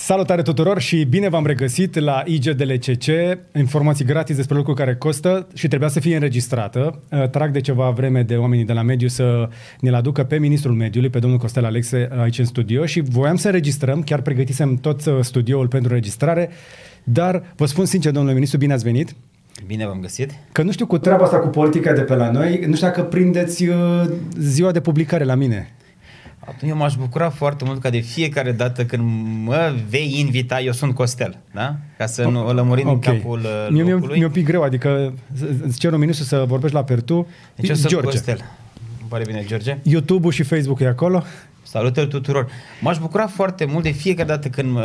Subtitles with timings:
[0.00, 3.04] Salutare tuturor și bine v-am regăsit la IGDLCC,
[3.56, 7.02] informații gratis despre lucruri care costă și trebuia să fie înregistrată.
[7.10, 9.48] Uh, trag de ceva vreme de oamenii de la mediu să
[9.80, 13.46] ne-l aducă pe ministrul mediului, pe domnul Costel Alexe aici în studio și voiam să
[13.46, 16.50] înregistrăm, chiar pregătisem tot uh, studioul pentru registrare,
[17.04, 19.14] dar vă spun sincer, domnule ministru, bine ați venit.
[19.66, 20.30] Bine v-am găsit.
[20.52, 23.02] Că nu știu cu treaba asta cu politica de pe la noi, nu știu dacă
[23.02, 24.04] prindeți uh,
[24.38, 25.72] ziua de publicare la mine.
[26.48, 29.02] Atunci eu m-aș bucura foarte mult ca de fiecare dată când
[29.44, 31.76] mă vei invita, eu sunt Costel, da?
[31.96, 33.14] Ca să nu o lămurim okay.
[33.14, 35.14] în capul uh, Mie mi-e, mi-e un pic greu, adică
[35.62, 37.26] îți cer un minut să vorbești la Pertu.
[37.54, 38.08] Deci eu sunt George.
[38.08, 38.44] Costel.
[39.00, 39.78] Îmi pare bine, George.
[39.82, 41.24] YouTube-ul și Facebook e acolo?
[41.62, 42.50] Salutări tuturor!
[42.80, 44.82] M-aș bucura foarte mult de fiecare dată când uh,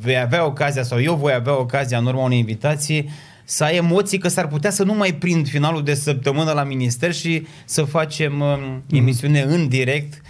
[0.00, 3.10] vei avea ocazia sau eu voi avea ocazia în urma unei invitații
[3.44, 7.12] să ai emoții că s-ar putea să nu mai prind finalul de săptămână la minister
[7.12, 8.82] și să facem mm.
[8.90, 10.22] emisiune în direct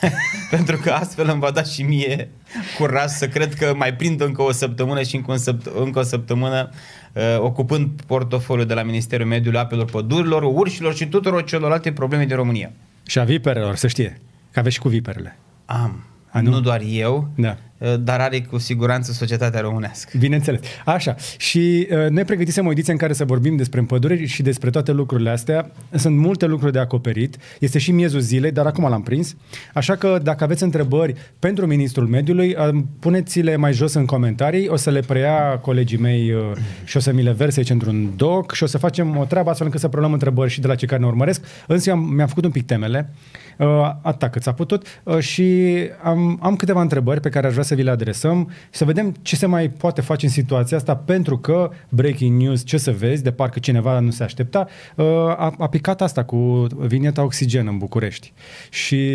[0.50, 2.30] pentru că astfel îmi va da și mie
[2.78, 6.02] curaj să cred că mai prind încă o săptămână și încă, un săpt- încă o
[6.02, 6.70] săptămână
[7.12, 12.36] uh, ocupând portofoliul de la Ministerul Mediului, Apelor, Pădurilor, Urșilor și tuturor celorlalte probleme din
[12.36, 12.70] România.
[13.06, 15.38] Și a viperelor, să știe, că aveți și cu viperele.
[15.64, 16.04] Am.
[16.30, 16.50] A, nu?
[16.50, 17.56] nu doar eu, da.
[17.82, 20.18] Uh, dar are cu siguranță societatea românească.
[20.18, 20.60] Bineînțeles.
[20.84, 21.14] Așa.
[21.36, 24.92] Și uh, noi pregătisem o ediție în care să vorbim despre împăduriri și despre toate
[24.92, 25.70] lucrurile astea.
[25.94, 27.36] Sunt multe lucruri de acoperit.
[27.58, 29.36] Este și miezul zilei, dar acum l-am prins.
[29.74, 34.68] Așa că dacă aveți întrebări pentru Ministrul Mediului, uh, puneți-le mai jos în comentarii.
[34.68, 36.40] O să le preia colegii mei uh,
[36.84, 39.48] și o să mi le verse aici într-un doc și o să facem o treabă
[39.48, 41.44] astfel încât să preluăm întrebări și de la cei care ne urmăresc.
[41.66, 43.12] Însă am, mi-am făcut un pic temele.
[43.58, 43.66] Uh,
[44.02, 47.71] atâta cât s-a putut uh, și am, am câteva întrebări pe care aș vrea să
[47.74, 51.38] vi le adresăm și să vedem ce se mai poate face în situația asta, pentru
[51.38, 55.68] că breaking news, ce să vezi, de parcă cineva nu se aștepta, uh, a, a
[55.68, 58.32] picat asta cu vineta oxigen în București.
[58.70, 59.06] Și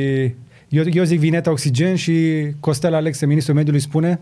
[0.70, 4.20] eu, eu zic vineta oxigen și Costel Alexe, ministrul mediului, spune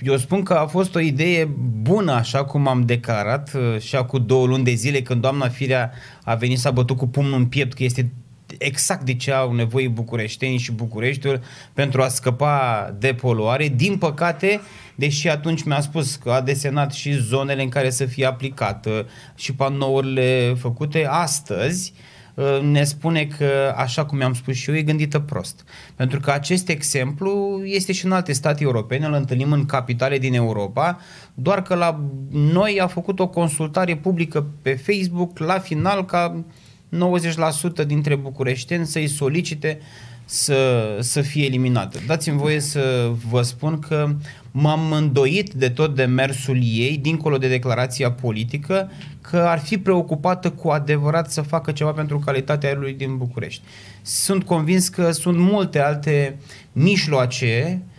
[0.00, 1.48] eu spun că a fost o idee
[1.82, 6.34] bună, așa cum am declarat și acum două luni de zile, când doamna Firea a
[6.34, 8.10] venit să a bătut cu pumnul în piept, că este
[8.58, 11.40] exact de ce au nevoie bucureștenii și Bucureștiul
[11.72, 13.68] pentru a scăpa de poluare.
[13.68, 14.60] Din păcate,
[14.94, 19.54] deși atunci mi-a spus că a desenat și zonele în care să fie aplicată și
[19.54, 21.92] panourile făcute, astăzi
[22.34, 25.64] uh, ne spune că, așa cum mi-am spus și eu, e gândită prost.
[25.94, 30.34] Pentru că acest exemplu este și în alte state europene, îl întâlnim în capitale din
[30.34, 30.98] Europa,
[31.34, 32.00] doar că la
[32.30, 36.44] noi a făcut o consultare publică pe Facebook, la final ca
[37.82, 39.80] 90% dintre bucureșteni să-i solicite
[40.24, 41.98] să, să fie eliminată.
[42.06, 44.14] Dați-mi voie să vă spun că
[44.50, 48.90] m-am îndoit de tot demersul ei, dincolo de declarația politică,
[49.20, 53.62] că ar fi preocupată cu adevărat să facă ceva pentru calitatea aerului din București.
[54.02, 56.36] Sunt convins că sunt multe alte
[56.72, 57.97] mijloace uh,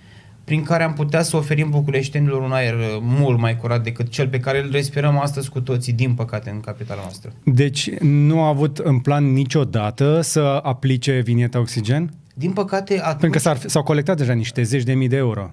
[0.50, 4.28] prin care am putea să oferim bucureștenilor un aer uh, mult mai curat decât cel
[4.28, 7.34] pe care îl respirăm astăzi cu toții, din păcate, în capitala noastră.
[7.44, 12.14] Deci nu a avut în plan niciodată să aplice vinieta oxigen?
[12.34, 13.00] Din păcate...
[13.02, 13.20] Atunci...
[13.20, 15.52] Pentru că s s-au colectat deja niște zeci de mii de euro.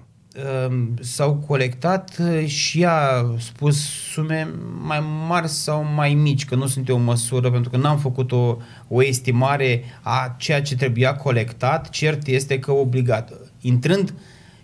[0.69, 3.77] Um, s-au colectat uh, și a spus
[4.11, 4.47] sume
[4.81, 8.31] mai mari sau mai mici, că nu sunt eu o măsură, pentru că n-am făcut
[8.31, 8.57] o,
[8.87, 11.89] o estimare a ceea ce trebuia colectat.
[11.89, 13.33] Cert este că obligat.
[13.61, 14.15] Intrând uh,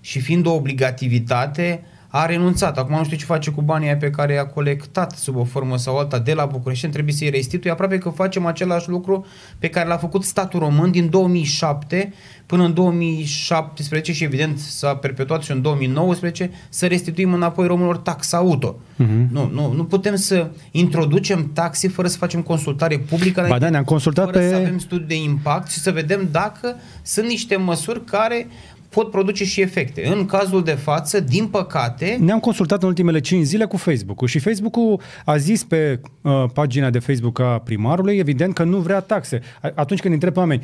[0.04, 1.84] și fiind o obligativitate,
[2.16, 2.78] a renunțat.
[2.78, 5.98] Acum nu știu ce face cu banii pe care i-a colectat sub o formă sau
[5.98, 7.72] alta de la București, trebuie să-i restituie.
[7.72, 9.26] Aproape că facem același lucru
[9.60, 12.14] pe care l-a făcut statul român din 2007
[12.46, 18.38] până în 2017 și evident s-a perpetuat și în 2019 să restituim înapoi românilor taxa
[18.38, 18.76] auto.
[18.76, 19.30] Uh-huh.
[19.32, 23.84] Nu, nu, nu putem să introducem taxe fără să facem consultare publică, ba da, ne-am
[23.84, 24.50] consultat fără pe...
[24.50, 28.48] să avem studiu de impact și să vedem dacă sunt niște măsuri care
[28.94, 30.08] pot produce și efecte.
[30.08, 32.18] În cazul de față, din păcate...
[32.20, 36.90] Ne-am consultat în ultimele 5 zile cu Facebook-ul și Facebook-ul a zis pe uh, pagina
[36.90, 39.42] de Facebook a primarului, evident că nu vrea taxe.
[39.76, 40.64] Atunci când întreb oameni,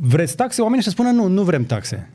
[0.00, 0.62] vreți taxe?
[0.62, 2.10] Oamenii să spună nu, nu vrem taxe.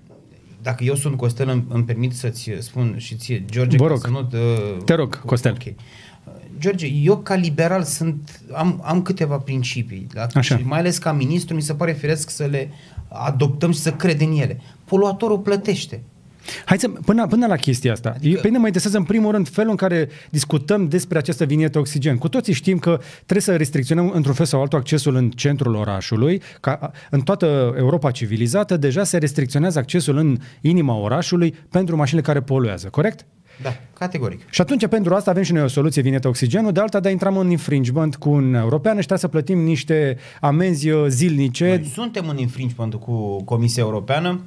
[0.61, 3.97] Dacă eu sunt Costel, îmi, îmi permit să-ți spun și ție, George, Vă rog.
[3.97, 4.29] să nu...
[4.33, 5.51] Uh, Te rog, Costel.
[5.51, 5.75] Okay.
[6.59, 10.27] George, eu ca liberal sunt, am, am câteva principii, da?
[10.33, 10.57] Așa.
[10.57, 12.69] și mai ales ca ministru mi se pare firesc să le
[13.07, 14.61] adoptăm și să credem în ele.
[14.85, 16.03] Poluatorul plătește.
[16.65, 18.13] Hai să, până, până la chestia asta.
[18.15, 18.39] Adică...
[18.39, 22.17] Pe mine mă interesează în primul rând felul în care discutăm despre această vinietă oxigen.
[22.17, 26.41] Cu toții știm că trebuie să restricționăm într-un fel sau altul accesul în centrul orașului,
[26.59, 32.41] ca în toată Europa civilizată deja se restricționează accesul în inima orașului pentru mașinile care
[32.41, 33.25] poluează, corect?
[33.61, 34.49] Da, categoric.
[34.49, 37.37] Și atunci pentru asta avem și noi o soluție, vinietă oxigenul, de alta de intrăm
[37.37, 41.67] în infringement cu un european și trebuie să plătim niște amenzi uh, zilnice.
[41.67, 44.39] Noi suntem în infringement cu Comisia Europeană.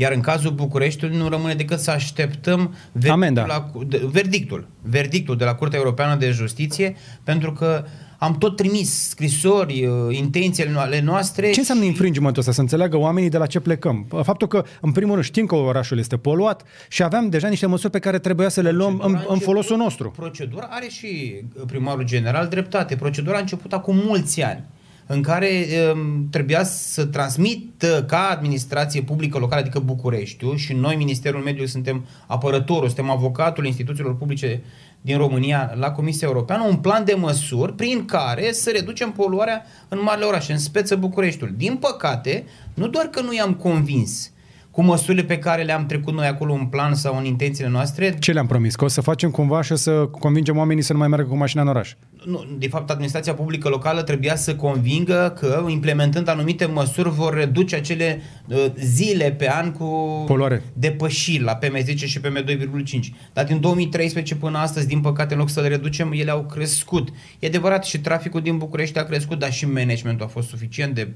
[0.00, 3.46] Iar în cazul Bucureștiului nu rămâne decât să așteptăm verdictul, Amenda.
[3.46, 7.84] la, de- verdictul, verdictul de la Curtea Europeană de Justiție, pentru că
[8.18, 11.50] am tot trimis scrisori, uh, intențiile no- ale noastre.
[11.50, 12.52] Ce înseamnă infringementul ăsta?
[12.52, 14.06] Să înțeleagă oamenii de la ce plecăm.
[14.22, 17.92] Faptul că, în primul rând, știm că orașul este poluat și aveam deja niște măsuri
[17.92, 20.10] pe care trebuia să le luăm în, Procedura a în folosul început- nostru.
[20.10, 21.34] Procedura are și
[21.66, 22.96] primarul general dreptate.
[22.96, 24.64] Procedura a început acum mulți ani
[25.10, 31.42] în care um, trebuia să transmită ca administrație publică locală, adică Bucureștiu, și noi, Ministerul
[31.42, 34.62] Mediului, suntem apărătorul, suntem avocatul instituțiilor publice
[35.00, 39.98] din România la Comisia Europeană, un plan de măsuri prin care să reducem poluarea în
[40.02, 41.54] marile orașe, în speță Bucureștiul.
[41.56, 42.44] Din păcate,
[42.74, 44.30] nu doar că nu i-am convins
[44.70, 48.32] cu măsurile pe care le-am trecut noi acolo în plan sau în intențiile noastre, Ce
[48.32, 48.74] le-am promis?
[48.74, 51.62] Că o să facem cumva și să convingem oamenii să nu mai meargă cu mașina
[51.62, 51.92] în oraș.
[52.24, 57.76] nu, de fapt, administrația publică locală trebuia să convingă că, implementând anumite măsuri, vor reduce
[57.76, 59.84] acele uh, zile pe an cu
[60.26, 60.62] Poluare.
[60.72, 62.98] depășiri la PM10 și PM2,5.
[63.32, 67.08] Dar din 2013 până astăzi, din păcate, în loc să le reducem, ele au crescut.
[67.38, 71.08] E adevărat, și traficul din București a crescut, dar și managementul a fost suficient de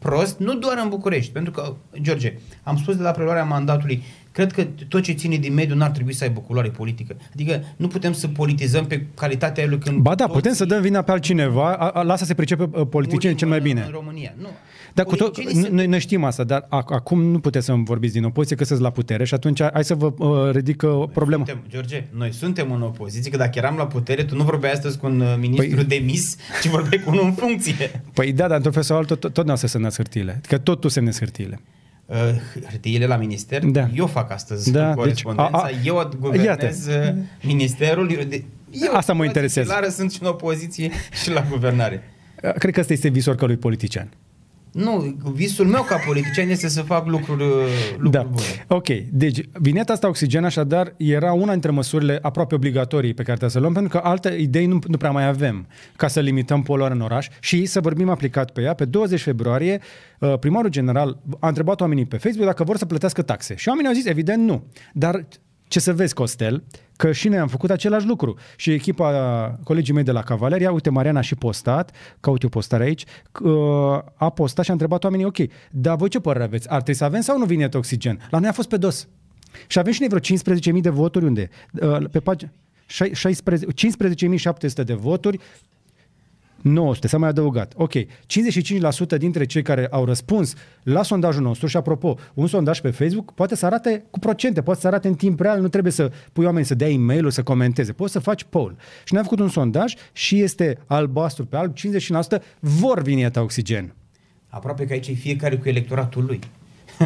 [0.00, 4.02] prost, nu doar în București, pentru că, George, am spus de la preluarea mandatului,
[4.32, 7.16] cred că tot ce ține din mediu n-ar trebui să aibă culoare politică.
[7.32, 10.80] Adică nu putem să politizăm pe calitatea lui când Ba da, toți putem să dăm
[10.80, 13.86] vina pe altcineva, a, a, lasă să se pricepe uh, politicienii cel mai murim bine.
[13.86, 14.34] În România.
[14.40, 14.48] Nu.
[14.94, 17.84] Dar cu tot, Politicienii se- noi, noi știm asta, dar ac- acum nu puteți să-mi
[17.84, 21.08] vorbiți din opoziție că sunteți la putere și atunci hai să vă uh, ridic uh,
[21.12, 21.44] problema.
[21.46, 24.98] Suntem, George, noi suntem în opoziție, că dacă eram la putere, tu nu vorbeai astăzi
[24.98, 28.02] cu un uh, ministru Păi- demis, ci vorbeai cu unul în funcție.
[28.14, 30.40] Păi da, dar într-un fel sau altul tot, tot nu o să semnați hârtiile.
[30.48, 31.60] Că tot tu semnezi hârtiile.
[32.06, 32.16] Uh,
[32.70, 33.88] hârtiile la minister, Da.
[33.94, 38.10] eu fac astăzi Da, da, deci, corespondența, a- a- eu guvernez uh, ministerul.
[38.12, 39.70] Eu, de, eu, Asta mă interesează.
[39.70, 40.90] Clară, sunt și în opoziție
[41.22, 42.02] și la guvernare.
[42.42, 44.08] Uh, Cred că ăsta este visul oricărui politician.
[44.72, 47.48] Nu, visul meu ca politician este să fac lucruri, uh,
[47.98, 48.22] lucruri Da.
[48.22, 48.64] bune.
[48.66, 48.86] Ok.
[49.12, 53.56] Deci, vineta asta oxigen, așadar, era una dintre măsurile aproape obligatorii pe care trebuie să
[53.58, 56.96] le luăm, pentru că alte idei nu, nu prea mai avem ca să limităm poluarea
[56.96, 58.74] în oraș și să vorbim aplicat pe ea.
[58.74, 59.80] Pe 20 februarie,
[60.18, 63.54] uh, primarul general a întrebat oamenii pe Facebook dacă vor să plătească taxe.
[63.56, 64.62] Și oamenii au zis, evident, nu.
[64.92, 65.24] Dar
[65.70, 66.62] ce să vezi, Costel,
[66.96, 68.38] că și noi am făcut același lucru.
[68.56, 71.90] Și echipa, colegii mei de la Cavaleria, uite, Mariana a și postat,
[72.20, 73.04] caut eu postare aici,
[73.42, 73.52] uh,
[74.14, 75.36] a postat și a întrebat oamenii, ok,
[75.70, 76.68] dar voi ce părere aveți?
[76.68, 78.26] Ar trebui să avem sau nu vinetă oxigen?
[78.30, 79.08] La noi a fost pe dos.
[79.66, 80.38] Și avem și noi vreo
[80.74, 81.48] 15.000 de voturi unde?
[81.80, 82.50] Uh, Pe pagina
[82.86, 85.38] 16 15.700 de voturi,
[86.62, 87.72] 900, s-a mai adăugat.
[87.76, 88.06] Ok, 55%
[89.18, 93.54] dintre cei care au răspuns la sondajul nostru și apropo, un sondaj pe Facebook poate
[93.56, 96.66] să arate cu procente, poate să arate în timp real, nu trebuie să pui oameni
[96.66, 98.76] să dea e mail să comenteze, poți să faci poll.
[99.04, 101.74] Și noi am făcut un sondaj și este albastru pe alb,
[102.38, 103.94] 50% vor vinieta oxigen.
[104.48, 106.40] Aproape că aici e fiecare cu electoratul lui.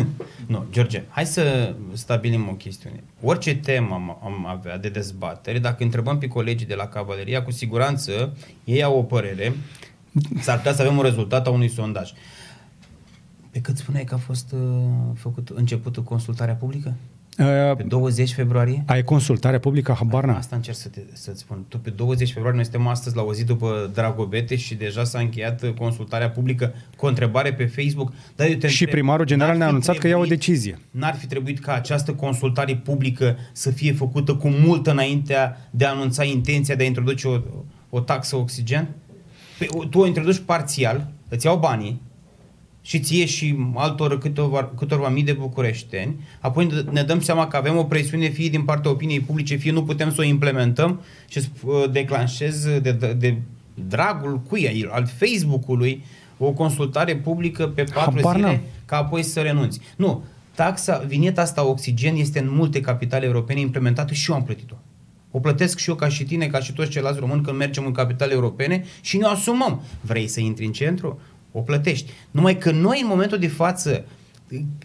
[0.46, 3.02] nu, George, hai să stabilim o chestiune.
[3.22, 7.50] Orice temă am, am avea de dezbatere, dacă întrebăm pe colegii de la Cavaleria, cu
[7.50, 9.56] siguranță ei au o părere,
[10.40, 12.12] s-ar putea să avem un rezultat a unui sondaj.
[13.50, 14.60] Pe cât spuneai că a fost uh,
[15.14, 16.94] făcut începutul consultarea publică?
[17.38, 18.82] Uh, Pe 20 februarie?
[18.86, 20.36] ai consultare publică, habar n-am.
[20.36, 21.64] Asta încerc să te, să-ți spun.
[21.68, 25.18] Tu pe 20 februarie, noi suntem astăzi la o zi după Dragobete și deja s-a
[25.18, 28.12] încheiat uh, consultarea publică cu o întrebare pe Facebook.
[28.36, 30.38] Dar eu te Și întreb, primarul general n-ar ne-a fi anunțat că ia o trebuit-
[30.40, 30.78] decizie.
[30.90, 35.34] N-ar fi trebuit ca această consultare publică să fie făcută cu mult înainte
[35.70, 37.40] de a anunța intenția de a introduce o,
[37.90, 38.88] o taxă oxigen?
[39.58, 42.00] Pe, o- tu o introduci parțial, îți iau banii,
[42.86, 47.76] și ție și altor câteva, câteva mii de bucureșteni, apoi ne dăm seama că avem
[47.76, 51.48] o presiune fie din partea opiniei publice, fie nu putem să o implementăm și să
[51.64, 53.36] uh, declanșez de, de, de
[53.88, 56.04] dragul cui, al Facebook-ului,
[56.38, 58.60] o consultare publică pe patru Habar zile n-am.
[58.84, 59.80] ca apoi să renunți.
[59.96, 60.24] Nu,
[60.54, 64.74] taxa, vineta asta oxigen este în multe capitale europene implementată și eu am plătit-o.
[65.30, 67.92] O plătesc și eu ca și tine, ca și toți ceilalți români când mergem în
[67.92, 69.82] capitale europene și ne asumăm.
[70.00, 71.20] Vrei să intri în centru?
[71.56, 72.10] O plătești.
[72.30, 74.04] Numai că noi în momentul de față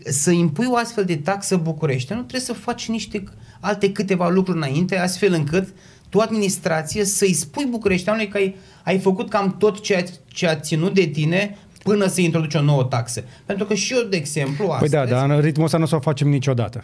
[0.06, 3.24] să impui o astfel de taxă București, nu trebuie să faci niște
[3.60, 5.68] alte câteva lucruri înainte, astfel încât
[6.10, 10.94] tu, administrație, să-i spui bucureșteanului că ai, ai făcut cam tot ceea ce a ținut
[10.94, 13.24] de tine până să introduci o nouă taxă.
[13.46, 14.92] Pentru că și eu, de exemplu, Păi astăzi...
[14.92, 16.84] da, dar în ritmul ăsta nu o să o facem niciodată.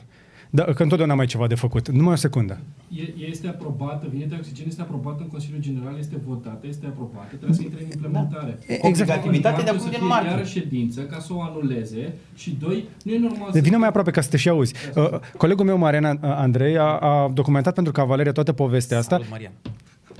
[0.55, 1.89] Da, că întotdeauna mai e ceva de făcut.
[1.89, 2.57] Numai o secundă.
[2.89, 7.27] E- Ea este aprobată, vineta oxigen este aprobată în Consiliul General, este votată, este aprobată,
[7.35, 8.59] trebuie să intre în implementare.
[8.67, 9.09] E- Cu exact.
[9.09, 10.29] obligativitatea de a Să pune în fie martie.
[10.29, 13.63] iară ședință ca să o anuleze și doi, nu e normal De să...
[13.63, 14.73] vină mai aproape ca să te și auzi.
[14.95, 19.15] Uh, colegul meu, Marian uh, Andrei, a, a documentat pentru Cavaleria toată povestea asta.
[19.15, 19.51] Salut, Marian.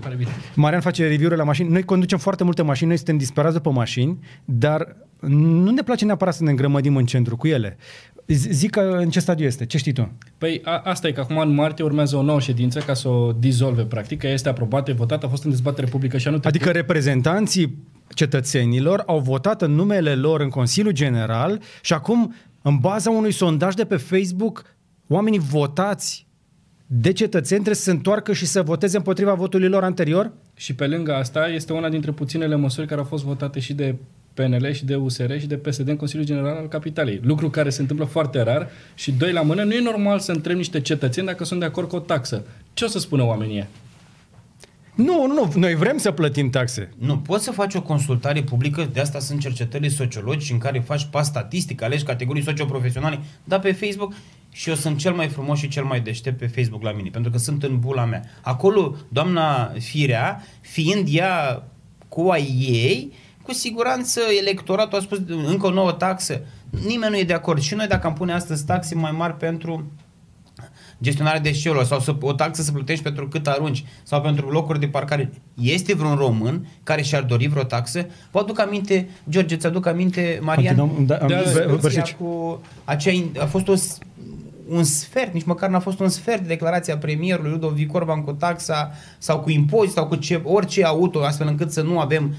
[0.01, 0.29] Pare bine.
[0.55, 1.69] Marian face review la mașini.
[1.69, 4.95] Noi conducem foarte multe mașini, noi suntem disperați după mașini, dar
[5.27, 7.77] nu ne place neapărat să ne îngrămădim în centru cu ele.
[8.27, 10.11] Zic că în ce stadiu este, ce știi tu?
[10.37, 13.31] Păi a, asta e că acum în martie urmează o nouă ședință ca să o
[13.31, 16.61] dizolve practic, că este aprobată, votată, a fost în dezbatere publică și anul trecut.
[16.61, 17.77] Adică reprezentanții
[18.13, 23.73] cetățenilor au votat în numele lor în Consiliul General și acum, în baza unui sondaj
[23.73, 24.75] de pe Facebook,
[25.07, 26.27] oamenii votați
[26.87, 30.31] de cetățeni trebuie să se întoarcă și să voteze împotriva votului lor anterior?
[30.53, 33.95] Și pe lângă asta este una dintre puținele măsuri care au fost votate și de
[34.35, 37.19] PNL și de USR și de PSD în Consiliul General al Capitalei.
[37.23, 40.55] Lucru care se întâmplă foarte rar și doi la mână, nu e normal să întreb
[40.55, 42.45] niște cetățeni dacă sunt de acord cu o taxă.
[42.73, 43.67] Ce o să spună oamenii?
[44.95, 46.89] Nu, nu, nu, noi vrem să plătim taxe.
[46.97, 51.07] Nu, poți să faci o consultare publică, de asta sunt cercetările sociologici în care faci
[51.11, 54.13] pas statistic, alegi categorii socioprofesionale, dar pe Facebook
[54.51, 57.31] și eu sunt cel mai frumos și cel mai deștept pe Facebook la mine, pentru
[57.31, 58.23] că sunt în bula mea.
[58.41, 61.63] Acolo, doamna Firea, fiind ea
[62.09, 63.11] cu a ei,
[63.45, 66.41] cu siguranță electoratul a spus încă o nouă taxă.
[66.85, 67.61] Nimeni nu e de acord.
[67.61, 69.91] Și noi dacă am pune astăzi taxe mai mari pentru
[71.01, 74.87] gestionarea deșeurilor sau să, o taxă să plătești pentru cât arunci sau pentru locuri de
[74.87, 75.31] parcare.
[75.53, 78.05] Este vreun român care și-ar dori vreo taxă?
[78.31, 80.75] Vă aduc aminte, George, ți-aduc aminte, Marian,
[81.05, 83.73] da, da, da, cu acea, a fost o
[84.67, 88.91] un sfert, nici măcar n-a fost un sfert de declarația premierului Ludovic Orban cu taxa
[89.17, 92.35] sau cu impozit sau cu ce, orice auto, astfel încât să nu avem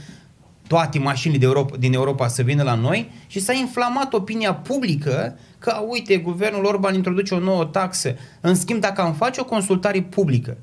[0.67, 5.39] toate mașinile de Europa, din Europa să vină la noi și s-a inflamat opinia publică
[5.59, 8.15] că, uite, guvernul Orban introduce o nouă taxă.
[8.41, 10.57] În schimb, dacă am face o consultare publică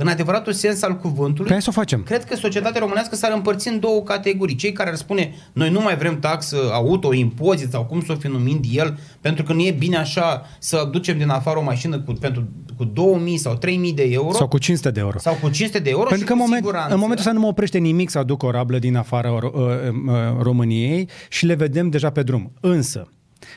[0.00, 2.02] în adevăratul sens al cuvântului, Hai să o facem.
[2.02, 4.54] cred că societatea românească s-ar împărți în două categorii.
[4.54, 8.14] Cei care ar spune, noi nu mai vrem taxă auto, impozit sau cum să o
[8.14, 12.00] fi numind el, pentru că nu e bine așa să ducem din afară o mașină
[12.00, 14.32] cu, pentru, cu 2000 sau 3000 de euro.
[14.32, 15.18] Sau cu 500 de euro.
[15.18, 17.46] Sau cu 500 de euro Pentru că în, moment, siguranță, în momentul ăsta nu mă
[17.46, 22.10] oprește nimic să aduc o rablă din afara uh, uh, României și le vedem deja
[22.10, 22.52] pe drum.
[22.60, 23.08] Însă,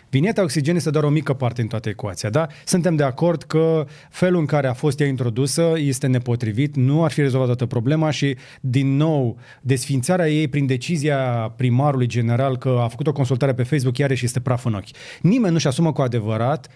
[0.09, 2.47] Vineta oxigen este doar o mică parte în toată ecuația, da?
[2.65, 7.11] Suntem de acord că felul în care a fost ea introdusă este nepotrivit, nu ar
[7.11, 11.17] fi rezolvat toată problema și, din nou, desfințarea ei prin decizia
[11.55, 14.89] primarului general că a făcut o consultare pe Facebook iarăși este praf în ochi.
[15.21, 16.69] Nimeni nu-și asumă cu adevărat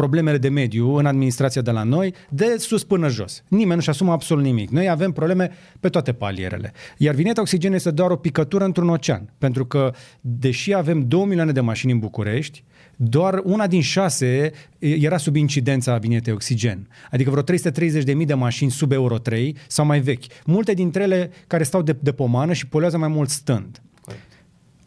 [0.00, 3.42] problemele de mediu în administrația de la noi, de sus până jos.
[3.48, 4.70] Nimeni nu-și asumă absolut nimic.
[4.70, 6.72] Noi avem probleme pe toate palierele.
[6.96, 9.32] Iar vineta oxigen este doar o picătură într-un ocean.
[9.38, 12.64] Pentru că, deși avem 2 milioane de mașini în București,
[12.96, 16.88] doar una din șase era sub incidența vinetei oxigen.
[17.10, 20.24] Adică vreo 330.000 de mașini sub Euro 3 sau mai vechi.
[20.44, 23.80] Multe dintre ele care stau de, de pomană și poluează mai mult stând.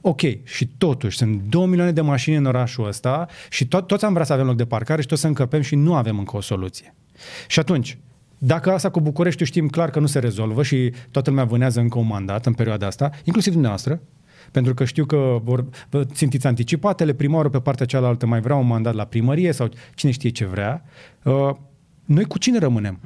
[0.06, 4.14] Ok, și totuși sunt 2 milioane de mașini în orașul ăsta și tot, toți am
[4.14, 6.42] vrea să avem loc de parcare și toți să încăpem și nu avem încă o
[6.42, 6.96] soluție.
[7.48, 7.98] Și atunci,
[8.38, 12.00] dacă asta cu București știm clar că nu se rezolvă și toată lumea vânează încă
[12.00, 14.02] un mandat în perioada asta, inclusiv dumneavoastră,
[14.52, 15.66] pentru că știu că vor,
[16.04, 20.30] țintiți anticipatele, primarul pe partea cealaltă mai vrea un mandat la primărie sau cine știe
[20.30, 20.84] ce vrea.
[21.24, 21.50] Uh,
[22.06, 23.00] noi cu cine rămânem?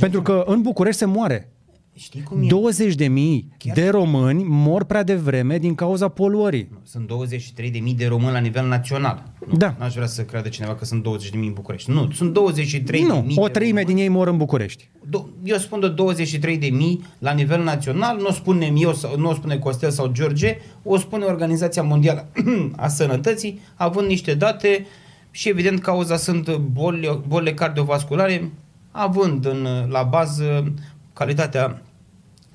[0.00, 1.50] Pentru că în București se moare.
[1.98, 2.46] Știi cum e?
[2.46, 6.68] 20 de mii de români mor prea devreme din cauza poluării.
[6.82, 9.22] Sunt 23 de mii de români la nivel național.
[9.50, 9.74] Nu, Da.
[9.78, 11.90] N-aș vrea să creadă cineva că sunt 20 de mii în București.
[11.90, 13.94] Nu, sunt 23 de Nu, mii o de treime români.
[13.94, 14.88] din ei mor în București.
[15.08, 19.18] Do- eu spun de 23 de mii la nivel național, nu o spunem eu, sau,
[19.18, 22.26] nu o spune Costel sau George, o spune Organizația Mondială
[22.76, 24.86] a Sănătății, având niște date
[25.30, 28.50] și evident cauza sunt boli, bolile cardiovasculare,
[28.90, 30.72] având în, la bază
[31.12, 31.82] calitatea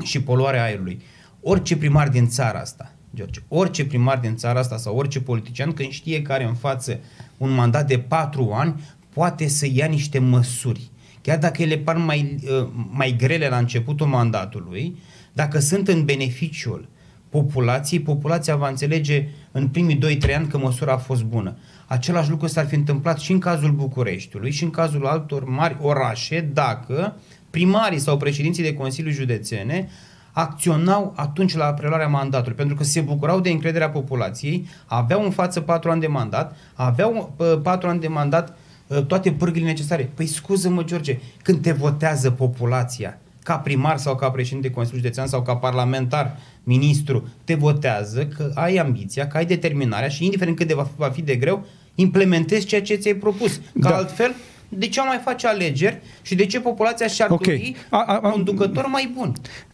[0.04, 1.02] și poluarea aerului.
[1.42, 5.90] Orice primar din țara asta, George, orice primar din țara asta sau orice politician, când
[5.90, 7.00] știe că are în față
[7.38, 10.90] un mandat de patru ani, poate să ia niște măsuri.
[11.22, 14.98] Chiar dacă ele par mai, uh, mai grele la începutul mandatului,
[15.34, 16.90] dacă sunt în beneficiul
[17.30, 21.58] populației, populația va înțelege în primii 2-3 ani că măsura a fost bună.
[21.88, 26.50] Același lucru s-ar fi întâmplat și în cazul Bucureștiului și în cazul altor mari orașe
[26.54, 27.16] dacă
[27.52, 29.90] primarii sau președinții de Consiliu Județene
[30.32, 35.62] acționau atunci la preluarea mandatului, pentru că se bucurau de încrederea populației, aveau în față
[35.62, 40.12] patru ani de mandat, aveau uh, patru ani de mandat uh, toate pârghile necesare.
[40.16, 45.28] Păi scuză-mă, George, când te votează populația, ca primar sau ca președinte de Consiliu Județean
[45.28, 50.68] sau ca parlamentar, ministru, te votează că ai ambiția, că ai determinarea și indiferent cât
[50.68, 51.66] de va, va fi de greu,
[51.96, 53.56] implementezi ceea ce ți-ai propus.
[53.56, 53.96] Că Da.
[53.96, 54.36] altfel,
[54.78, 57.44] de ce am mai face alegeri și de ce populația și-ar Ok.
[57.46, 59.34] dori A- a- a- conducător mai bun?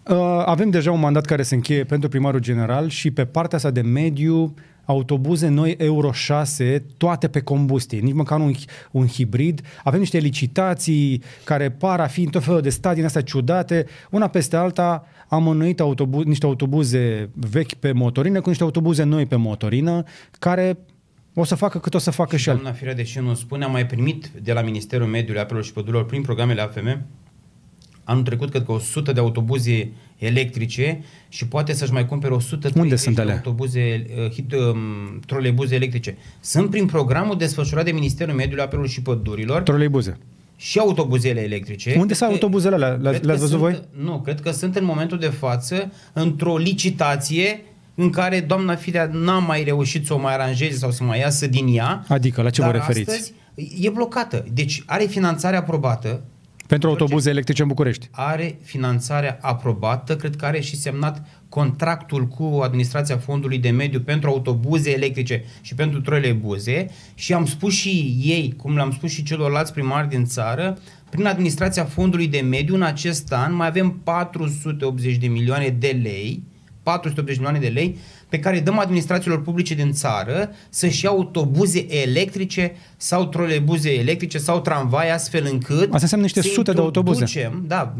[0.09, 3.71] Uh, avem deja un mandat care se încheie pentru primarul general și pe partea asta
[3.71, 4.53] de mediu
[4.85, 8.53] autobuze noi Euro 6, toate pe combustie, nici măcar un,
[8.91, 9.61] un hibrid.
[9.83, 13.85] Avem niște licitații care par a fi în tot felul de stadii astea ciudate.
[14.11, 19.25] Una peste alta am înnoit autobu- niște autobuze vechi pe motorină cu niște autobuze noi
[19.25, 20.03] pe motorină,
[20.39, 20.77] care
[21.39, 23.71] o să facă cât o să facă și, și Doamna Firea, deși nu spune, am
[23.71, 27.05] mai primit de la Ministerul Mediului, Apelor și Pădurilor, prin programele AFM,
[28.03, 32.95] anul trecut, cred că 100 de autobuze electrice și poate să-și mai cumpere 100 Unde
[32.95, 33.33] sunt alea?
[33.35, 36.17] autobuze, uh, hit, um, troleibuze electrice.
[36.39, 40.17] Sunt prin programul desfășurat de Ministerul Mediului, Apelor și Pădurilor Troleibuze.
[40.55, 41.95] și autobuzele electrice.
[41.99, 42.89] Unde sunt autobuzele alea?
[42.89, 44.03] Le- Cred că le-ați văzut sunt, voi?
[44.05, 47.63] Nu, cred că sunt în momentul de față într-o licitație
[47.99, 51.47] în care doamna Firea n-a mai reușit să o mai aranjeze sau să mai iasă
[51.47, 52.05] din ea.
[52.07, 53.09] Adică, la ce vă dar referiți?
[53.09, 53.33] Astăzi
[53.79, 54.45] e blocată.
[54.53, 56.21] Deci are finanțare aprobată,
[56.67, 58.07] Pentru autobuze electrice în București.
[58.11, 64.29] are finanțarea aprobată, cred că are și semnat contractul cu administrația fondului de mediu pentru
[64.29, 69.73] autobuze electrice și pentru troleibuze și am spus și ei, cum le-am spus și celorlalți
[69.73, 70.77] primari din țară,
[71.09, 76.43] prin administrația fondului de mediu în acest an mai avem 480 de milioane de lei
[76.87, 77.97] 480 de milioane de lei
[78.29, 84.37] pe care îi dăm administrațiilor publice din țară să-și ia autobuze electrice sau troleibuze electrice
[84.37, 87.19] sau tramvai astfel încât Asta înseamnă niște să sute de autobuze.
[87.19, 87.95] introducem, Da,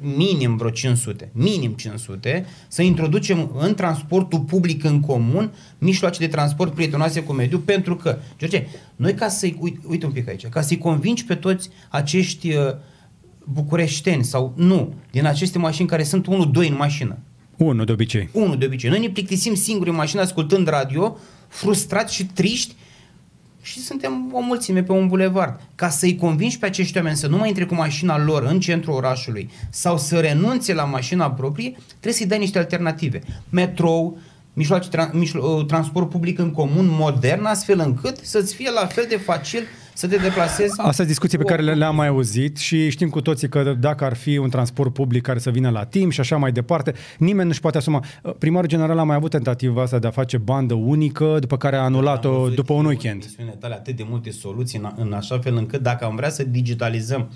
[0.00, 6.74] minim vreo 500, minim 500, să introducem în transportul public în comun mijloace de transport
[6.74, 10.60] prietenoase cu mediul, pentru că, George, noi ca să-i, uite, uite un pic aici, ca
[10.60, 12.56] să-i convingi pe toți acești uh,
[13.44, 16.30] bucureșteni sau nu, din aceste mașini care sunt 1-2
[16.68, 17.18] în mașină,
[17.56, 18.28] Unul de obicei.
[18.32, 18.90] unul de obicei.
[18.90, 21.18] Noi ne plictisim singuri în mașină ascultând radio,
[21.48, 22.74] frustrați și triști
[23.62, 25.60] și suntem o mulțime pe un bulevard.
[25.74, 28.94] Ca să-i convingi pe acești oameni să nu mai intre cu mașina lor în centrul
[28.94, 33.20] orașului sau să renunțe la mașina proprie, trebuie să-i dai niște alternative.
[33.50, 34.18] Metrou,
[34.52, 39.16] mijloace, tra- mijlo- transport public în comun, modern, astfel încât să-ți fie la fel de
[39.16, 39.62] facil
[39.94, 40.80] să te deplasezi.
[40.80, 41.98] Asta sunt discuții pe cu care le- le-am autobuz.
[41.98, 45.50] mai auzit și știm cu toții că dacă ar fi un transport public care să
[45.50, 48.04] vină la timp și așa mai departe, nimeni nu-și poate asuma.
[48.38, 51.78] Primarul general a mai avut tentativa asta de a face bandă unică, după care a
[51.78, 53.14] Am anulat-o văzut după un eu weekend.
[53.14, 56.30] În emisiunile tale atât de multe soluții în, în așa fel încât dacă am vrea
[56.30, 57.30] să digitalizăm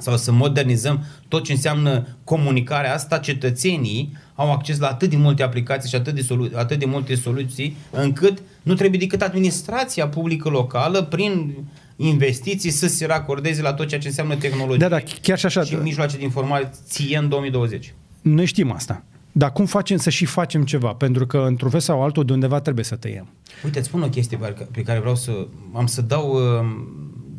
[0.00, 5.42] sau să modernizăm tot ce înseamnă comunicarea asta, cetățenii au acces la atât de multe
[5.42, 10.48] aplicații și atât de, solu- atât de multe soluții, încât nu trebuie decât administrația publică
[10.48, 11.54] locală, prin
[11.96, 15.62] investiții, să se racordeze la tot ceea ce înseamnă tehnologie Da, da, chiar și așa.
[15.64, 17.94] și mijloace de informație în 2020.
[18.22, 19.04] Noi știm asta.
[19.32, 20.88] Dar cum facem să și facem ceva?
[20.92, 23.28] Pentru că, într-un fel sau altul, de undeva trebuie să tăiem.
[23.64, 25.46] Uite, îți spun o chestie pe care- pe care vreau să...
[25.74, 26.66] Am să dau uh,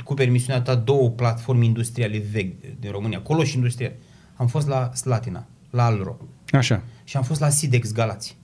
[0.03, 3.91] cu permisiunea ta două platforme industriale vechi din România, Coloș Industrial.
[4.35, 6.17] Am fost la Slatina, la Alro
[6.51, 6.83] Așa.
[7.03, 8.37] și am fost la Sidex Galați,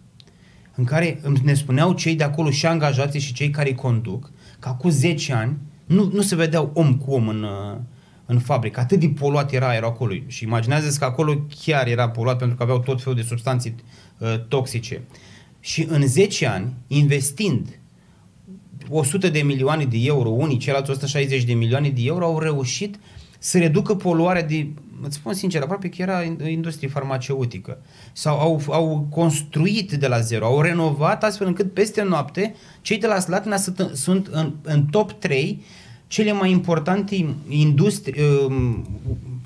[0.75, 4.31] în care îmi- ne spuneau cei de acolo și angajații și cei care îi conduc
[4.59, 7.77] că acum 10 ani nu, nu se vedeau om cu om în, uh,
[8.25, 8.79] în fabrică.
[8.79, 10.13] Atât de poluat era aerul acolo.
[10.27, 13.75] Și imaginează că acolo chiar era poluat pentru că aveau tot felul de substanțe
[14.17, 15.01] uh, toxice.
[15.59, 17.78] Și în 10 ani, investind
[18.89, 22.99] 100 de milioane de euro, unii, ceilalți 160 de milioane de euro, au reușit
[23.39, 24.67] să reducă poluarea de,
[25.03, 27.77] îți spun sincer, aproape că era industrie farmaceutică.
[28.13, 33.07] Sau au, au construit de la zero, au renovat astfel încât peste noapte cei de
[33.07, 35.61] la Slatina sunt, sunt în, în top 3
[36.07, 38.87] cele mai importante industrie, um,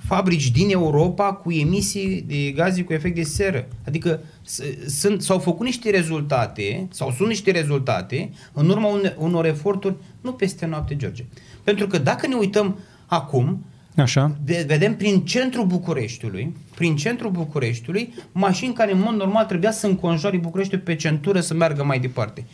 [0.08, 3.68] fabrici din Europa cu emisii de gaze cu efect de seră.
[3.88, 9.46] Adică s- sunt, s-au făcut niște rezultate, sau sunt niște rezultate, în urma une, unor
[9.46, 11.26] eforturi, nu peste noapte, George.
[11.64, 13.66] Pentru că dacă ne uităm acum,
[13.98, 14.36] Așa.
[14.46, 19.88] de, vedem prin centrul Bucureștiului, prin centrul Bucureștiului, mașini care în mod normal trebuia să
[19.88, 22.46] înconjoare Bucureștiul pe centură să meargă mai departe.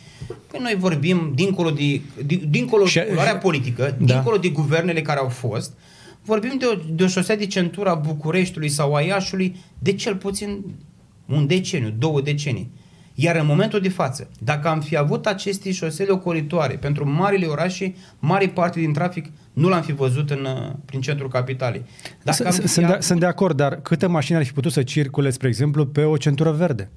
[0.50, 4.04] Păi noi vorbim dincolo de, de dincolo Și- de culoarea politică, Da.
[4.14, 5.72] dincolo de guvernele care au fost,
[6.24, 10.16] vorbim de o, de o șosea de centură a Bucureștiului sau a Iașului de cel
[10.16, 10.64] puțin
[11.26, 12.70] un deceniu, două decenii.
[13.14, 17.94] Iar în momentul de față, dacă am fi avut aceste șosele ocolitoare pentru marile orașe,
[18.18, 21.84] mare parte din trafic nu l-am fi văzut în, uh, prin centrul capitalei.
[22.22, 24.52] Dacă am S- fi Sunt de, avut- sunt de acord, dar câte mașini ar fi
[24.52, 26.90] putut să circule, spre exemplu, pe o centură verde?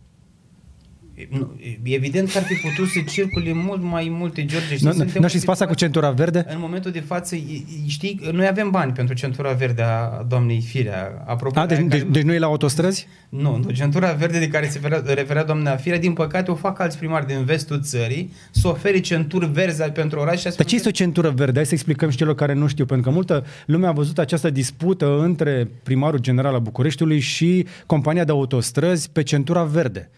[1.29, 1.51] Nu,
[1.83, 4.73] Evident că ar fi putut să circule mult mai multe, George.
[4.75, 6.45] știi, Nu suntem nu în știți pe asta cu situație- centura verde?
[6.53, 7.39] În momentul de față, e-
[7.85, 11.23] e- știi, noi avem bani pentru centura verde a doamnei Firea.
[11.27, 13.07] Apropo A, de deci, aia deci, care- deci nu e la autostrăzi?
[13.29, 16.79] Nu, nu, centura verde de care se referea, referea doamna Firea, din păcate o fac
[16.79, 20.41] alți primari din vestul țării, să ofere centuri verzi pentru oraș.
[20.43, 21.55] Dar ce este o centură verde?
[21.55, 24.49] Hai să explicăm și celor care nu știu, pentru că multă lume a văzut această
[24.49, 30.09] dispută între primarul general al Bucureștiului și compania de autostrăzi pe centura verde.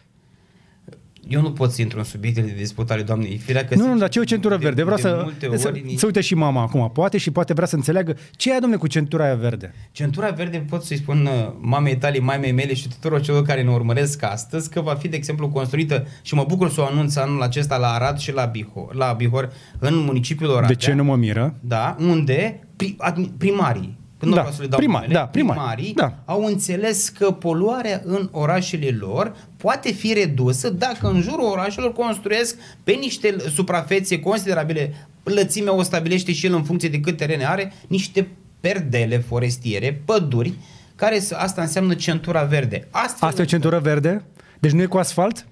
[1.27, 3.65] Eu nu pot să intru în subiectele de dispută ale doamnei Firea.
[3.65, 4.81] Că Nu, nu, dar ce e o centură de- verde?
[4.83, 7.53] Vreau de să, multe să, ori nici- să uite și mama acum, poate și poate
[7.53, 9.73] vrea să înțeleagă ce e, domnule, cu centura aia verde.
[9.91, 13.69] Centura verde pot să-i spun uh, mamei tale, mamei mele și tuturor celor care ne
[13.71, 17.41] urmăresc astăzi că va fi, de exemplu, construită și mă bucur să o anunț anul
[17.41, 20.67] acesta la Arad și la Bihor, la Bihor în municipiul Oradea.
[20.67, 21.55] De ce nu mă miră?
[21.59, 25.27] Da, unde pri, admi- primarii, când Da, nu vreau să le dau primari, numele, da,
[25.31, 26.17] primari, primarii da.
[26.25, 32.55] au înțeles că poluarea în orașele lor poate fi redusă dacă în jurul orașelor construiesc
[32.83, 37.73] pe niște suprafețe considerabile, lățimea o stabilește și el în funcție de cât teren are,
[37.87, 38.27] niște
[38.59, 40.53] perdele forestiere, păduri,
[40.95, 42.87] care s- asta înseamnă centura verde.
[42.91, 44.23] Astfel Asta e o centură verde?
[44.59, 45.45] Deci nu e cu asfalt?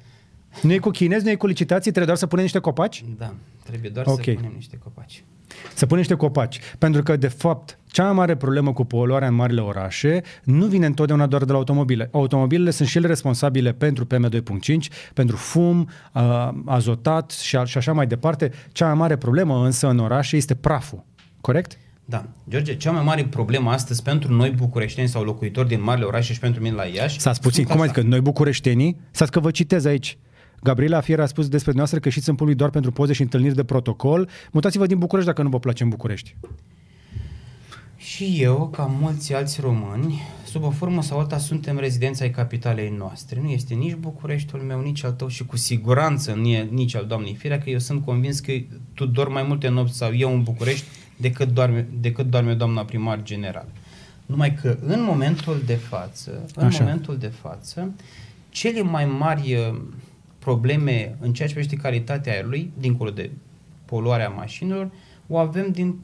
[0.61, 3.03] Nu e cu chinezi, nu e cu licitații, trebuie doar să punem niște copaci?
[3.17, 3.33] Da,
[3.63, 4.23] trebuie doar Ok.
[4.23, 5.23] să punem niște copaci.
[5.73, 6.59] Să punem niște copaci.
[6.77, 10.85] Pentru că, de fapt, cea mai mare problemă cu poluarea în marile orașe nu vine
[10.85, 12.09] întotdeauna doar de la automobile.
[12.11, 14.75] Automobilele sunt și ele responsabile pentru PM2.5,
[15.13, 18.51] pentru fum, uh, azotat și, a- și așa mai departe.
[18.71, 21.03] Cea mai mare problemă însă în orașe este praful.
[21.41, 21.77] Corect?
[22.05, 22.25] Da.
[22.49, 26.39] George, cea mai mare problemă astăzi pentru noi bucureșteni sau locuitori din marile orașe și
[26.39, 27.19] pentru mine la Iași...
[27.19, 27.51] S-a puțin.
[27.51, 27.91] sunt Cum așa.
[27.91, 28.99] adică noi bucureștenii?
[29.11, 30.17] Stați că vă citez aici.
[30.63, 33.55] Gabriela Fier a spus despre noastră că știți în public doar pentru poze și întâlniri
[33.55, 34.29] de protocol.
[34.51, 36.35] Mutați-vă din București dacă nu vă place în București.
[38.03, 42.89] Și eu, ca mulți alți români, sub o formă sau alta suntem rezidenți ai capitalei
[42.89, 43.39] noastre.
[43.41, 47.05] Nu este nici Bucureștiul meu, nici al tău și cu siguranță nu e nici al
[47.05, 48.51] doamnei Firea, că eu sunt convins că
[48.93, 50.85] tu dormi mai multe nopți sau eu în București
[51.17, 53.67] decât doarme, decât doarme doamna primar general.
[54.25, 56.83] Numai că în momentul de față, în Așa.
[56.83, 57.93] momentul de față,
[58.49, 59.81] cele mai mari uh,
[60.39, 63.31] probleme în ceea ce privește calitatea aerului, dincolo de
[63.85, 64.91] poluarea mașinilor,
[65.27, 65.99] o avem din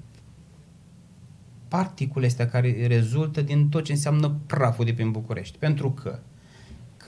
[1.69, 5.57] particule astea care rezultă din tot ce înseamnă praful de prin București.
[5.57, 6.19] Pentru că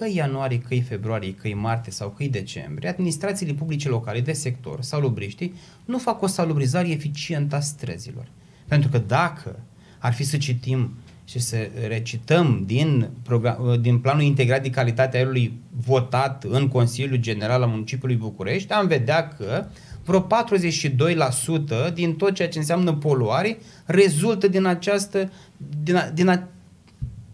[0.01, 5.53] că ianuarie, că februarie, că martie sau că decembrie, administrațiile publice locale de sector, salubriștii,
[5.85, 8.27] nu fac o salubrizare eficientă a străzilor.
[8.67, 9.59] Pentru că dacă
[9.99, 10.91] ar fi să citim
[11.25, 17.17] și să recităm din, program, din planul integrat de calitate a aerului votat în Consiliul
[17.17, 19.65] General al Municipiului București, am vedea că
[20.05, 20.27] vreo
[21.89, 25.31] 42% din tot ceea ce înseamnă poluare rezultă din această
[25.83, 26.47] din, a, din a,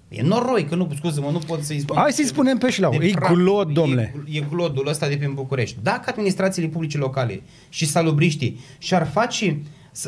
[0.10, 1.96] E noroi, că nu, scuze-mă, nu pot să-i spun.
[1.98, 2.96] Hai să-i spunem pe șleau.
[3.00, 3.34] de E praf.
[3.34, 4.16] glod, domnule.
[4.32, 5.78] E, e glodul ăsta de prin București.
[5.82, 9.62] Dacă administrațiile publice locale și salubriștii și-ar face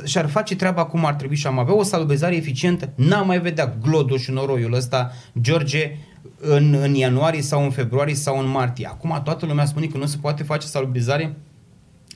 [0.05, 3.77] și-ar face treaba cum ar trebui și am avea o salubrizare eficientă, n-am mai vedea
[3.81, 5.97] glodul și noroiul ăsta, George,
[6.39, 8.87] în, în ianuarie sau în februarie sau în martie.
[8.87, 11.35] Acum toată lumea spune că nu se poate face salubrizare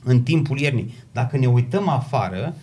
[0.04, 0.94] în timpul iernii.
[1.12, 2.54] Dacă ne uităm afară,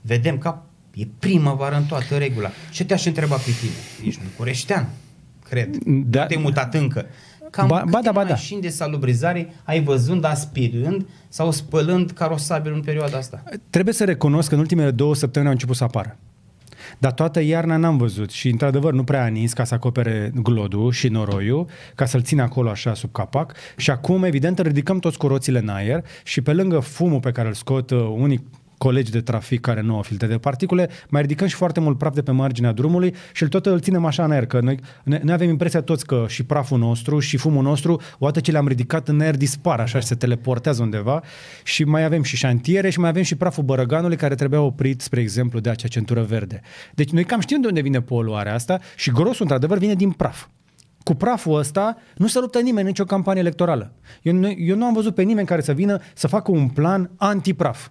[0.00, 0.54] vedem că
[0.94, 2.50] e primăvară în toată regula.
[2.70, 4.08] Și te-aș întreba pe tine.
[4.08, 4.88] Ești bucureștean,
[5.48, 5.76] cred.
[5.86, 6.20] Da.
[6.20, 7.06] Nu te-ai mutat încă.
[7.50, 8.28] Cam Ba- câte ba da, ba da.
[8.28, 13.42] mașini de salubrizare ai văzând aspirând sau spălând carosabil în perioada asta?
[13.70, 16.16] Trebuie să recunosc că în ultimele două săptămâni au început să apară.
[16.98, 20.92] Dar toată iarna n-am văzut și, într-adevăr, nu prea a nins ca să acopere glodul
[20.92, 23.54] și noroiul, ca să-l țină acolo așa sub capac.
[23.76, 27.48] Și acum, evident, ridicăm toți cu roțile în aer și pe lângă fumul pe care
[27.48, 28.44] îl scot uh, unii
[28.78, 32.14] colegi de trafic care nu au filtre de particule, mai ridicăm și foarte mult praf
[32.14, 35.20] de pe marginea drumului și îl tot îl ținem așa în aer, că noi, noi,
[35.22, 39.08] noi avem impresia toți că și praful nostru și fumul nostru, odată ce le-am ridicat
[39.08, 41.22] în aer, dispar așa și se teleportează undeva
[41.62, 45.20] și mai avem și șantiere și mai avem și praful bărăganului care trebuia oprit, spre
[45.20, 46.60] exemplu, de acea centură verde.
[46.94, 50.46] Deci noi cam știm de unde vine poluarea asta și grosul, într-adevăr, vine din praf.
[51.02, 53.92] Cu praful ăsta nu se luptă nimeni în nicio campanie electorală.
[54.22, 57.10] Eu nu, eu nu am văzut pe nimeni care să vină să facă un plan
[57.16, 57.88] anti-praf.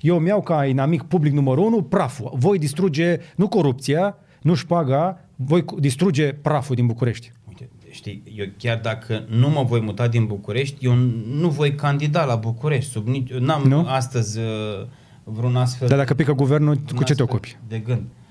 [0.00, 2.30] Eu mi iau ca inamic public numărul unu praful.
[2.34, 7.32] Voi distruge, nu corupția, nu șpaga, voi cu- distruge praful din București.
[7.48, 10.94] Uite, știi, eu chiar dacă nu mă voi muta din București, eu
[11.30, 12.90] nu voi candida la București.
[12.90, 13.84] Sub nici, n-am Nu?
[13.88, 14.44] astăzi uh,
[15.24, 17.56] vreun astfel Dar dacă pică guvernul, un cu ce te astfel ocupi?
[17.68, 18.02] De gând.
[18.02, 18.23] Păi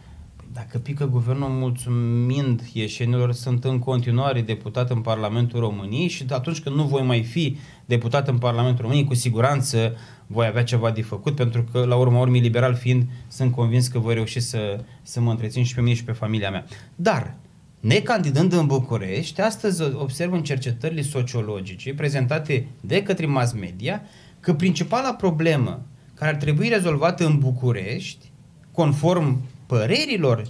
[0.54, 6.76] Dacă pică guvernul mulțumind ieșenilor, sunt în continuare deputat în Parlamentul României și atunci când
[6.76, 9.96] nu voi mai fi deputat în Parlamentul României, cu siguranță
[10.28, 14.00] voi avea ceva de făcut, pentru că, la urma urmei, liberal fiind, sunt convins că
[14.00, 16.66] voi reuși să, să mă întrețin și pe mine și pe familia mea.
[16.96, 17.36] Dar,
[17.80, 24.02] necandidând în București, astăzi observ în cercetările sociologice prezentate de către mass media
[24.40, 28.32] că principala problemă care ar trebui rezolvată în București,
[28.72, 30.48] conform părerilor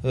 [0.00, 0.10] uh,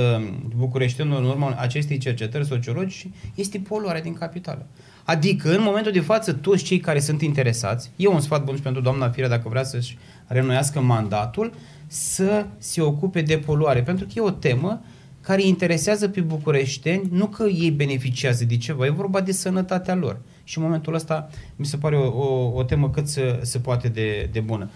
[0.56, 4.66] bucureștenilor în urma acestei cercetări sociologice, este poluarea din capitală.
[5.04, 8.62] Adică, în momentul de față, toți cei care sunt interesați, eu un sfat bun și
[8.62, 11.54] pentru doamna Firea, dacă vrea să-și renoiască mandatul,
[11.88, 14.82] să se ocupe de poluare, pentru că e o temă
[15.22, 19.96] care îi interesează pe bucureșteni, nu că ei beneficiază de ceva, e vorba de sănătatea
[19.96, 20.20] lor.
[20.44, 23.88] Și în momentul ăsta mi se pare o, o, o temă cât se, se poate
[23.88, 24.70] de, de bună.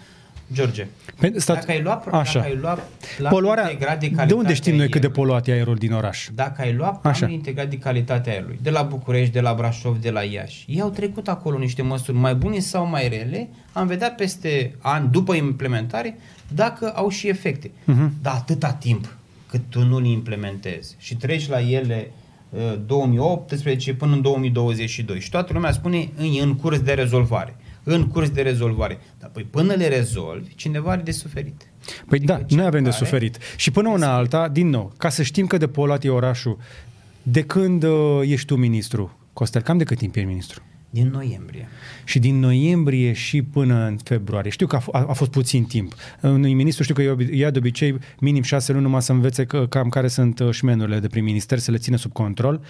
[0.52, 0.86] George,
[1.18, 2.38] Pe- stat- dacă ai luat, Așa.
[2.38, 5.22] dacă ai luat planul Poluarea, integrat de de calitate unde știm noi cât de aerului,
[5.24, 6.28] poluat e aerul din oraș?
[6.34, 7.32] dacă ai luat planul Așa.
[7.32, 10.90] integrat de calitatea aerului, de la București, de la Brașov, de la Iași, ei au
[10.90, 16.18] trecut acolo niște măsuri mai bune sau mai rele, am vedea peste ani, după implementare,
[16.54, 17.70] dacă au și efecte.
[17.84, 18.12] Mhm.
[18.22, 19.14] Dar atâta timp
[19.48, 22.10] cât tu nu le implementezi și treci la ele
[22.50, 25.98] uh, 2018 până în 2022 și toată lumea spune
[26.36, 28.98] e în curs de rezolvare, în curs de rezolvare.
[29.18, 31.62] Dar păi până le rezolvi, cineva are de suferit.
[32.08, 33.38] Păi da, Adică noi avem de cel care- suferit.
[33.56, 36.58] Și până una alta, din nou, ca să știm cât de poluat e orașul,
[37.22, 40.62] de când uh, ești tu ministru, Costel, cam de cât timp ești ministru?
[40.92, 41.68] Din noiembrie.
[42.04, 44.50] Și din noiembrie și până în februarie.
[44.50, 45.94] Știu că a, f- a, a fost puțin timp.
[46.22, 49.44] Unui ministru știu că ia obi- ia de obicei minim șase luni numai să învețe
[49.44, 52.60] că, cam care sunt uh, șmenurile de prin minister, să le țină sub control.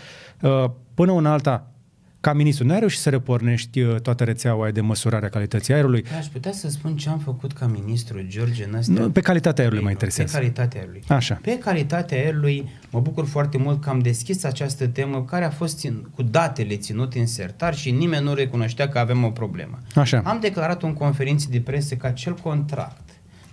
[0.40, 1.72] Uh, Până una alta,
[2.20, 6.04] ca ministru, n-ai reușit să repornești uh, toată rețeaua aia de măsurare a calității aerului?
[6.18, 9.02] Aș putea să spun ce am făcut ca ministru, George, în astea.
[9.02, 10.36] Nu, pe calitatea aerului mă Pe interesează.
[10.36, 11.02] calitatea aerului.
[11.08, 11.38] Așa.
[11.42, 15.78] Pe calitatea aerului mă bucur foarte mult că am deschis această temă care a fost
[15.78, 19.78] țin, cu datele ținute în sertar și nimeni nu recunoștea că avem o problemă.
[19.94, 20.22] Așa.
[20.24, 23.09] Am declarat în conferință de presă că acel contract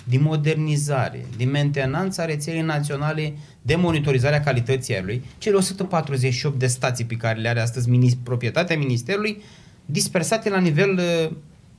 [0.10, 6.68] de modernizare, de mentenanță a rețelei naționale de monitorizare a calității aerului, cele 148 de
[6.68, 9.42] stații pe care le are astăzi minis- proprietatea Ministerului,
[9.86, 11.36] dispersate la nivel uh,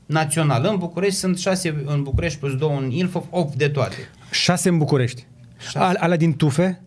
[0.07, 0.69] național.
[0.71, 3.97] În București sunt 6 în București plus 2 în Ilfov, 8 de toate.
[4.31, 5.27] Șase în București.
[5.59, 5.79] Șase.
[5.79, 6.83] Al, alea din tufe?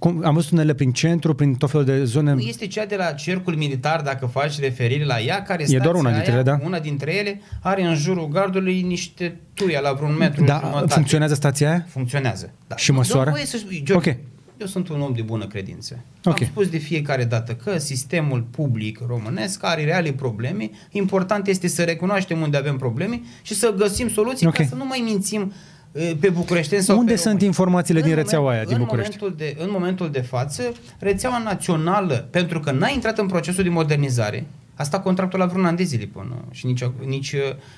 [0.00, 2.32] Cum, am văzut unele prin centru, prin tot felul de zone.
[2.32, 5.94] Nu este cea de la cercul militar, dacă faci referire la ea, care E doar
[5.94, 6.66] una stația dintre aia, ele, da?
[6.66, 10.92] Una dintre ele are în jurul gardului niște tuia la vreun metru Da, jumătate.
[10.92, 11.86] funcționează stația aia?
[11.88, 12.52] Funcționează.
[12.66, 12.76] Da.
[12.76, 13.24] Și măsoară?
[13.24, 14.16] Dă voie să spui, George, Ok.
[14.60, 15.98] Eu sunt un om de bună credință.
[16.24, 16.40] Ok.
[16.40, 20.70] Am spus de fiecare dată că sistemul public românesc are reale probleme.
[20.90, 24.54] Important este să recunoaștem unde avem probleme și să găsim soluții Ok.
[24.54, 25.54] ca să nu mai mințim eh,
[25.92, 27.46] pe bucureșteni sau Unde pe sunt români.
[27.46, 29.16] informațiile În din rețeaua aia din în București?
[29.20, 33.68] Momentul de, în momentul de față, rețeaua națională, pentru că n-a intrat în procesul de
[33.68, 37.34] modernizare, a stat contractul la vreun an de zile până și nici, nici,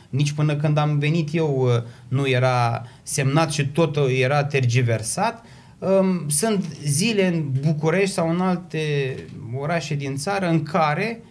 [0.08, 5.44] nici până când am venit eu uh, nu era semnat și tot era tergiversat.
[5.78, 9.14] Um, Sunt zile în București sau în alte
[9.58, 11.22] orașe din țară în care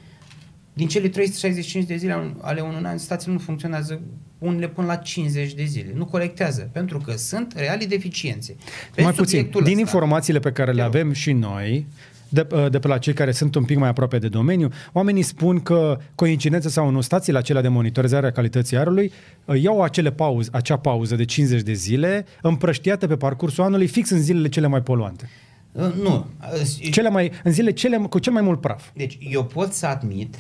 [0.74, 4.02] din cele 365 de zile ale unui an, stațiile nu funcționează
[4.38, 5.92] unele până la 50 de zile.
[5.96, 8.56] Nu colectează, pentru că sunt reale deficiențe.
[8.96, 9.26] Pe Mai puțin.
[9.28, 10.96] subiectul Din ăsta- informațiile pe care le Te rog.
[10.96, 11.88] avem și noi,
[12.30, 15.60] de, de pe la cei care sunt un pic mai aproape de domeniu, oamenii spun
[15.60, 19.12] că coincidență sau nu, stațiile acelea de monitorizare a calității aerului
[19.46, 24.10] uh, iau acele pauze, acea pauză de 50 de zile împrăștiată pe parcursul anului fix
[24.10, 25.30] în zilele cele mai poluante.
[25.72, 26.28] Uh, Nu.
[26.54, 28.90] Uh, Cele mai, în zile cele, cu cel mai mult praf.
[28.94, 30.36] Deci eu pot să admit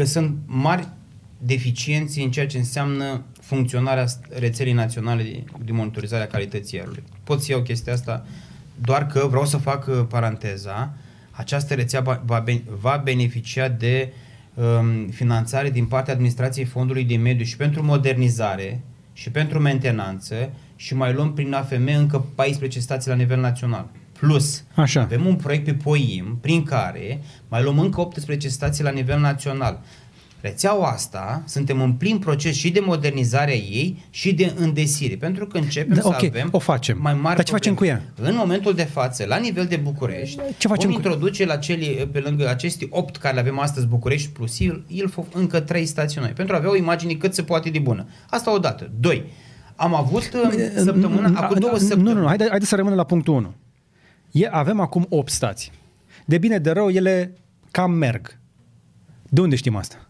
[0.00, 0.88] că sunt mari
[1.38, 7.02] deficiențe în ceea ce înseamnă funcționarea rețelei naționale de, de monitorizare a calității aerului.
[7.24, 8.26] Pot să iau chestia asta,
[8.80, 10.94] doar că vreau să fac uh, paranteza,
[11.30, 14.12] această rețea va, va, ben- va beneficia de
[14.54, 18.80] um, finanțare din partea administrației Fondului de Mediu și pentru modernizare
[19.12, 23.88] și pentru mentenanță și mai luăm prin AFM încă 14 stații la nivel național.
[24.20, 25.00] Plus, Așa.
[25.00, 29.80] avem un proiect pe POIM prin care mai luăm încă 18 stații la nivel național.
[30.42, 35.46] Rețeaua asta, suntem în plin proces și de modernizare a ei și de îndesire, pentru
[35.46, 36.98] că începem Da, să ok, avem o facem.
[37.00, 38.02] mai mari Dar ce facem probleme.
[38.16, 38.28] cu ea?
[38.30, 41.86] În momentul de față, la nivel de București, Ce facem vom cu- introduce la cele,
[42.12, 46.20] pe lângă aceste 8 care le avem astăzi București plus Il- Ilfov încă 3 stații
[46.20, 48.06] noi, pentru a avea o imagine cât se poate de bună.
[48.30, 48.90] Asta odată.
[49.00, 49.24] Doi,
[49.76, 52.06] am avut uh, săptămâna, acum două săptămâni.
[52.08, 53.54] Nu, nu, nu, haide, haide să rămânem la punctul 1.
[54.30, 55.72] E, avem acum 8 stații.
[56.24, 57.34] De bine de rău, ele
[57.70, 58.38] cam merg.
[59.28, 60.08] De unde știm asta?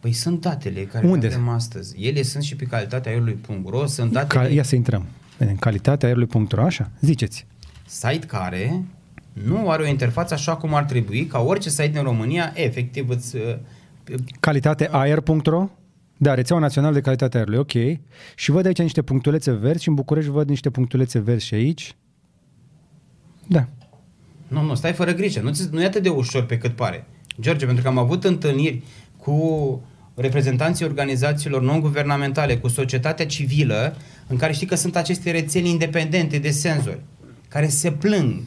[0.00, 1.26] Păi sunt datele care Unde?
[1.26, 2.06] le avem astăzi.
[2.06, 5.06] Ele sunt și pe calitatea aerului.ro, sunt datele Ca, ia să intrăm.
[5.36, 6.90] Vedem, calitatea aerului.ro, așa?
[7.00, 7.46] Ziceți.
[7.86, 8.84] site care
[9.32, 13.36] nu are o interfață așa cum ar trebui, ca orice site din România, efectiv îți...
[13.36, 13.56] uh,
[14.40, 15.68] Calitateaer.ro
[16.20, 18.00] da, rețeaua națională de calitate a aerului, ok.
[18.34, 21.96] Și văd aici niște punctulețe verzi și în București văd niște punctulețe verzi și aici.
[23.48, 23.68] Da.
[24.48, 27.06] Nu, nu, stai fără grijă, nu, ți- nu e atât de ușor pe cât pare.
[27.40, 28.82] George, pentru că am avut întâlniri
[29.16, 29.82] cu
[30.14, 36.50] reprezentanții organizațiilor non-guvernamentale, cu societatea civilă, în care știi că sunt aceste rețele independente de
[36.50, 37.00] senzori,
[37.48, 38.40] care se plâng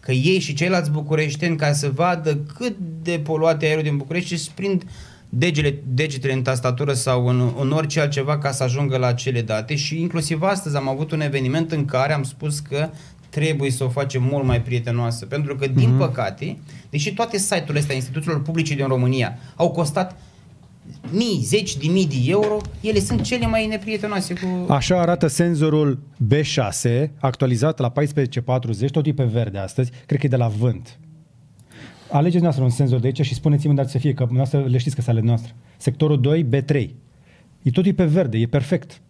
[0.00, 4.32] că ei și ceilalți bucureșteni, ca să vadă cât de poluat e aerul din București,
[4.32, 4.84] își prind
[5.28, 9.74] degele, degetele în tastatură sau în, în orice altceva ca să ajungă la acele date
[9.74, 12.88] și inclusiv astăzi am avut un eveniment în care am spus că
[13.38, 15.98] trebuie să o facem mult mai prietenoasă, pentru că, din Mhm.
[15.98, 16.58] păcate,
[16.90, 20.18] deși toate site-urile astea instituțiilor publice din România au costat
[21.10, 24.72] mii, zeci de mii de euro, ele sunt cele mai neprietenoase cu...
[24.72, 25.98] Așa arată senzorul
[26.34, 30.98] B6, actualizat la 1440, tot e pe verde astăzi, cred că e de la vânt.
[32.10, 34.78] Alegeți noastră un senzor de aici și spuneți-mi unde ar să fie, că noastră le
[34.78, 35.54] știți că sunt ale noastre.
[35.76, 36.88] Sectorul 2, B3.
[37.62, 39.00] E tot e pe verde, e perfect.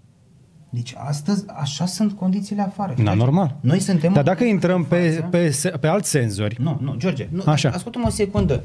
[0.71, 2.91] Deci astăzi așa sunt condițiile afară.
[2.97, 3.19] Na, George.
[3.19, 3.57] normal.
[3.61, 4.13] Noi suntem...
[4.13, 5.27] Dar în dacă intrăm pe, față.
[5.31, 7.71] pe, se- pe alți senzori, Nu, nu, George, nu, Așa.
[7.71, 8.63] ascultă-mă o secundă.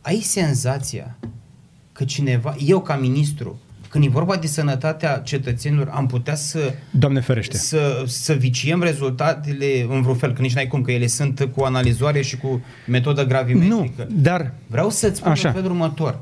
[0.00, 1.16] Ai senzația
[1.92, 7.20] că cineva, eu ca ministru, când e vorba de sănătatea cetățenilor, am putea să, Doamne
[7.20, 7.56] ferește.
[7.56, 11.62] să, să viciem rezultatele în vreun fel, că nici n-ai cum, că ele sunt cu
[11.64, 14.06] analizoare și cu metodă Nu, gravimetrică.
[14.10, 15.48] dar Vreau să-ți spun Așa.
[15.48, 16.18] în felul următor.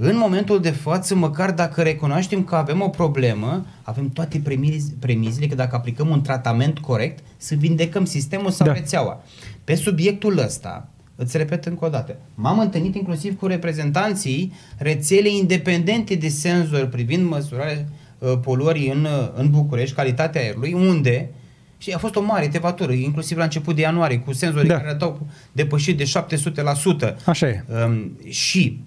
[0.00, 5.46] În momentul de față, măcar dacă recunoaștem că avem o problemă, avem toate premiz- premizele
[5.46, 8.72] că dacă aplicăm un tratament corect, să vindecăm sistemul sau Da.
[8.72, 9.22] rețeaua.
[9.64, 16.14] Pe subiectul ăsta, îți repet încă o dată, m-am întâlnit inclusiv cu reprezentanții rețelei independente
[16.14, 17.84] de senzori privind măsurarea
[18.18, 21.30] uh, poluării în, uh, în București, calitatea aerului, unde
[21.78, 24.74] și a fost o mare tevatură, inclusiv la început de ianuarie, cu senzorii Da.
[24.76, 27.16] care arătau depășit de 700%.
[27.24, 27.64] așa e.
[27.86, 28.80] Um, și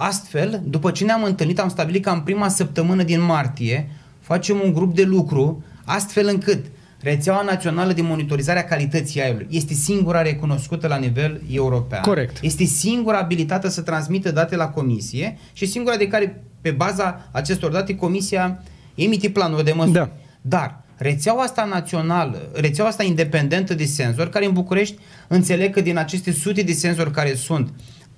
[0.00, 4.72] astfel, după ce ne-am întâlnit, am stabilit că în prima săptămână din martie facem un
[4.72, 6.64] grup de lucru astfel încât
[7.00, 12.02] rețeaua națională de monitorizare a calității aerului este singura recunoscută la nivel european.
[12.02, 12.38] Corect.
[12.40, 17.70] Este singura abilitată să transmită date la comisie și singura de care, pe baza acestor
[17.70, 18.62] date, comisia
[18.94, 19.94] emite planuri de măsuri.
[19.94, 20.10] Da.
[20.40, 24.96] Dar rețeaua asta națională, rețeaua asta independentă de senzori, care în București
[25.28, 27.72] înțeleg că din aceste sute de senzori care sunt, p-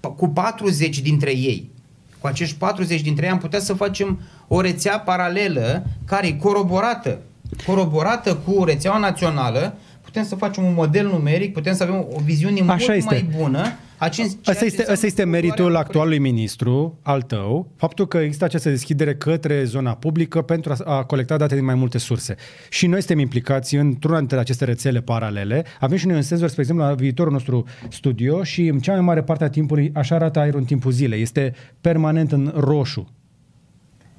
[0.08, 1.70] cu 40 dintre ei,
[2.18, 7.18] cu acești 40 dintre ei am putea să facem o rețea paralelă care e coroborată,
[7.66, 9.74] coroborată cu rețeaua națională,
[10.10, 13.14] putem să facem un model numeric, putem să avem o viziune Așa mult este.
[13.14, 13.62] mai bună.
[13.96, 15.86] A ceea ce Asta este, înseamnă asta este poluarea meritul București.
[15.86, 21.04] actualului ministru, al tău, faptul că există această deschidere către zona publică pentru a, a
[21.04, 22.34] colecta date din mai multe surse.
[22.68, 25.64] Și noi suntem implicați într-una dintre aceste rețele paralele.
[25.80, 29.00] Avem și noi un senzor, spre exemplu, la viitorul nostru studio și în cea mai
[29.00, 31.20] mare parte a timpului așa arată aerul în timpul zilei.
[31.22, 33.08] Este permanent în roșu.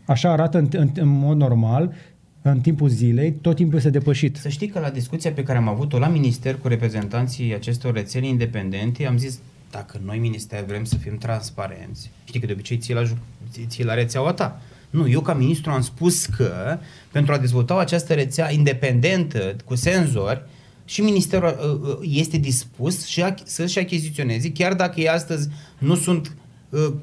[0.05, 1.93] Așa arată în, în, în mod normal,
[2.41, 4.37] în timpul zilei, tot timpul este depășit.
[4.37, 8.27] Să știi că la discuția pe care am avut-o la minister cu reprezentanții acestor rețele
[8.27, 9.39] independente, am zis,
[9.71, 13.17] dacă noi minister vrem să fim transparenți, știi că de obicei ții la, ju-
[13.51, 14.61] ții- ții la rețeaua ta.
[14.89, 16.77] Nu, eu ca ministru am spus că
[17.11, 20.43] pentru a dezvolta această rețea independentă cu senzori,
[20.85, 25.95] și ministerul uh, uh, este dispus și a, să-și achiziționeze, chiar dacă ei astăzi nu
[25.95, 26.35] sunt
[26.69, 26.93] uh,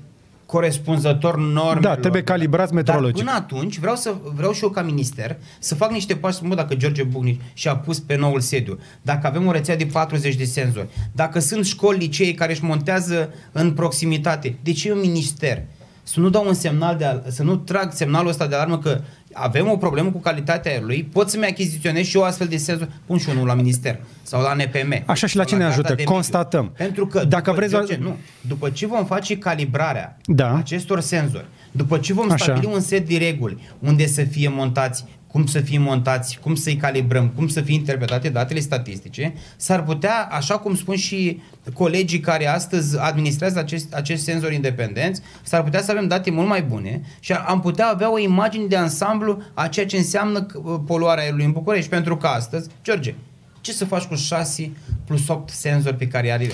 [0.49, 1.79] corespunzător normelor.
[1.81, 3.25] Da, trebuie calibrați metrologic.
[3.25, 6.45] Dar până atunci vreau, să, vreau și eu ca minister să fac niște pași, să
[6.45, 10.35] mă, dacă George Bucnici și-a pus pe noul sediu, dacă avem o rețea de 40
[10.35, 15.63] de senzori, dacă sunt școli, licee care își montează în proximitate, de ce eu minister?
[16.13, 19.01] Să nu dau un semnal de al- să nu trag semnalul ăsta de alarmă că
[19.33, 23.19] avem o problemă cu calitatea aerului, pot să-mi achiziționez și eu astfel de senzori, pun
[23.19, 25.03] și unul la minister sau la NPM.
[25.07, 25.89] Așa și la sau cine Garda ajută?
[25.89, 26.13] de Mediu.
[26.13, 26.73] Constatăm.
[26.77, 30.55] Pentru că Dacă după, vreți- George, nu, după ce vom face calibrarea Da.
[30.57, 32.45] acestor senzori, după ce vom Așa.
[32.45, 36.77] stabili un set de reguli unde să fie montați, cum să fie montați, cum să-i
[36.77, 41.41] calibrăm, cum să fie interpretate datele statistice, s-ar putea, așa cum spun și
[41.73, 46.63] colegii care astăzi administrează acest, acest senzor independenți, s-ar putea să avem date mult mai
[46.63, 51.23] bune și am putea avea o imagine de ansamblu a ceea ce înseamnă uh, poluarea
[51.25, 53.15] aerului în București, pentru că astăzi, George,
[53.61, 54.71] ce să faci cu 6
[55.05, 56.51] plus 8 senzori pe care are,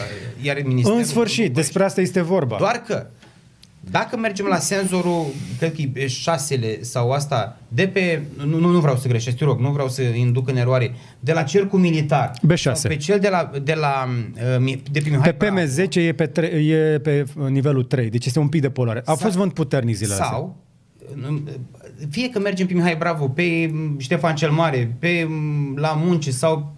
[0.48, 1.54] are Ministerul În sfârșit, București?
[1.54, 2.56] despre asta este vorba.
[2.58, 3.06] Doar că
[3.90, 5.24] dacă mergem la senzorul,
[5.58, 9.44] cred că e șasele sau asta, de pe, nu, nu, nu vreau să greșesc, te
[9.44, 12.54] rog, nu vreau să induc în eroare, de la cercul militar, B6.
[12.56, 15.94] sau pe cel de la, de la uh, mi- de pe Mihai Pe Bravo, PM10
[15.94, 18.98] e pe, tre- e pe nivelul 3, deci este un pic de poluare.
[18.98, 20.28] A Sau- fost vânt puternic zilele astea.
[20.36, 20.56] sau,
[21.30, 21.42] uh,
[22.10, 26.28] fie că mergem pe Mihai Bravo, pe mm, Ștefan cel Mare, pe mm, la munci
[26.28, 26.74] sau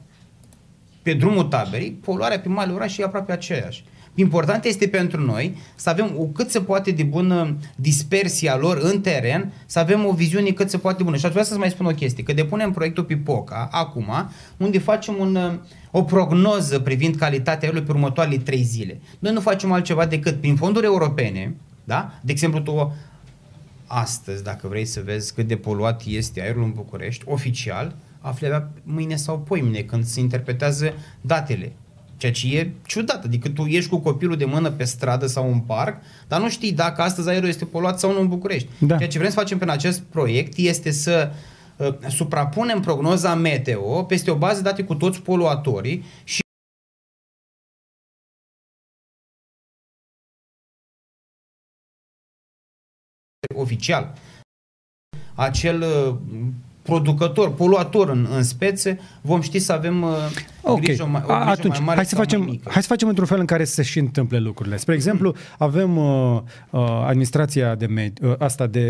[1.02, 3.84] pe drumul taberii, poluarea pe malul oraș e aproape aceeași.
[4.18, 9.00] Important este pentru noi să avem o cât se poate de bună dispersia lor în
[9.00, 11.16] teren, să avem o viziune cât se poate de bună.
[11.16, 14.08] Și aș vrea să-ți mai spun o chestie, că depunem proiectul Pipoca acum,
[14.56, 15.52] unde facem un, uh,
[15.90, 19.00] o prognoză privind calitatea aerului pe următoarele trei zile.
[19.18, 22.18] Noi nu facem altceva decât prin fonduri europene, da?
[22.22, 22.94] De exemplu, tu
[23.86, 28.70] astăzi, dacă vrei să vezi cât de poluat este aerul în București, oficial, afli abia
[28.82, 31.72] mâine sau poimine, când se interpretează datele.
[32.16, 35.60] Ceea ce e ciudat, adică tu ieși cu copilul de mână pe stradă sau în
[35.60, 38.68] parc, dar nu știi dacă astăzi aerul este poluat sau nu în București.
[38.78, 38.96] Da.
[38.96, 41.30] Ceea ce vrem să facem prin acest proiect este să
[41.76, 46.40] uh, suprapunem prognoza meteo peste o bază de date cu toți poluatorii și
[53.54, 54.14] oficial
[55.36, 56.14] acel uh,
[56.82, 60.14] producător, poluator în, în spețe, vom ști să avem uh,
[60.68, 62.70] Ok, grijă, mai, o grijă atunci mai mare hai să, sau mai facem, mică.
[62.72, 64.76] hai să facem într-un fel în care să se și întâmple lucrurile.
[64.76, 66.40] Spre exemplu, avem uh,
[66.70, 68.86] uh, administrația de med- uh, asta de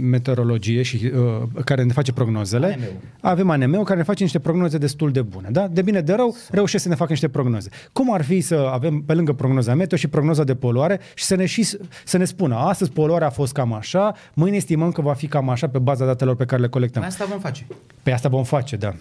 [0.00, 2.66] meteorologie și uh, care ne face prognozele.
[2.66, 2.92] ANM-ul.
[3.20, 5.48] Avem ANM-ul care ne face niște prognoze destul de bune.
[5.50, 5.68] Da?
[5.68, 7.68] De bine de rău, reușesc să ne facă niște prognoze.
[7.92, 11.34] Cum ar fi să avem pe lângă prognoza meteo și prognoza de poluare și să
[11.34, 11.68] ne, și,
[12.04, 15.48] să ne spună astăzi poluarea a fost cam așa, mâine estimăm că va fi cam
[15.48, 17.02] așa pe baza datelor pe care le colectăm.
[17.02, 17.66] Asta vom face.
[18.02, 18.94] Pe asta vom face, da.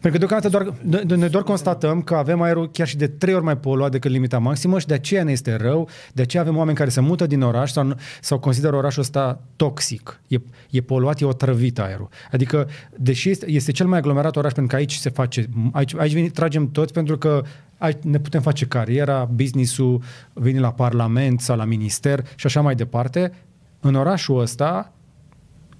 [0.00, 0.74] Pentru că deocamdată doar,
[1.04, 4.10] noi- noi doar constatăm că avem aerul chiar și de trei ori mai poluat decât
[4.10, 7.26] limita maximă și de aceea ne este rău, de aceea avem oameni care se mută
[7.26, 10.20] din oraș sau, sau consideră orașul ăsta toxic.
[10.26, 10.36] E,
[10.70, 12.08] e poluat, e otrăvit aerul.
[12.32, 16.12] Adică, deși este, este cel mai aglomerat oraș, pentru că aici se face, aici, aici
[16.12, 17.42] veni, tragem toți pentru că
[17.78, 20.02] aici ne putem face cariera, business-ul,
[20.32, 23.32] veni la parlament sau la minister și așa mai departe,
[23.80, 24.92] în orașul ăsta,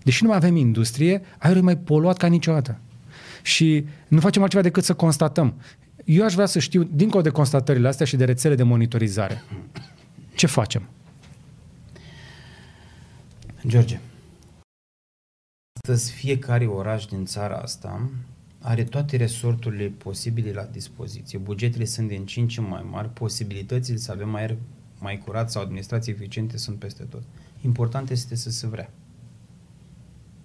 [0.03, 2.81] deși nu mai avem industrie, aerul e mai poluat ca niciodată.
[3.47, 5.61] Și nu facem altceva decât să constatăm.
[6.05, 9.43] Eu aș vrea să știu, dincolo de constatările astea și de rețele de monitorizare,
[10.35, 10.89] ce facem?
[13.67, 14.01] George,
[15.83, 18.11] astăzi fiecare oraș din țara asta
[18.61, 21.39] are toate resorturile posibile la dispoziție.
[21.39, 24.57] Bugetele sunt din ce în ce mai mari, posibilitățile să avem aer
[24.99, 27.23] mai curat sau administrații eficiente sunt peste tot.
[27.61, 28.91] Important este să se vrea.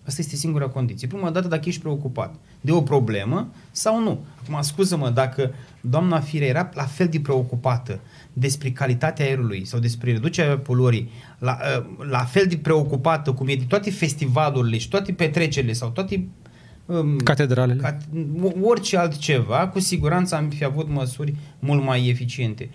[0.08, 1.08] Asta este singura condiție.
[1.08, 4.26] Prima dată dacă ești preocupat de o problemă sau nu.
[4.42, 8.00] Acum, scuză-mă, dacă doamna Fire era la fel de preocupată
[8.34, 13.56] despre calitatea aerului sau despre reducerea poluării, la, uh, la fel de preocupată cum e
[13.56, 16.28] de toate festivalurile și toate petrecerile sau toate
[16.86, 17.82] um, Catedralele?
[17.82, 17.98] ca,
[18.62, 22.70] orice altceva, cu siguranță am fi avut măsuri mult mai eficiente.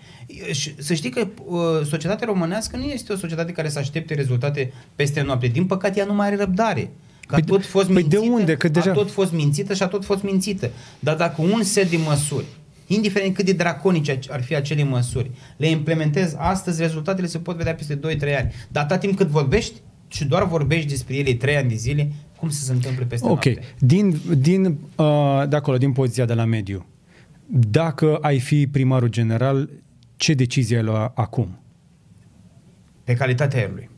[0.51, 4.73] Și să știi că uh, societatea românească nu este o societate care să aștepte rezultate
[4.95, 5.47] peste noapte.
[5.47, 6.91] Din păcate, ea nu mai are răbdare.
[7.27, 8.55] Că a Păi- tot fost păi de mințită, unde?
[8.55, 10.69] Că deja- A tot fost mințită și a tot fost mințită.
[10.99, 12.45] Dar dacă un set de măsuri,
[12.87, 17.75] indiferent cât de draconice ar fi acele măsuri, le implementezi astăzi, rezultatele se pot vedea
[17.75, 18.51] peste 2-3 ani.
[18.69, 19.73] Dar atât timp cât vorbești
[20.07, 23.45] și doar vorbești despre ele 3 ani de zile, cum să se întâmple peste Ok.
[23.45, 23.63] noapte?
[23.79, 24.65] Din, din,
[24.95, 26.85] uh, de acolo, din poziția de la mediu,
[27.49, 29.69] dacă ai fi primarul general,
[30.15, 31.59] ce decizie ai lua acum?
[33.03, 33.89] Pe calitatea aerului.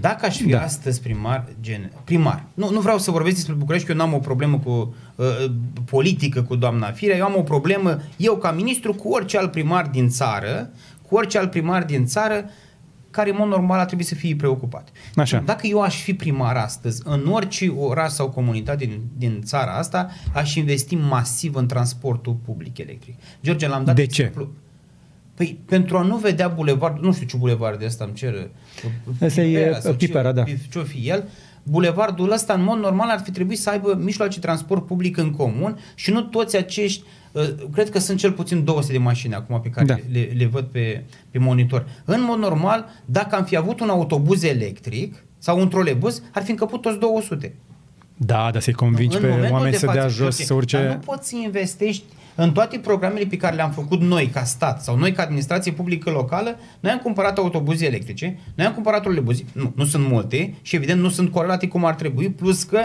[0.00, 0.58] Dacă aș fi Da.
[0.58, 0.64] da.
[0.64, 4.14] astăzi primar, gen, primar, nu, nu vreau să vorbesc despre București, că eu nu am
[4.14, 5.26] o problemă cu uh,
[5.84, 9.86] politică cu doamna Firea, eu am o problemă, eu ca ministru, cu orice alt primar
[9.86, 10.70] din țară,
[11.08, 12.44] cu orice alt primar din țară,
[13.10, 14.88] care în mod normal ar trebui să fie preocupat.
[15.14, 15.42] Așa.
[15.44, 20.08] Dacă eu aș fi primar astăzi, în orice oraș sau comunitate din, din țara asta,
[20.34, 23.14] aș investi masiv în transportul public electric.
[23.42, 24.32] George, l-am dat De ce?
[25.42, 25.64] Exemplu.
[25.66, 28.50] Păi pentru a nu vedea bulevard, nu știu ce bulevard de ăsta îmi cer.
[29.22, 30.42] Ăsta e, Pipera sau ce- Pipera, da.
[30.70, 31.28] Ce-o fi el.
[31.62, 35.30] Bulevardul ăsta, în mod normal, ar fi trebuit să aibă mijloace de transport public în
[35.30, 39.60] comun și nu toți acești, uh, cred că sunt cel puțin 200 de mașini acum
[39.60, 39.94] pe care Da.
[39.94, 40.00] da.
[40.12, 41.86] le, le văd pe, pe monitor.
[42.04, 46.50] În mod normal, dacă am fi avut un autobuz electric sau un trolebuz, ar fi
[46.50, 47.54] încăput toți 200.
[48.16, 50.54] Da, dar să-i convingi În pe momentul oameni de să dea față, jos, George, să
[50.54, 50.76] urce...
[50.76, 52.04] Dar nu poți să investești
[52.42, 56.10] în toate programele pe care le-am făcut noi ca stat sau noi ca administrație publică
[56.10, 60.76] locală, noi am cumpărat autobuze electrice, noi am cumpărat trolebuze, nu, nu sunt multe și
[60.76, 62.80] evident nu sunt corelate cum ar trebui, plus că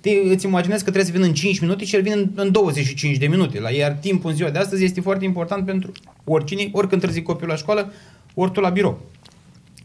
[0.00, 2.52] te, îți imaginezi că trebuie să vină în 5 minute și el vine în, în
[2.52, 3.60] 25 de minute.
[3.60, 5.92] La, iar timpul în ziua de astăzi este foarte important pentru
[6.24, 7.92] oricine, oricând târzi copilul la școală,
[8.34, 9.00] ori tu la birou.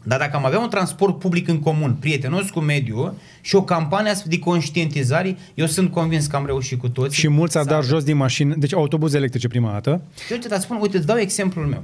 [0.06, 4.10] Dar dacă am avea un transport public în comun, prietenos cu mediul și o campanie
[4.10, 7.16] astfel de conștientizare, eu sunt convins că am reușit cu toți.
[7.16, 10.02] Și mulți ar da jos din mașină, deci autobuze electrice prima dată.
[10.28, 11.82] George, dar spun, uite, îți dau exemplul meu.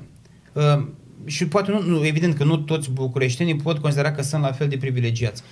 [0.52, 0.84] Uh,
[1.24, 4.68] și poate nu, nu, evident că nu toți bucureștenii pot considera că sunt la fel
[4.68, 5.42] de privilegiați.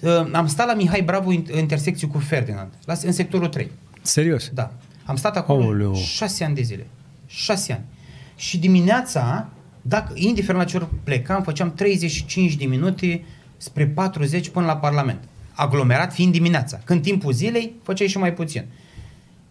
[0.00, 3.70] Uh, am stat la Mihai Bravo în intersecție cu Ferdinand, la, în sectorul 3.
[4.02, 4.50] Serios?
[4.54, 4.72] Da.
[5.04, 5.94] Am stat acolo Aoleu.
[5.94, 6.86] șase ani de zile.
[7.26, 7.84] Șase ani.
[8.36, 9.48] Și dimineața,
[9.82, 13.24] dacă, indiferent la ce ori plecam, făceam 35 de minute
[13.56, 15.24] spre 40 până la Parlament.
[15.52, 16.80] Aglomerat fiind dimineața.
[16.84, 18.64] Când timpul zilei, făceai și mai puțin.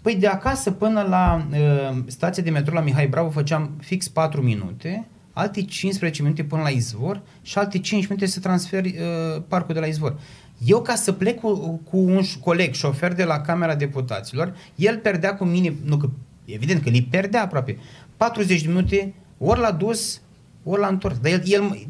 [0.02, 4.42] Păi de acasă până la uh, stația de metro la Mihai Bravo făceam fix 4
[4.42, 9.74] minute, alte 15 minute până la izvor și alte 5 minute să transferi uh, parcul
[9.74, 10.20] de la izvor.
[10.66, 14.98] Eu ca să plec cu, cu un ș- coleg, șofer de la Camera Deputaților, el
[14.98, 16.10] perdea cu mine, nu că,
[16.46, 17.78] evident că li perdea aproape,
[18.18, 20.22] 40 de minute ori la dus,
[20.64, 21.18] ori la întors.
[21.18, 21.88] Dar el, el,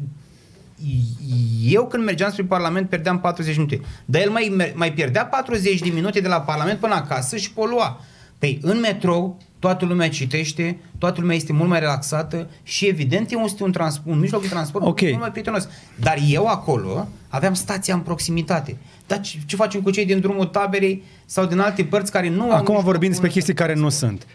[1.64, 3.80] eu când mergeam spre Parlament pierdeam 40 minute.
[4.04, 8.00] Dar el mai, mai pierdea 40 de minute de la Parlament până acasă și polua.
[8.38, 13.62] Păi în metrou toată lumea citește, toată lumea este mult mai relaxată și evident este
[13.62, 15.08] un, trans- un mijloc de transport okay.
[15.08, 15.68] mult mai prietenos.
[15.94, 18.76] Dar eu acolo aveam stația în proximitate.
[19.06, 22.52] Dar ce, ce facem cu cei din drumul taberei sau din alte părți care nu
[22.52, 24.26] Acum vorbim despre chestii care nu sunt.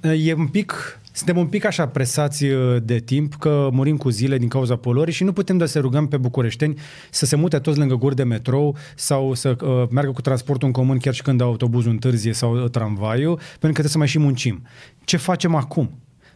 [0.00, 4.38] E un pic suntem un pic așa presați uh, de timp că murim cu zile
[4.38, 6.78] din cauza poluării și nu putem doar să rugăm pe bucureșteni
[7.10, 10.72] să se mute toți lângă guri de metrou sau să uh, meargă cu transportul în
[10.72, 14.18] comun chiar și când autobuzul întârzie sau uh, tramvaiul, pentru că trebuie să mai și
[14.18, 14.62] muncim.
[15.04, 15.90] Ce facem acum?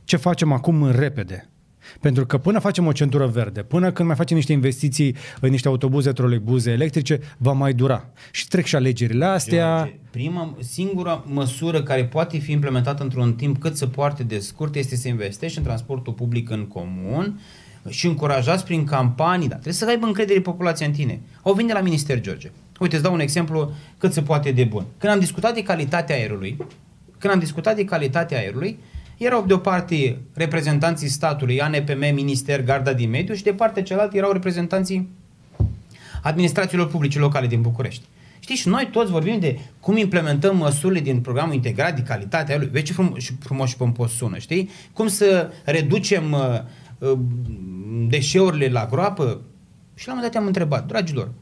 [0.04, 1.48] Ce facem acum repede?
[2.00, 5.68] Pentru că până facem o centură verde, până când mai facem niște investiții în niște
[5.68, 8.08] autobuze, troleibuze electrice, va mai dura.
[8.30, 9.76] Și trec și alegerile astea.
[9.76, 14.74] George, prima, singura măsură care poate fi implementată într-un timp cât se poate de scurt
[14.74, 17.40] este să investești în transportul public în comun
[17.88, 21.20] și încurajați prin campanii, dar trebuie să aibă încredere populația în tine.
[21.42, 22.50] Au venit de la Minister George.
[22.80, 24.84] Uite, îți dau un exemplu cât se poate de bun.
[24.98, 26.56] Când am discutat de calitatea aerului,
[27.18, 28.78] când am discutat de calitatea aerului,
[29.16, 34.16] erau de o parte reprezentanții statului, ANPM, Minister, Garda din Mediu și de partea cealaltă
[34.16, 35.08] erau reprezentanții
[36.22, 38.04] administrațiilor publice locale din București.
[38.38, 42.58] Știți, și noi toți vorbim de cum implementăm măsurile din programul integrat de calitate a
[42.58, 42.68] lui.
[42.72, 44.70] Vezi ce frumos și, frumos și pompos sună, știi?
[44.92, 46.60] Cum să reducem uh,
[46.98, 47.18] uh,
[48.08, 49.40] deșeurile la groapă.
[49.94, 51.32] Și la un moment dat am întrebat, dragilor,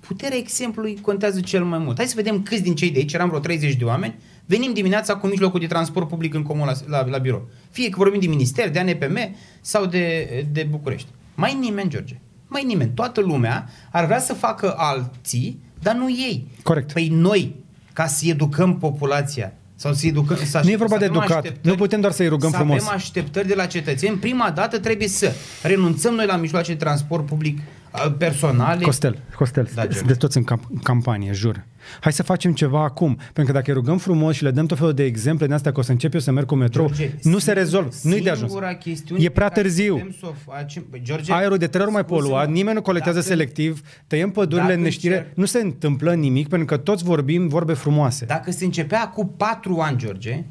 [0.00, 1.96] puterea exemplului contează cel mai mult.
[1.96, 4.14] Hai să vedem câți din cei de aici, eram vreo 30 de oameni,
[4.46, 7.48] venim dimineața cu mijlocul de transport public în comun la, la, la birou.
[7.70, 11.08] Fie că vorbim de minister, de ANPM sau de, de București.
[11.34, 12.20] Mai nimeni, George.
[12.46, 12.90] Mai nimeni.
[12.94, 16.46] Toată lumea ar vrea să facă alții, dar nu ei.
[16.62, 16.92] Corect.
[16.92, 17.54] Păi noi,
[17.92, 21.52] ca să educăm populația, sau să educăm, să nu e vorba de educat.
[21.60, 22.82] Nu putem doar să-i rugăm să frumos.
[22.82, 24.16] Să avem așteptări de la cetățeni.
[24.16, 25.32] Prima dată trebuie să
[25.62, 27.58] renunțăm noi la mijloace de transport public
[28.18, 28.84] personale.
[28.84, 31.64] Costel, Costel, da, de toți în camp- campanie, jur.
[32.00, 33.14] Hai să facem ceva acum.
[33.14, 35.72] Pentru că dacă îi rugăm frumos și le dăm tot felul de exemple din astea
[35.72, 37.88] că o să încep eu să merg cu metrou, George, nu se rezolvă.
[38.02, 38.52] Nu-i de ajuns.
[39.18, 40.08] E prea târziu.
[40.44, 40.86] Facem...
[41.02, 44.80] George, Aerul de trei ori mai poluat, nimeni nu colectează dacă, selectiv, tăiem pădurile în
[44.80, 45.36] neștire, încerc...
[45.36, 48.24] nu se întâmplă nimic pentru că toți vorbim vorbe frumoase.
[48.24, 50.44] Dacă se începea cu patru ani, George,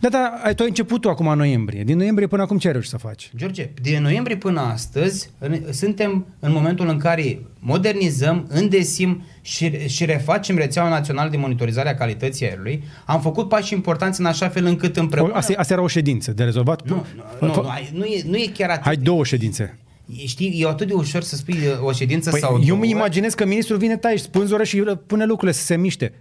[0.00, 1.82] da, da, ai tot începutul acum în noiembrie.
[1.82, 3.30] Din noiembrie până acum ce ai reușit să faci?
[3.36, 10.04] George, din noiembrie până astăzi în, suntem în momentul în care modernizăm, îndesim și, și
[10.04, 12.84] refacem rețeaua națională de monitorizare a calității aerului.
[13.06, 15.32] Am făcut pași importanți în așa fel încât împreună...
[15.34, 16.88] Asta, asta era o ședință de rezolvat?
[16.88, 17.06] Nu,
[17.40, 18.86] nu, nu, nu, e, nu e chiar atât.
[18.86, 19.78] Ai două ședințe.
[20.26, 23.46] Știi, e atât de ușor să spui o ședință păi sau Eu îmi imaginez că
[23.46, 26.12] ministrul vine, tai și spânzură și pune lucrurile să se miște.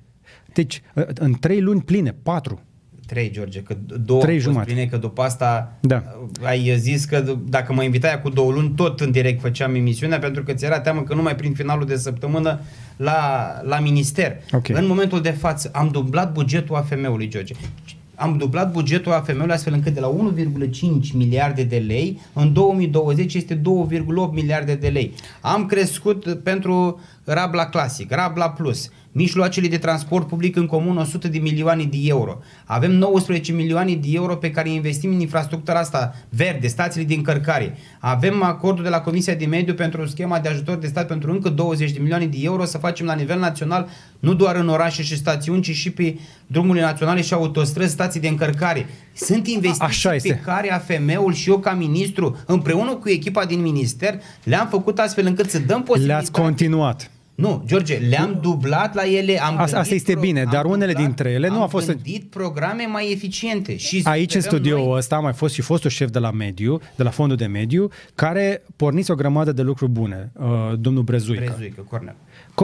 [0.53, 0.81] Deci,
[1.13, 2.63] în trei luni pline, patru,
[3.09, 4.73] Trei, George, că două Trei jumate.
[4.73, 6.03] bine, că după asta da.
[6.43, 10.43] ai zis că dacă mă invitai cu două luni, tot în direct făceam emisiunea, pentru
[10.43, 12.59] că ți era teamă că numai prin finalul de săptămână
[12.97, 14.37] la, la minister.
[14.51, 14.81] Okay.
[14.81, 17.53] În momentul de față am dublat bugetul AFM-ului, George.
[18.15, 20.69] Am dublat bugetul AFM-ului astfel încât de la 1,5
[21.13, 23.61] miliarde de lei, în 2020 este 2,8
[24.31, 25.13] miliarde de lei.
[25.41, 31.37] Am crescut pentru Rabla Classic, Rabla Plus, mijloacele de transport public în comun 100 de
[31.37, 32.39] milioane de euro.
[32.65, 37.77] Avem 19 milioane de euro pe care investim în infrastructura asta verde, stațiile de încărcare.
[37.99, 41.49] Avem acordul de la Comisia de Mediu pentru schema de ajutor de stat pentru încă
[41.49, 43.87] 20 de milioane de euro să facem la nivel național,
[44.19, 48.27] nu doar în orașe și stațiuni, ci și pe drumurile naționale și autostrăzi, stații de
[48.27, 48.89] încărcare.
[49.13, 50.27] Sunt investiții Așa este.
[50.27, 55.25] pe care AFM-ul și eu ca ministru, împreună cu echipa din minister, le-am făcut astfel
[55.25, 56.15] încât să dăm posibilitatea...
[56.15, 57.11] Le-ați continuat.
[57.39, 59.41] Nu, George, le-am dublat la ele.
[59.41, 61.89] Am asta, asta este pro- bine, dar unele dublat, dintre ele nu au fost...
[61.89, 63.77] Am gândit programe mai eficiente.
[63.77, 64.97] Și Aici în studioul noi...
[64.97, 67.89] ăsta a mai fost și fostul șef de la mediu, de la fondul de mediu,
[68.15, 70.47] care porniți o grămadă de lucruri bune, uh,
[70.79, 71.43] domnul Brezuică.
[71.45, 72.15] Brezuică, Cornel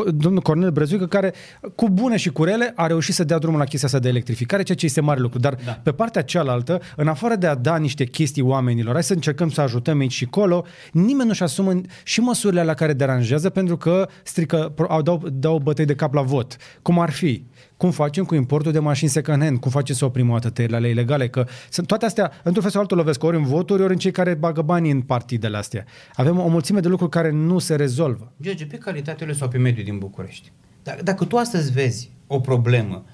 [0.03, 1.33] domnul Cornel Brezuică, care
[1.75, 4.63] cu bune și cu rele a reușit să dea drumul la chestia asta de electrificare,
[4.63, 5.39] ceea ce este mare lucru.
[5.39, 5.71] Dar da.
[5.71, 9.61] pe partea cealaltă, în afară de a da niște chestii oamenilor, hai să încercăm să
[9.61, 14.73] ajutăm aici și acolo, nimeni nu-și asumă și măsurile la care deranjează pentru că strică,
[15.03, 16.57] dau, dau bătăi de cap la vot.
[16.81, 17.45] Cum ar fi?
[17.77, 19.59] Cum facem cu importul de mașini second-hand?
[19.59, 21.29] Cum facem să oprim o dată tăierile ilegale?
[21.29, 24.11] Că sunt toate astea, într-un fel sau altul lovesc ori în voturi, ori în cei
[24.11, 25.85] care bagă banii în partidele astea.
[26.13, 28.31] Avem o mulțime de lucruri care nu se rezolvă.
[28.41, 30.51] George, pe calitatele sau pe mediul din București.
[30.83, 33.05] Dacă, dacă tu astăzi vezi o problemă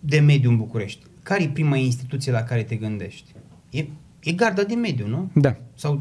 [0.00, 3.34] de mediu în București, care e prima instituție la care te gândești?
[3.70, 3.84] E,
[4.20, 5.30] e garda de mediu, nu?
[5.34, 5.56] Da.
[5.74, 6.00] Sau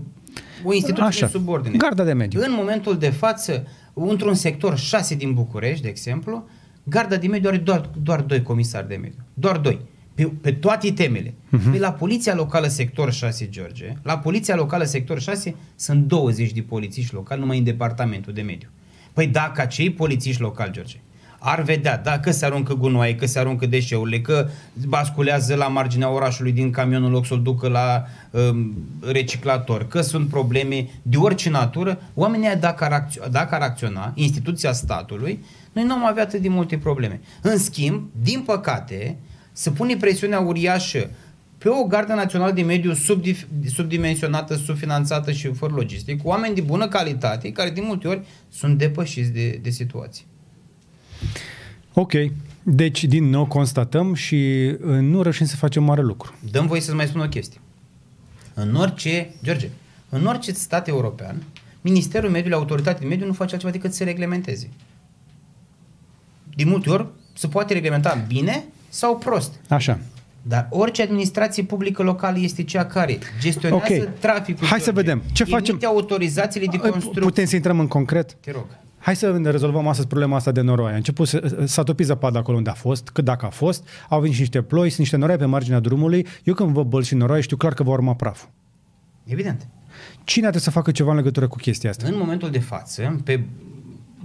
[0.63, 1.25] o instituție Așa.
[1.25, 1.77] de subordine.
[1.77, 2.41] Garda de mediu.
[2.41, 6.47] În momentul de față, într-un sector 6 din București, de exemplu,
[6.83, 9.23] Garda de mediu are doar, doar doi comisari de mediu.
[9.33, 9.79] Doar doi.
[10.15, 11.29] pe, pe toate temele.
[11.29, 11.69] Uh-huh.
[11.69, 16.61] Păi la Poliția Locală Sector 6, George, la Poliția Locală Sector 6 sunt 20 de
[16.61, 18.69] polițiști locali numai în departamentul de mediu.
[19.13, 20.97] Păi dacă acei polițiști locali, George,
[21.45, 24.47] ar vedea, da, că se aruncă gunoaie, că se aruncă deșeurile, că
[24.87, 28.73] basculează la marginea orașului din camionul loc să-l ducă la um,
[29.11, 34.71] reciclator, că sunt probleme de orice natură, oamenii dacă ar, acționa, dacă ar acționa, instituția
[34.71, 35.43] statului,
[35.73, 37.21] noi nu am avea atât de multe probleme.
[37.41, 39.17] În schimb, din păcate,
[39.51, 41.09] se pune presiunea uriașă
[41.57, 42.93] pe o gardă națională de mediu
[43.65, 48.77] subdimensionată, subfinanțată și fără logistic, cu oameni de bună calitate, care de multe ori sunt
[48.77, 50.25] depășiți de, de situații.
[51.93, 52.11] Ok.
[52.63, 56.33] Deci, din nou, constatăm și uh, nu reușim să facem mare lucru.
[56.51, 57.59] Dăm voie să-ți mai spun o chestie.
[58.53, 59.69] În orice, George,
[60.09, 61.43] în orice stat european,
[61.81, 64.69] Ministerul Mediului, Autoritatea de Mediu nu face altceva decât să reglementeze.
[66.55, 69.53] De multe ori se poate reglementa bine sau prost.
[69.69, 69.99] Așa.
[70.41, 74.09] Dar orice administrație publică locală este cea care gestionează okay.
[74.19, 74.67] traficul.
[74.67, 75.21] Hai să vedem.
[75.31, 75.79] Ce facem?
[75.85, 77.21] autorizațiile de construcție.
[77.21, 78.33] Putem să intrăm în concret?
[78.33, 78.65] Te rog.
[78.97, 80.91] Hai să ne rezolvăm astăzi problema asta de noroi.
[80.91, 84.19] A început să, s-a topit zăpada acolo unde a fost, cât dacă a fost, au
[84.19, 86.27] venit și niște ploi, sunt niște noroi pe marginea drumului.
[86.43, 88.49] Eu când văd băl și noroi știu clar că va urma praful.
[89.23, 89.67] Evident.
[90.23, 92.07] Cine trebuie să facă ceva în legătură cu chestia asta?
[92.07, 93.43] În momentul de față, pe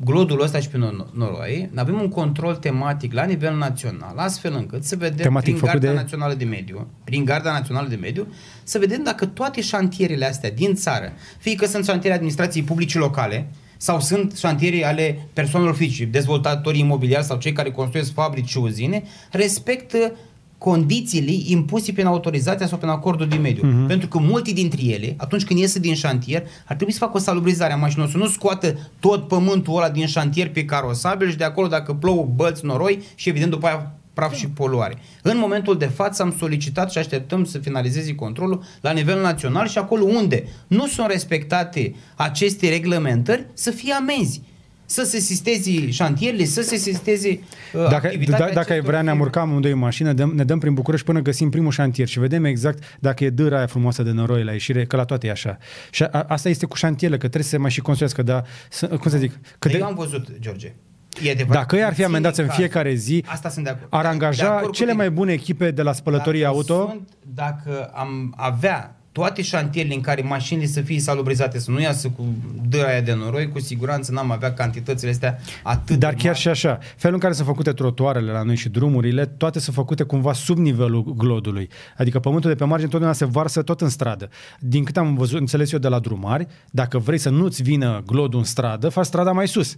[0.04, 0.78] glodul ăsta și pe
[1.12, 5.88] noroi, avem un control tematic la nivel național, astfel încât să vedem tematic prin Garda
[5.88, 5.94] de...
[5.94, 8.26] Națională de Mediu, prin Garda Națională de Mediu,
[8.62, 13.48] să vedem dacă toate șantierele astea din țară, fie că sunt șantiere administrației publice locale,
[13.80, 19.02] sau sunt șantierii ale persoanelor fizice, dezvoltatorii imobiliari sau cei care construiesc fabrici și uzine,
[19.30, 20.12] respectă
[20.58, 23.62] condițiile impuse prin autorizația sau prin acordul de mediu.
[23.62, 23.86] Uh-huh.
[23.86, 27.20] Pentru că multe dintre ele, atunci când iese din șantier, ar trebui să facă o
[27.20, 31.44] salubrizare a mașinilor, să nu scoată tot pământul ăla din șantier pe carosabil și de
[31.44, 34.98] acolo dacă plouă bălți noroi și evident după aia praf și poluare.
[35.22, 39.78] În momentul de față am solicitat și așteptăm să finalizeze controlul la nivel național și
[39.78, 44.42] acolo unde nu sunt respectate aceste reglementări să fie amenzi
[44.90, 47.40] să se sisteze șantierele, să se sisteze
[47.72, 50.74] uh, Dacă, da, dacă ai vrea, ne-am urcat amândoi în mașină, dăm, ne dăm prin
[50.74, 54.44] București până găsim primul șantier și vedem exact dacă e dâra aia frumoasă de noroi
[54.44, 55.58] la ieșire, că la toate e așa.
[55.90, 58.86] Și a, asta este cu șantierele, că trebuie să se mai și construiască, dar, să,
[58.86, 59.32] cum să zic...
[59.58, 59.76] Că de...
[59.76, 60.74] Eu am văzut, George,
[61.22, 63.86] E Dacă ei ar fi amendați în fiecare zi, Asta sunt de acord.
[63.90, 66.88] ar angaja cele mai bune echipe de la spălătorii dacă auto.
[66.88, 72.08] Sunt, dacă am avea toate șantierele în care mașinile să fie salubrizate, să nu iasă
[72.08, 72.24] cu
[72.68, 76.48] dâra aia de noroi, cu siguranță n-am avea cantitățile astea atât Dar de chiar și
[76.48, 80.32] așa, felul în care sunt făcute trotuarele la noi și drumurile, toate sunt făcute cumva
[80.32, 81.68] sub nivelul glodului.
[81.96, 84.28] Adică pământul de pe margine totdeauna se varsă tot în stradă.
[84.60, 88.38] Din cât am văzut, înțeles eu de la drumari, dacă vrei să nu-ți vină glodul
[88.38, 89.76] în stradă, faci strada mai sus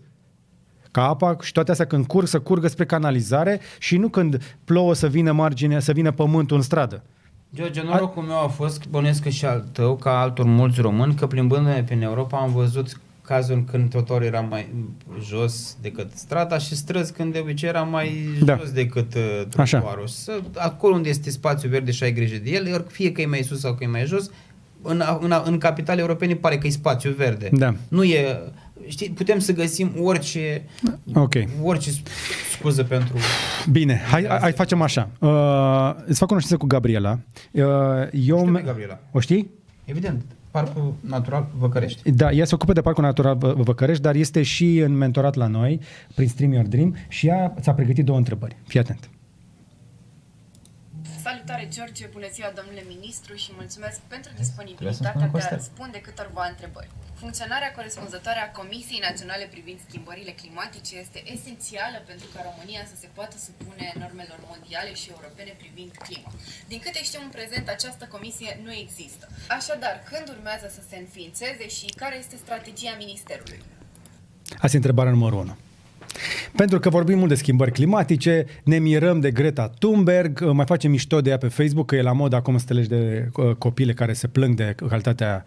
[0.91, 4.95] ca apa și toate astea când curg, să curgă spre canalizare și nu când plouă
[4.95, 7.03] să vină margine, să vină pământul în stradă.
[7.55, 11.27] George, norocul meu a fost, bănuiesc că și al tău, ca altor mulți români, că
[11.27, 14.75] plimbându-ne prin Europa am văzut cazul când trotuarul era mai
[15.23, 18.57] jos decât strada și străzi când de obicei era mai da.
[18.57, 20.07] jos decât uh, trotuarul.
[20.07, 23.43] Să, acolo unde este spațiu verde și ai grijă de el, fie că e mai
[23.43, 24.31] sus sau că e mai jos,
[24.83, 27.49] în, în, în capitale europene pare că e spațiu verde.
[27.53, 27.75] Da.
[27.89, 28.39] Nu e
[28.89, 30.63] știi, putem să găsim orice,
[31.15, 31.49] okay.
[31.63, 31.91] orice
[32.53, 33.17] scuză pentru...
[33.71, 35.11] Bine, hai, hai facem așa.
[35.19, 37.19] Uh, îți fac cunoștință cu Gabriela.
[37.51, 37.63] Uh,
[38.13, 38.99] eu știu pe Gabriela.
[39.13, 39.51] O știi?
[39.85, 40.23] Evident.
[40.51, 42.11] Parcul Natural Văcărești.
[42.11, 45.81] Da, ea se ocupă de Parcul Natural Văcărești, dar este și în mentorat la noi,
[46.15, 48.57] prin Stream Your Dream, și ea ți-a pregătit două întrebări.
[48.67, 49.11] Fii atent.
[51.31, 56.91] Salutare, George, bună ziua, domnule ministru, și mulțumesc pentru disponibilitatea de a răspunde câtorva întrebări.
[57.23, 63.09] Funcționarea corespunzătoare a Comisiei Naționale privind schimbările climatice este esențială pentru ca România să se
[63.17, 66.31] poată supune normelor mondiale și europene privind clima.
[66.73, 69.25] Din câte știu în prezent, această comisie nu există.
[69.59, 73.61] Așadar, când urmează să se înființeze și care este strategia Ministerului?
[74.65, 75.57] Asta e întrebarea numărul 1.
[76.57, 81.21] Pentru că vorbim mult de schimbări climatice, ne mirăm de Greta Thunberg, mai facem mișto
[81.21, 84.27] de ea pe Facebook, că e la mod acum să de uh, copile care se
[84.27, 85.45] plâng de calitatea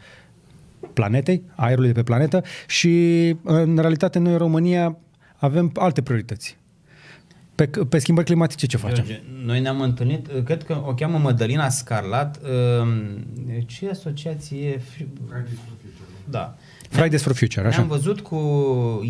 [0.94, 4.98] planetei, aerului de pe planetă și în realitate noi în România
[5.36, 6.58] avem alte priorități.
[7.56, 9.06] Pe, pe schimbări climatice ce facem?
[9.06, 12.88] George, noi ne-am întâlnit, cred că o cheamă Mădălina Scarlat, uh,
[13.66, 14.78] ce asociație?
[14.78, 16.10] Fridays for Future.
[16.30, 16.56] Da.
[16.94, 17.82] Fridays for Future, așa.
[17.82, 18.38] Am văzut cu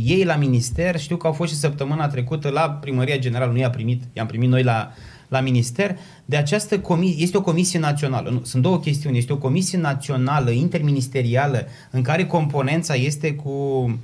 [0.05, 3.69] ei la minister, știu că au fost și săptămâna trecută la Primăria Generală, nu i-a
[3.69, 4.91] primit, i-am primit noi la
[5.33, 8.29] la minister, de această comisie, este o comisie națională.
[8.29, 9.17] Nu, sunt două chestiuni.
[9.17, 13.99] Este o comisie națională, interministerială, în care componența este cu um,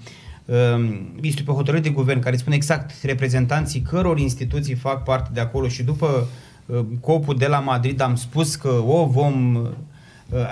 [1.22, 5.68] este pe hotărâre de guvern care spune exact reprezentanții căror instituții fac parte de acolo
[5.68, 6.28] și după
[6.66, 9.70] uh, copul de la Madrid am spus că o vom uh,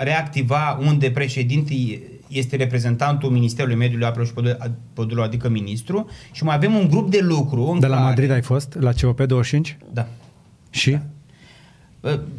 [0.00, 4.32] reactiva unde președintii este reprezentantul Ministerului Mediului Apelor și
[4.92, 7.76] Pădurilor, adică ministru, și mai avem un grup de lucru.
[7.80, 8.08] De la care...
[8.08, 8.76] Madrid ai fost?
[8.80, 9.76] La COP25?
[9.92, 10.06] Da.
[10.70, 10.90] Și?
[10.90, 11.00] Da.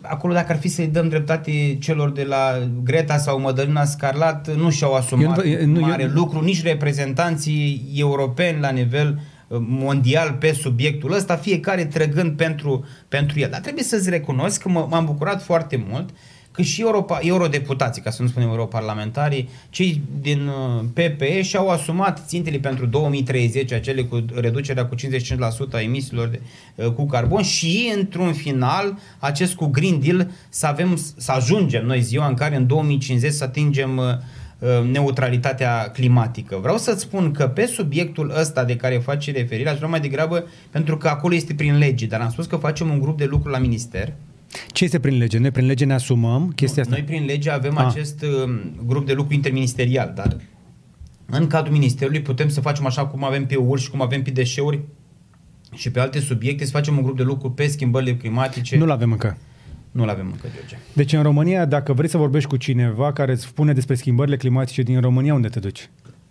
[0.02, 4.70] Acolo dacă ar fi să-i dăm dreptate celor de la Greta sau Mădălina Scarlat, nu
[4.70, 10.52] și-au asumat eu, nu, mare eu, lucru, nici reprezentanții europeni la nivel uh, mondial pe
[10.52, 13.50] subiectul ăsta, fiecare trăgând pentru, pentru el.
[13.50, 16.16] Dar trebuie să-ți recunosc că m-am bucurat foarte mult uh,
[16.52, 22.24] că și Europa, eurodeputații, ca să nu spunem europarlamentarii, cei din uh, PPE și-au asumat
[22.28, 25.00] țintele pentru 2030, acele cu reducerea cu 55%
[25.72, 26.40] a emisiilor de,
[26.76, 32.02] uh, cu carbon și, într-un final, acest cu Green Deal să avem, să ajungem noi
[32.02, 34.06] ziua în care în 2050 să atingem uh,
[34.92, 36.58] neutralitatea climatică.
[36.62, 40.44] Vreau să-ți spun că pe subiectul ăsta de care faci referire, aș vrea mai degrabă,
[40.70, 43.50] pentru că acolo este prin lege, dar am spus că facem un grup de lucru
[43.50, 44.14] la minister,
[44.72, 45.38] ce este prin lege?
[45.38, 47.04] Noi prin lege ne asumăm chestia nu, asta?
[47.04, 47.82] Noi prin lege avem A.
[47.82, 47.88] Ah.
[47.88, 50.38] acest uh, grup de lucru interministerial, dar
[51.26, 54.30] în cadrul ministerului putem să facem așa cum avem pe uri și cum avem pe
[54.30, 54.80] deșeuri
[55.74, 58.78] și pe alte subiecte, să facem un grup de lucru pe schimbările climatice.
[58.78, 59.38] Nu-l avem încă.
[59.92, 60.78] Nu-l avem încă, George.
[60.94, 64.82] Deci în România, dacă vrei să vorbești cu cineva care îți spune despre schimbările climatice
[64.82, 65.90] din România, unde te duci?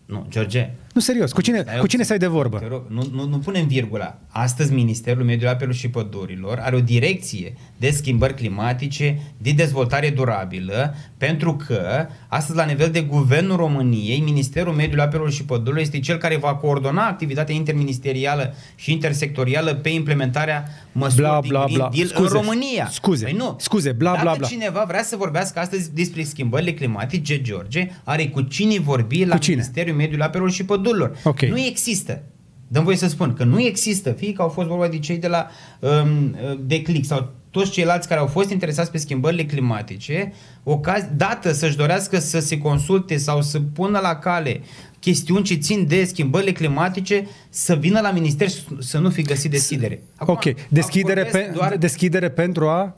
[0.09, 0.71] Nu, George.
[0.95, 1.33] Nu, serios.
[1.33, 2.59] Cu cine, cu cine ai de vorbă?
[2.59, 4.19] Te rog, nu, nu, nu punem virgula.
[4.29, 10.95] Astăzi Ministerul Mediului Apelor și Pădurilor are o direcție de schimbări climatice, de dezvoltare durabilă,
[11.17, 16.17] pentru că astăzi la nivel de Guvernul României, Ministerul Mediului Apelor și Pădurilor este cel
[16.17, 21.89] care va coordona activitatea interministerială și intersectorială pe implementarea măsurilor bla, bla, bla.
[21.95, 22.89] Deal scuze, în România.
[22.91, 23.57] Scuze, păi nu.
[23.59, 24.47] scuze, bla, Dacă bla, bla.
[24.47, 29.55] cineva vrea să vorbească astăzi despre schimbările climatice, George, are cu cine vorbi la cine?
[29.55, 31.17] Ministerul Mediului Apelor și Pădurilor.
[31.25, 31.49] Okay.
[31.49, 32.23] Nu există.
[32.69, 35.29] Dăm voie să spun că nu există, fie că au fost vorba de cei de
[35.29, 35.49] la
[35.81, 40.33] um, de click sau toți ceilalți care au fost interesați pe schimbările climatice,
[40.63, 44.61] ocaz, dată să-și dorească să se consulte sau să pună la cale
[45.01, 49.51] chestiuni ce țin de schimbările climatice, să vină la minister și să nu fi găsit
[49.51, 50.03] deschidere.
[50.17, 51.77] Acum, ok, deschidere, pe, doar...
[51.77, 52.97] deschidere pentru a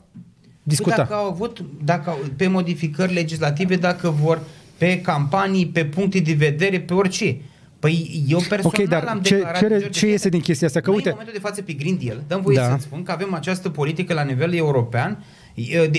[0.63, 0.95] discuta.
[0.95, 4.41] Păi dacă au avut, dacă au, pe modificări legislative, dacă vor
[4.77, 7.37] pe campanii, pe puncte de vedere, pe orice.
[7.81, 9.59] Păi eu personal okay, dar am ce, declarat...
[9.59, 10.79] Ce, ce iese din chestia asta?
[10.79, 11.09] Că Noi uite...
[11.09, 12.63] în momentul de față pe Green Deal, dăm voie da.
[12.63, 15.23] să spun că avem această politică la nivel european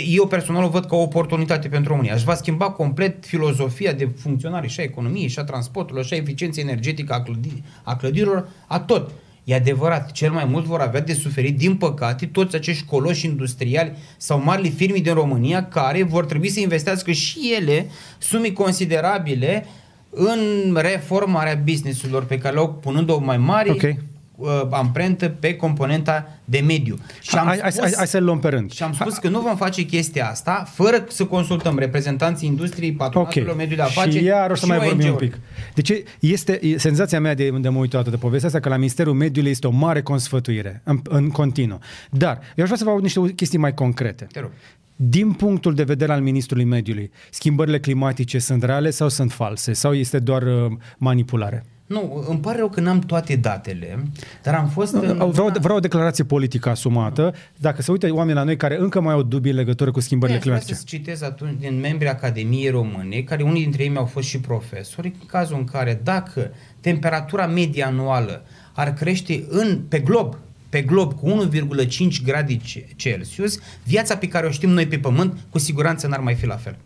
[0.06, 2.14] eu personal o văd ca o oportunitate pentru România.
[2.14, 6.16] Aș va schimba complet filozofia de funcționare și a economiei, și a transportului, și a
[6.16, 9.10] eficienței energetică a, clădi, a clădirilor, a tot.
[9.44, 13.96] E adevărat, cel mai mult vor avea de suferit, din păcate, toți acești coloși industriali
[14.16, 17.86] sau marile firme din România care vor trebui să investească și ele
[18.18, 19.66] sume considerabile
[20.14, 23.98] în reformarea businessurilor pe care le-au punând-o mai mare okay.
[24.42, 26.98] Uh, amprentă pe componenta de mediu.
[27.20, 28.72] Și am hai, spus, hai, hai să luăm pe rând.
[28.72, 33.48] Și am spus că nu vom face chestia asta fără să consultăm reprezentanții industriei, patronatelor,
[33.48, 33.56] okay.
[33.56, 35.38] mediului de afaceri și iar o să mai vorbim un pic.
[35.74, 39.14] Deci este senzația mea de unde mă uit toată de povestea asta că la Ministerul
[39.14, 41.78] Mediului este o mare consfătuire în, în continuu.
[42.10, 44.26] Dar eu aș vrea să vă aud niște chestii mai concrete.
[44.32, 44.50] Te rog.
[44.96, 49.72] Din punctul de vedere al Ministrului Mediului, schimbările climatice sunt reale sau sunt false?
[49.72, 51.64] Sau este doar uh, manipulare?
[51.92, 54.02] Nu, îmi pare rău că n-am toate datele,
[54.42, 54.92] dar am fost...
[54.94, 55.30] În...
[55.30, 57.34] Vreau, vreau o declarație politică asumată.
[57.56, 60.38] Dacă se uită oameni la noi care încă mai au dubii în legătură cu schimbările
[60.38, 60.78] Bine, climatice.
[60.78, 65.06] să citez atunci din membrii Academiei Române, care unii dintre ei mi-au fost și profesori,
[65.20, 70.36] în cazul în care dacă temperatura medie anuală ar crește în, pe glob
[70.68, 72.60] pe glob cu 1,5 grade
[72.96, 76.56] Celsius, viața pe care o știm noi pe Pământ cu siguranță n-ar mai fi la
[76.56, 76.76] fel.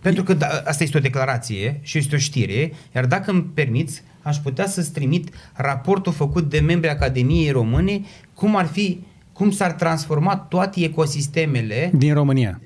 [0.00, 4.02] Pentru că da, asta este o declarație și este o știre, iar dacă îmi permiți,
[4.22, 8.00] aș putea să-ți trimit raportul făcut de membrii Academiei Române,
[8.34, 9.00] cum ar fi
[9.32, 12.60] cum s-ar transforma toate ecosistemele din România.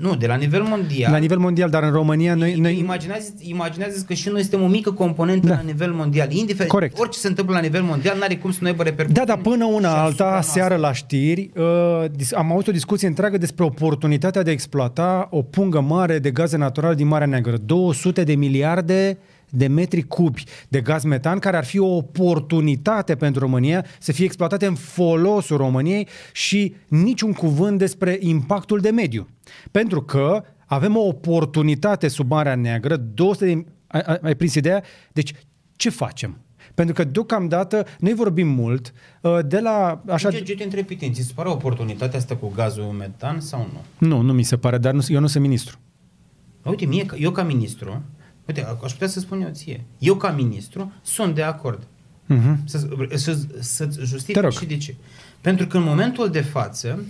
[0.00, 1.12] Nu, de la nivel mondial.
[1.12, 2.54] La nivel mondial, dar în România noi...
[2.54, 2.78] noi...
[2.78, 5.54] Imaginează, imaginează că și noi suntem o mică componentă da.
[5.54, 6.32] la nivel mondial.
[6.32, 6.98] Indiferent, Corect.
[6.98, 9.26] orice se întâmplă la nivel mondial, n-are cum să nu aibă repercusiuni.
[9.26, 13.64] Da, dar până una alta, seară la știri, uh, am avut o discuție întreagă despre
[13.64, 17.56] oportunitatea de a exploata o pungă mare de gaze naturale din Marea Neagră.
[17.56, 19.18] 200 de miliarde
[19.50, 24.24] de metri cubi de gaz metan, care ar fi o oportunitate pentru România să fie
[24.24, 29.28] exploatate în folosul României și niciun cuvânt despre impactul de mediu.
[29.70, 33.64] Pentru că avem o oportunitate sub Marea Neagră, 200 de...
[33.86, 34.82] Ai, ai prins ideea?
[35.12, 35.32] Deci,
[35.76, 36.38] ce facem?
[36.74, 40.02] Pentru că deocamdată noi vorbim mult uh, de la...
[40.08, 40.30] Așa...
[40.30, 44.08] Ce, ce te întrebi, ți se pare oportunitatea asta cu gazul metan sau nu?
[44.08, 45.78] Nu, nu mi se pare, dar nu, eu nu sunt ministru.
[46.62, 48.02] Uite, mie, eu ca ministru,
[48.50, 49.84] Uite, aș putea să spun eu ție.
[49.98, 51.82] Eu, ca ministru, sunt de acord.
[51.82, 52.56] Uh-huh.
[52.64, 54.94] Să, să, să justific și de ce.
[55.40, 57.04] Pentru că în momentul de față,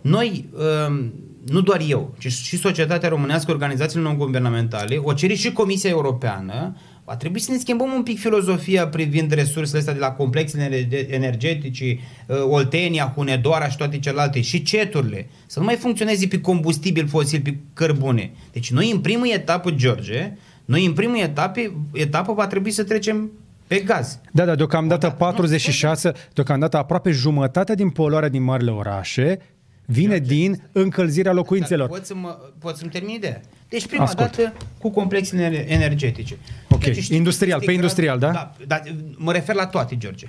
[0.00, 0.48] noi,
[0.88, 1.12] um,
[1.46, 7.16] nu doar eu, ci și societatea românească, organizațiile non-guvernamentale, o cere și Comisia Europeană, va
[7.16, 11.84] trebui să ne schimbăm un pic filozofia privind resursele astea de la complexele energetice,
[12.26, 17.40] uh, Oltenia, Hunedoara și toate celelalte, și ceturile, să nu mai funcționeze pe combustibil fosil,
[17.40, 18.32] pe cărbune.
[18.52, 20.32] Deci noi în primă etapă, George,
[20.64, 21.60] noi în primă etapă,
[21.92, 23.30] etapă va trebui să trecem
[23.66, 24.18] pe gaz.
[24.32, 29.38] Da, da, deocamdată 46, deocamdată aproape jumătate din poluarea din marile orașe
[29.84, 31.88] vine din încălzirea locuințelor.
[31.88, 33.40] Dar pot, să mă, pot să-mi termin ideea.
[33.68, 34.36] Deci prima Ascult.
[34.36, 36.36] dată cu complexele energetice.
[36.70, 38.30] Ok, deci, știi, industrial, pe industrial, da?
[38.30, 38.82] Da, dar
[39.16, 40.26] mă refer la toate, George.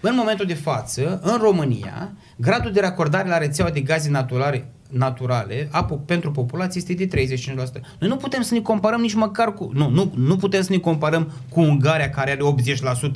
[0.00, 5.68] În momentul de față, în România, gradul de racordare la rețeaua de gaze naturale naturale
[5.70, 7.80] apă pentru populație este de 35%.
[7.98, 9.70] Noi nu putem să ne comparăm nici măcar cu...
[9.74, 12.40] Nu, nu, nu putem să ne comparăm cu Ungaria care are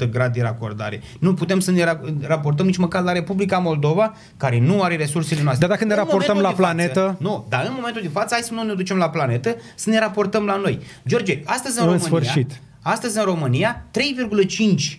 [0.06, 1.00] 80% grad de racordare.
[1.18, 5.42] Nu putem să ne ra- raportăm nici măcar la Republica Moldova care nu are resursele
[5.42, 5.66] noastre.
[5.66, 7.00] Dar dacă ne în raportăm la planetă...
[7.00, 9.90] Față, nu, dar în momentul de față hai să nu ne ducem la planetă, să
[9.90, 10.80] ne raportăm la noi.
[11.06, 12.08] George, astăzi în, în România...
[12.08, 12.60] Sfârșit.
[12.82, 13.86] Astăzi în România
[14.94, 14.98] 3,5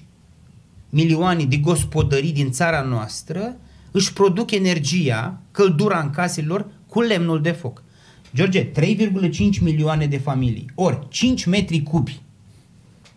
[0.89, 3.55] milioane de gospodării din țara noastră
[3.97, 7.83] își produc energia, căldura în caselor, cu lemnul de foc.
[8.35, 12.21] George, 3,5 milioane de familii, ori 5 metri cubi,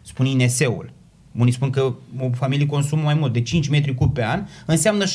[0.03, 0.93] spune INS-ul,
[1.39, 5.05] unii spun că o familie consumă mai mult de 5 metri cub pe an, înseamnă
[5.05, 5.11] 17,5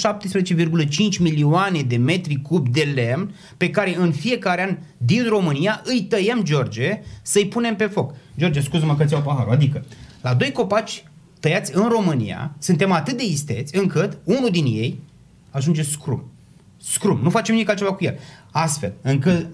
[1.20, 6.43] milioane de metri cub de lemn pe care în fiecare an din România îi tăiem,
[6.43, 8.16] George, să-i punem pe foc.
[8.38, 9.51] George, scuză-mă că ți-au paharul.
[9.51, 9.86] Adică,
[10.22, 11.03] la doi copaci
[11.39, 14.99] tăiați în România, suntem atât de isteți încât unul din ei
[15.56, 16.24] ajunge scrum.
[16.78, 17.20] Scrum.
[17.24, 18.20] Nu facem nimic altceva cu el.
[18.51, 19.49] Astfel, încă,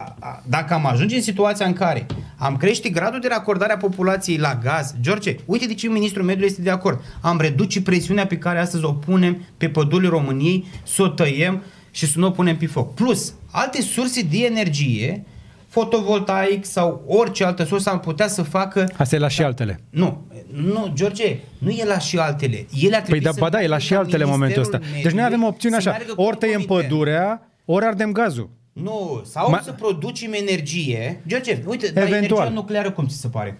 [0.47, 2.05] dacă am ajunge în situația în care
[2.37, 6.49] am crește gradul de racordare a populației la gaz, George, uite de ce ministrul mediului
[6.49, 7.01] este de acord.
[7.21, 12.07] Am reduce presiunea pe care astăzi o punem pe pădurile României, să o tăiem și
[12.07, 12.93] să nu o punem pe foc.
[12.93, 15.25] Plus, alte surse de energie
[15.71, 18.89] fotovoltaic sau orice altă sursă am putea să facă...
[18.97, 19.79] Asta e la și altele.
[19.89, 22.65] Nu, nu, George, nu e la și altele.
[22.81, 24.79] Ele ar păi da, ba da, e la și altele în momentul ăsta.
[25.03, 28.49] Deci noi avem opțiunea așa, ori tăiem pădurea, ori ardem gazul.
[28.73, 29.59] Nu, sau Ma...
[29.63, 31.23] să producem energie.
[31.27, 32.09] George, uite, Eventual.
[32.09, 33.59] dar energia nucleară cum ți se pare?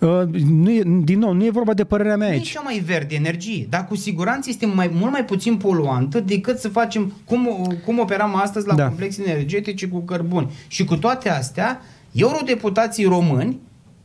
[0.00, 2.48] Uh, nu e, din nou, nu e vorba de părerea mea nu aici.
[2.48, 6.58] E cea mai verde energie, dar cu siguranță este mai, mult mai puțin poluantă decât
[6.58, 8.86] să facem cum, cum operam astăzi la da.
[8.86, 10.52] complexe energetice cu cărbuni.
[10.68, 11.80] Și cu toate astea,
[12.12, 13.58] eurodeputații români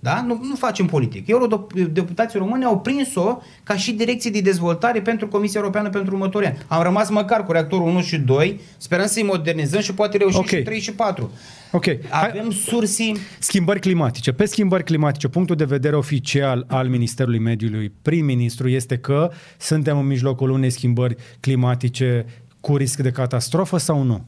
[0.05, 0.23] da?
[0.27, 1.27] Nu, nu facem politic.
[1.27, 6.57] Eurodeputații români au prins-o ca și direcție de dezvoltare pentru Comisia Europeană pentru următorii ani.
[6.67, 10.59] Am rămas măcar cu reactorul 1 și 2, sperăm să-i modernizăm și poate reușim okay.
[10.59, 11.31] și 3 și 4.
[11.71, 11.85] Ok.
[12.09, 13.11] Avem sursi...
[13.39, 14.31] Schimbări climatice.
[14.31, 20.05] Pe schimbări climatice, punctul de vedere oficial al Ministerului Mediului, prim-ministru, este că suntem în
[20.05, 22.25] mijlocul unei schimbări climatice
[22.59, 24.25] cu risc de catastrofă sau nu?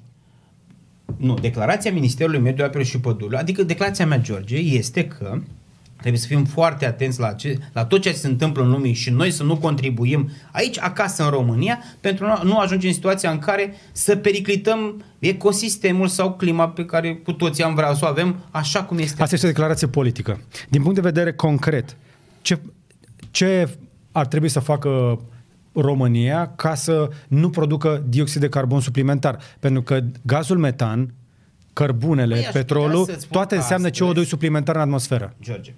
[1.17, 5.39] Nu, declarația Ministerului Mediului, Apelor și Pădurilor, adică declarația mea, George, este că
[5.97, 9.09] Trebuie să fim foarte atenți la, ce, la tot ce se întâmplă în lume și
[9.09, 13.39] noi să nu contribuim aici, acasă, în România, pentru a nu ajunge în situația în
[13.39, 18.35] care să periclităm ecosistemul sau clima pe care cu toții am vrea să o avem
[18.51, 19.21] așa cum este.
[19.21, 20.39] Asta este o declarație politică.
[20.69, 21.97] Din punct de vedere concret,
[22.41, 22.59] ce,
[23.31, 23.69] ce
[24.11, 25.19] ar trebui să facă
[25.73, 29.39] România ca să nu producă dioxid de carbon suplimentar?
[29.59, 31.13] Pentru că gazul metan
[31.77, 35.33] cărbunele, păi, petrolul, toate înseamnă CO2 suplimentar în atmosferă.
[35.41, 35.73] George,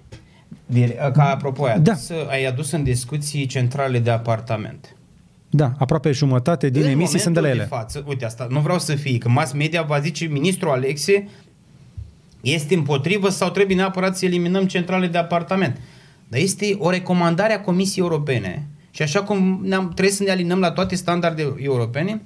[1.12, 1.92] ca apropo, ai da.
[1.92, 2.26] adus, da.
[2.30, 4.96] ai adus în discuții centrale de apartament.
[5.50, 7.58] Da, aproape jumătate din în emisii sunt de la ele.
[7.58, 11.28] De față, uite asta, nu vreau să fie, că mass media va zice ministrul Alexe
[12.40, 15.80] este împotrivă sau trebuie neapărat să eliminăm centrale de apartament.
[16.28, 20.58] Dar este o recomandare a Comisiei Europene și așa cum ne-am, trebuie să ne alinăm
[20.58, 22.22] la toate standardele europene,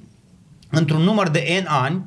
[0.71, 2.03] într-un număr de N ani,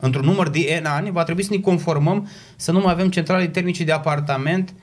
[0.00, 3.46] într-un număr de N ani, va trebui să ne conformăm să nu mai avem centrale
[3.46, 4.74] termice de apartament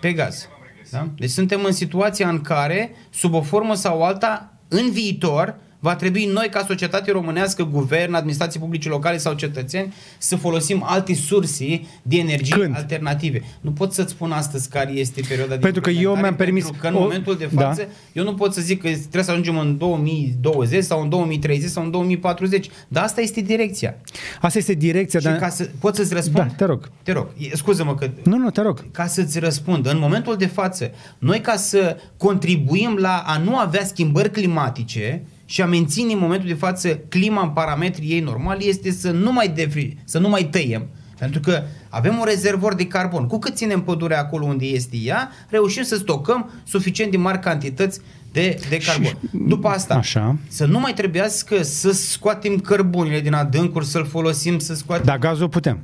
[0.00, 0.48] pe gaz.
[0.90, 1.08] Da?
[1.16, 6.30] Deci suntem în situația în care, sub o formă sau alta, în viitor, va trebui
[6.32, 12.16] noi, ca societate românească, guvern, administrații publice locale sau cetățeni, să folosim alte surse de
[12.16, 12.76] energie Când?
[12.76, 13.42] alternative.
[13.60, 16.62] Nu pot să-ți spun astăzi care este perioada de Pentru că eu mi-am permis...
[16.62, 16.98] Pentru că în o...
[16.98, 17.88] momentul de față, da.
[18.12, 21.84] eu nu pot să zic că trebuie să ajungem în 2020 sau în 2030 sau
[21.84, 22.70] în 2040.
[22.88, 23.96] Dar asta este direcția.
[24.40, 25.20] Asta este direcția.
[25.20, 25.36] Și dar...
[25.36, 26.48] ca să pot să-ți răspund.
[26.48, 26.90] Da, te rog.
[27.02, 27.26] Te rog.
[27.52, 28.10] Scuză-mă că...
[28.22, 28.90] Nu, nu, te rog.
[28.90, 29.86] Ca să-ți răspund.
[29.86, 35.62] În momentul de față, noi ca să contribuim la a nu avea schimbări climatice, și
[35.62, 39.48] a menține în momentul de față clima în parametrii ei normali este să nu mai,
[39.48, 40.86] defri, să nu mai tăiem.
[41.18, 43.26] Pentru că avem un rezervor de carbon.
[43.26, 48.00] Cu cât ținem pădurea acolo unde este ea, reușim să stocăm suficient de mari cantități
[48.32, 49.18] de, de carbon.
[49.20, 50.36] Și, După asta, așa.
[50.48, 55.04] să nu mai trebuiască să scoatem cărbunile din adâncuri, să-l folosim, să scoatem...
[55.04, 55.78] Dar gazul putem.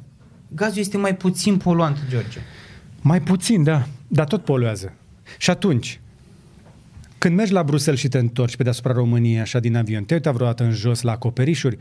[0.48, 2.38] Gazul este mai puțin poluant, George.
[3.00, 3.86] Mai puțin, da.
[4.08, 4.92] Dar tot poluează.
[5.38, 6.00] Și atunci,
[7.23, 10.31] când mergi la Bruxelles și te întorci pe deasupra României, așa din avion, te uita
[10.31, 11.77] vreodată în jos la acoperișuri,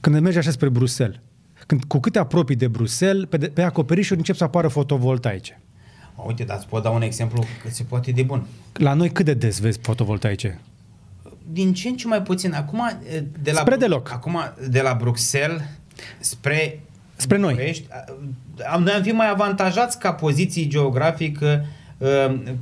[0.00, 1.20] când mergi așa spre Bruxelles,
[1.66, 5.60] când, cu cât te apropii de Bruxelles, pe, de, pe acoperișuri încep să apară fotovoltaice.
[6.26, 8.46] Uite, dar îți pot da un exemplu că se poate de bun.
[8.72, 10.60] La noi cât de des vezi fotovoltaice?
[11.52, 12.52] Din ce în ce mai puțin.
[12.52, 12.80] Acum,
[13.42, 14.12] de la, spre deloc.
[14.12, 15.62] Acum, de la Bruxelles
[16.18, 16.80] spre
[17.16, 17.52] Spre noi.
[17.52, 17.86] București,
[18.72, 21.64] am, noi am fi mai avantajați ca poziții geografică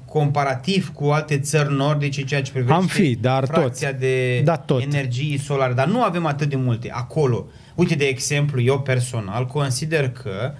[0.05, 3.99] comparativ cu alte țări nordice, ceea ce privește am fi, dar fracția tot.
[3.99, 4.82] de da, tot.
[4.82, 5.72] energii solare.
[5.72, 7.47] Dar nu avem atât de multe acolo.
[7.74, 10.53] Uite, de exemplu, eu personal consider că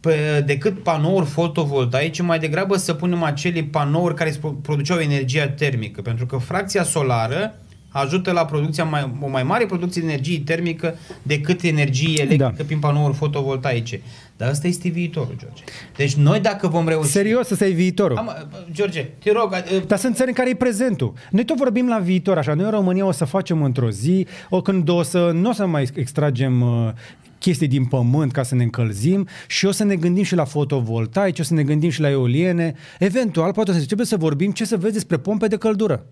[0.00, 6.26] pe, decât panouri fotovoltaice, mai degrabă să punem acele panouri care produceau energia termică, pentru
[6.26, 7.54] că fracția solară
[8.00, 12.64] ajută la producția mai, o mai mare producție de energie termică decât energie electrică da.
[12.64, 14.00] prin panouri fotovoltaice.
[14.36, 15.62] Dar asta este viitorul, George.
[15.96, 17.10] Deci noi dacă vom reuși...
[17.10, 18.16] Serios, să e viitorul.
[18.16, 19.50] Am, George, te rog...
[19.52, 19.86] Uh...
[19.86, 21.12] Dar sunt țări în care e prezentul.
[21.30, 22.54] Noi tot vorbim la viitor, așa.
[22.54, 25.66] Noi în România o să facem într-o zi, o când o să, nu o să
[25.66, 26.92] mai extragem uh,
[27.38, 31.40] chestii din pământ ca să ne încălzim și o să ne gândim și la fotovoltaice,
[31.40, 32.74] o să ne gândim și la eoliene.
[32.98, 36.06] Eventual, poate să începem să vorbim ce să vezi despre pompe de căldură.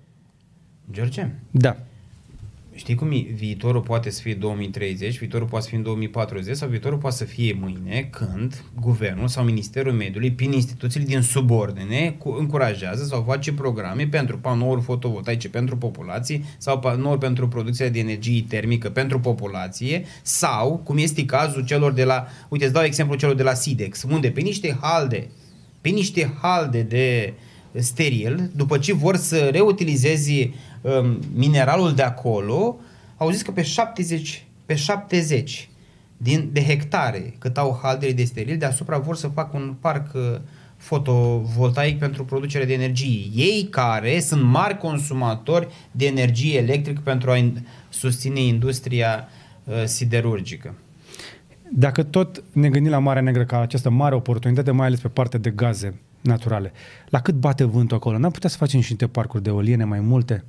[0.93, 1.31] George?
[1.51, 1.77] Da.
[2.75, 3.27] Știi cum e?
[3.35, 7.25] Viitorul poate să fie 2030, viitorul poate să fie în 2040 sau viitorul poate să
[7.25, 13.53] fie mâine când guvernul sau Ministerul Mediului, prin instituțiile din subordine, cu, încurajează sau face
[13.53, 20.05] programe pentru panouri fotovoltaice pentru populație sau panouri pentru producția de energie termică pentru populație
[20.23, 24.03] sau, cum este cazul celor de la, uite, îți dau exemplu celor de la SIDEX,
[24.03, 25.29] unde pe niște halde,
[25.81, 27.35] pe niște halde de
[27.75, 32.77] steril, după ce vor să reutilizeze um, mineralul de acolo,
[33.17, 35.69] au zis că pe 70, pe 70
[36.17, 40.21] din, de hectare cât au haldele de steril, deasupra vor să facă un parc uh,
[40.77, 43.25] fotovoltaic pentru producerea de energie.
[43.35, 49.29] Ei care sunt mari consumatori de energie electrică pentru a in, susține industria
[49.65, 50.75] uh, siderurgică.
[51.75, 55.39] Dacă tot ne gândim la Marea Neagră ca această mare oportunitate, mai ales pe partea
[55.39, 56.73] de gaze naturale,
[57.09, 58.19] la cât bate vântul acolo?
[58.19, 60.45] N-am putea să facem și niște parcuri de oliene mai multe?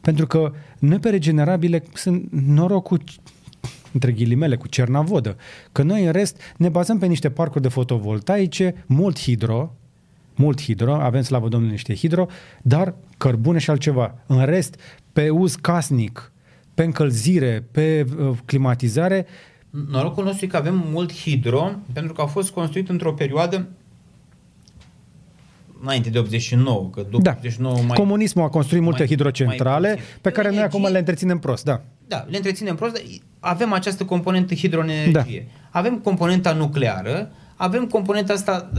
[0.00, 3.02] Pentru că noi pe regenerabile sunt norocul
[3.92, 5.36] între ghilimele, cu cernavodă.
[5.72, 9.74] Că noi în rest ne bazăm pe niște parcuri de fotovoltaice, mult hidro,
[10.34, 12.26] mult hidro, avem slavă Domnului niște hidro,
[12.62, 14.14] dar cărbune și altceva.
[14.26, 14.80] În rest,
[15.12, 16.32] pe uz casnic,
[16.74, 19.26] pe încălzire, pe uh, climatizare.
[19.90, 23.68] Norocul nostru e că avem mult hidro, pentru că a fost construit într-o perioadă
[25.84, 27.34] înainte de 89, că după da.
[27.36, 27.96] 89 mai...
[27.96, 31.80] Comunismul a construit multe mai, hidrocentrale mai pe care noi acum le întreținem prost, da.
[32.06, 33.02] Da, le întreținem prost, dar
[33.40, 35.12] avem această componentă hidroenergie.
[35.12, 35.78] Da.
[35.78, 38.70] Avem componenta nucleară, avem componenta asta,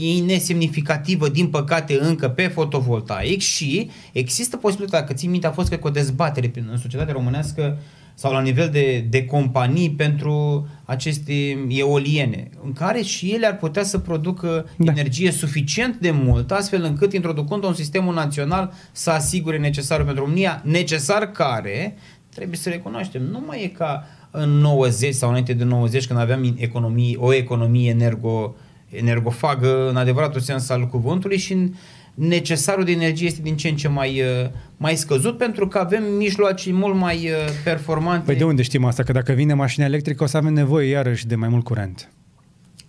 [0.00, 5.50] e, e nesemnificativă, din păcate, încă pe fotovoltaic și există posibilitatea, că țin minte, a
[5.50, 9.90] fost că cu o dezbatere în societatea românească uh, sau la nivel de, de companii
[9.90, 14.92] pentru aceste eoliene, în care și ele ar putea să producă da.
[14.92, 20.62] energie suficient de mult, astfel încât, introducând un sistem național, să asigure necesarul pentru România,
[20.64, 21.96] necesar care,
[22.34, 26.54] trebuie să recunoaștem, nu mai e ca în 90 sau înainte de 90, când aveam
[26.56, 28.54] economie, o economie energo,
[28.88, 31.72] energofagă, în adevăratul sens al cuvântului și în,
[32.14, 36.04] necesarul de energie este din ce în ce mai, uh, mai scăzut pentru că avem
[36.04, 37.34] mijloace mult mai uh,
[37.64, 38.24] performante.
[38.24, 39.02] Păi de unde știm asta?
[39.02, 42.10] Că dacă vine mașina electrică o să avem nevoie iarăși de mai mult curent.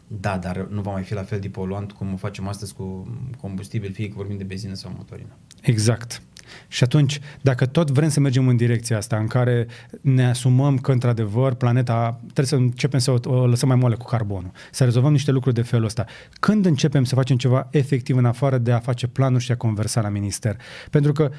[0.07, 3.07] Da, dar nu va mai fi la fel de poluant cum o facem astăzi cu
[3.41, 5.38] combustibil, fie că vorbim de benzină sau motorină.
[5.61, 6.21] Exact.
[6.68, 9.68] Și atunci, dacă tot vrem să mergem în direcția asta, în care
[10.01, 14.51] ne asumăm că, într-adevăr, planeta trebuie să începem să o lăsăm mai moale cu carbonul,
[14.72, 16.06] să rezolvăm niște lucruri de felul ăsta,
[16.39, 20.01] când începem să facem ceva efectiv în afară de a face planuri și a conversa
[20.01, 20.58] la minister?
[20.89, 21.32] Pentru că,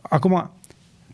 [0.00, 0.50] acum,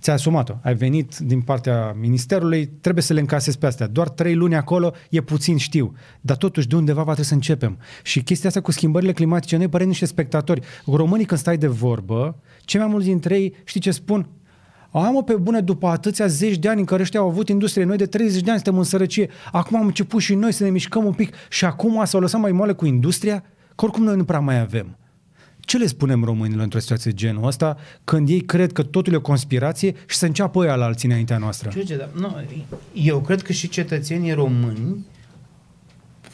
[0.05, 3.87] ți-ai asumat-o, ai venit din partea ministerului, trebuie să le încasezi pe astea.
[3.87, 7.79] Doar trei luni acolo e puțin, știu, dar totuși de undeva va trebui să începem.
[8.03, 10.61] Și chestia asta cu schimbările climatice, noi părem niște spectatori.
[10.87, 14.29] Românii când stai de vorbă, cei mai mulți dintre ei, știi ce spun?
[14.91, 17.97] Am pe bune, după atâția zeci de ani în care ăștia au avut industrie, noi
[17.97, 21.05] de 30 de ani suntem în sărăcie, acum am început și noi să ne mișcăm
[21.05, 23.45] un pic și acum să o lăsăm mai moale cu industria?
[23.75, 24.97] Că oricum noi nu prea mai avem.
[25.65, 29.21] Ce le spunem românilor într-o situație genul ăsta când ei cred că totul e o
[29.21, 31.71] conspirație și să înceapă ea la alții înaintea noastră?
[31.73, 32.37] George, dar, nu,
[32.93, 35.07] eu cred că și cetățenii români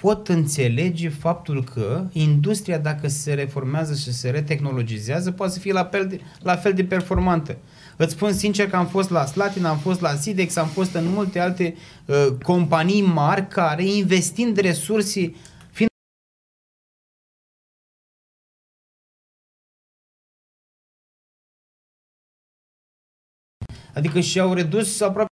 [0.00, 5.84] pot înțelege faptul că industria, dacă se reformează și se retehnologizează, poate să fie la
[5.84, 7.56] fel de, la fel de performantă.
[7.96, 11.04] Îți spun sincer că am fost la Slatin, am fost la Sidex, am fost în
[11.08, 11.74] multe alte
[12.04, 15.34] uh, companii mari care, investind resurse
[24.00, 25.28] Adică și-au redus aproape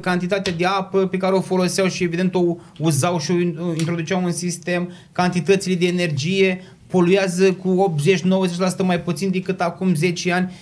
[0.00, 4.32] cantitatea de apă pe care o foloseau și evident o uzau și o introduceau în
[4.32, 7.94] sistem, cantitățile de energie poluează cu
[8.82, 10.52] 80-90% mai puțin decât acum 10 ani.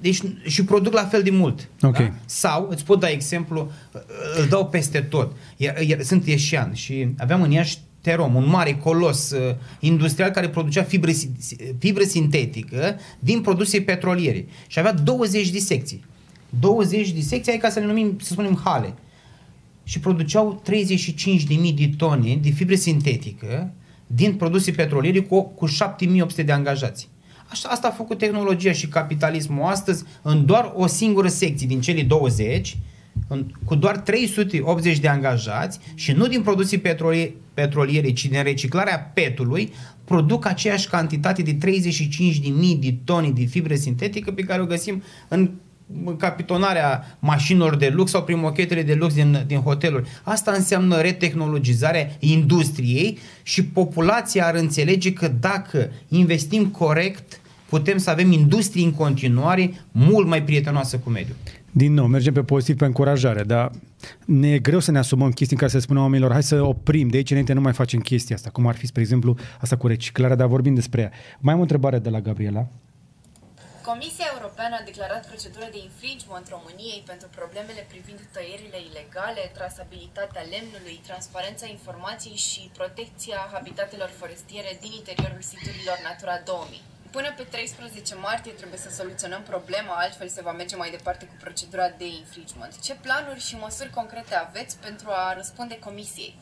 [0.00, 1.68] Deci și produc la fel de mult.
[1.82, 2.06] Okay.
[2.06, 2.14] Da?
[2.26, 3.70] Sau, îți pot da exemplu,
[4.38, 5.32] îl dau peste tot.
[5.56, 10.48] Iar, iar, sunt ieșean și aveam în Iași Terom, un mare colos uh, industrial care
[10.48, 11.10] producea fibră,
[11.78, 16.04] fibră sintetică din produse petroliere și avea 20 de secții.
[16.48, 18.94] 20 de secții, ca să le numim, să spunem, hale.
[19.84, 23.72] Și produceau 35.000 de tone de fibră sintetică
[24.06, 27.08] din produse petroliere cu, cu 7.800 de angajați.
[27.48, 32.02] Așa, asta a făcut tehnologia și capitalismul astăzi în doar o singură secție din cele
[32.02, 32.76] 20,
[33.28, 39.10] în, cu doar 380 de angajați și nu din produse petroliere, petroliere, ci din reciclarea
[39.14, 39.72] petului,
[40.04, 41.60] produc aceeași cantitate de 35.000
[42.80, 45.50] de tone de fibră sintetică pe care o găsim în
[46.16, 50.08] capitonarea mașinilor de lux sau prin mochetele de lux din, din hoteluri.
[50.22, 58.32] Asta înseamnă retehnologizarea industriei și populația ar înțelege că dacă investim corect, putem să avem
[58.32, 61.36] industrie în continuare mult mai prietenoasă cu mediul.
[61.70, 63.70] Din nou, mergem pe pozitiv, pe încurajare, dar
[64.24, 67.08] ne e greu să ne asumăm chestii în care să spunem oamenilor, hai să oprim,
[67.08, 69.86] de aici înainte nu mai facem chestia asta, cum ar fi, spre exemplu, asta cu
[69.86, 71.10] reciclarea, dar vorbim despre ea.
[71.38, 72.68] Mai am o întrebare de la Gabriela.
[73.92, 81.00] Comisia Europeană a declarat procedură de infringement României pentru problemele privind tăierile ilegale, trasabilitatea lemnului,
[81.08, 86.82] transparența informației și protecția habitatelor forestiere din interiorul siturilor Natura 2000.
[87.10, 91.36] Până pe 13 martie trebuie să soluționăm problema, altfel se va merge mai departe cu
[91.44, 92.80] procedura de infringement.
[92.80, 96.34] Ce planuri și măsuri concrete aveți pentru a răspunde Comisiei?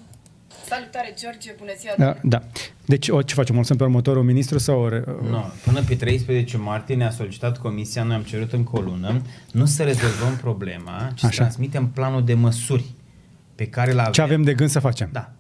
[0.65, 1.95] Salutare, George, bună ziua!
[1.99, 2.43] Da, da.
[2.85, 3.59] Deci, o, ce facem?
[3.59, 4.81] O să pe următorul ministru sau...
[4.81, 5.05] Ore...
[5.23, 9.83] Nu, până pe 13 martie ne-a solicitat comisia, noi am cerut în colună, nu să
[9.83, 11.29] rezolvăm problema, ci Așa.
[11.29, 12.85] să transmitem planul de măsuri
[13.55, 14.13] pe care l avem.
[14.13, 15.09] Ce avem de gând să facem?
[15.13, 15.31] Da.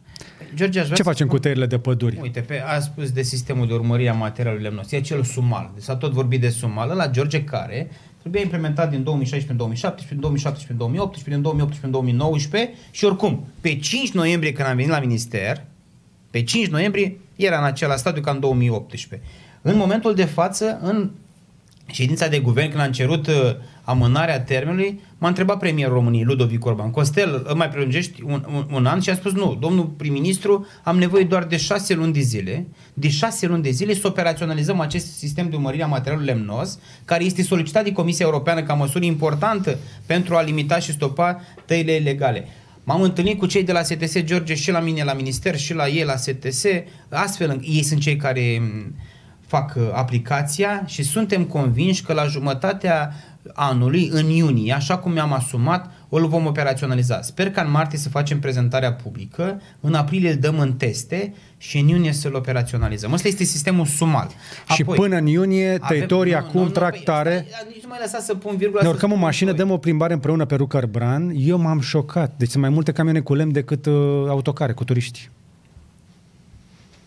[0.54, 1.28] George, aș Ce facem spun...
[1.28, 2.18] cu tăierile de păduri?
[2.22, 4.92] Uite, pe, a spus de sistemul de urmărire a materialului lemnos.
[4.92, 5.70] E acel sumal.
[5.74, 6.96] Deci s-a tot vorbit de sumal.
[6.96, 7.90] La George care
[8.27, 13.05] Trebuia implementat din 2016 în 2017, din 2017 în 2018, din 2018 în 2019 și
[13.05, 15.64] oricum, pe 5 noiembrie când am venit la minister,
[16.31, 19.29] pe 5 noiembrie era în același stadiu ca în 2018.
[19.62, 21.11] În momentul de față, în
[21.87, 23.34] ședința de guvern, când am cerut uh,
[23.82, 28.87] amânarea termenului, m-a întrebat premierul României, Ludovic Orban, Costel, îl mai prelungești un, un, un
[28.87, 29.01] an?
[29.01, 33.09] Și a spus nu, domnul prim-ministru, am nevoie doar de șase luni de zile, de
[33.09, 37.43] șase luni de zile să operaționalizăm acest sistem de urmărire a materialului lemnos, care este
[37.43, 42.49] solicitat de Comisia Europeană ca măsură importantă pentru a limita și stopa tăile ilegale.
[42.84, 45.89] M-am întâlnit cu cei de la STS, George, și la mine la minister, și la
[45.89, 46.64] ei la STS,
[47.09, 48.62] astfel ei sunt cei care
[49.47, 53.12] fac uh, aplicația și suntem convinși că la jumătatea
[53.55, 57.22] anului, în iunie, așa cum mi-am asumat, o vom operaționaliza.
[57.22, 61.78] Sper că în martie să facem prezentarea publică, în aprilie îl dăm în teste și
[61.78, 63.12] în iunie să-l operaționalizăm.
[63.12, 64.30] Ăsta este sistemul sumal.
[64.62, 67.30] Apoi, și până în iunie, tăietorii acum, nu, nu, tractare...
[67.30, 68.82] Păi, nici nu mai lăsa să pun virgula.
[68.82, 71.32] Ne urcăm o mașină, dăm o plimbare împreună pe Rucărbran.
[71.36, 72.34] Eu m-am șocat.
[72.36, 73.94] Deci sunt mai multe camioane cu lemn decât uh,
[74.28, 75.30] autocare, cu turiști.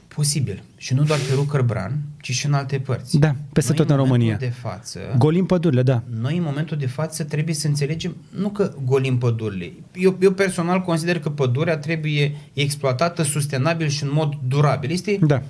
[0.07, 0.63] Posibil.
[0.77, 3.17] Și nu doar pe Rucărbran, ci și în alte părți.
[3.17, 4.35] Da, peste noi tot în, în România.
[4.35, 4.99] de față...
[5.17, 6.03] Golim pădurile, da.
[6.21, 9.73] Noi în momentul de față trebuie să înțelegem, nu că golim pădurile.
[9.93, 14.91] Eu, eu personal consider că pădurea trebuie exploatată sustenabil și în mod durabil.
[14.91, 15.41] Este, da.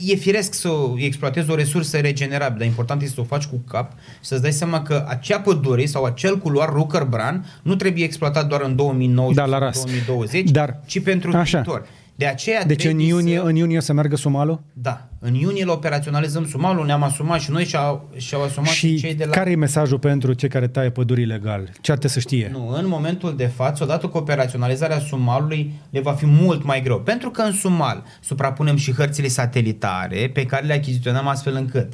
[0.00, 3.92] E firesc să exploatezi o resursă regenerabilă, dar important este să o faci cu cap
[3.92, 8.60] și să-ți dai seama că acea pădure sau acel culoar Rucărbran nu trebuie exploatat doar
[8.62, 11.60] în 2019 da, 2020, dar, ci pentru așa.
[11.60, 11.86] viitor.
[12.16, 13.42] De aceea deci în iunie, să...
[13.42, 14.62] în iunie să meargă sumalul?
[14.72, 15.08] Da.
[15.18, 19.24] În iunie îl operaționalizăm sumalul, ne-am asumat și noi și-au, și-au asumat și cei de
[19.24, 19.30] la...
[19.30, 21.68] care e mesajul pentru cei care taie păduri ilegal?
[21.80, 22.48] Ce ar să știe?
[22.52, 27.00] Nu, în momentul de față, odată cu operaționalizarea sumalului, le va fi mult mai greu.
[27.00, 31.92] Pentru că în sumal suprapunem și hărțile satelitare pe care le achiziționăm astfel încât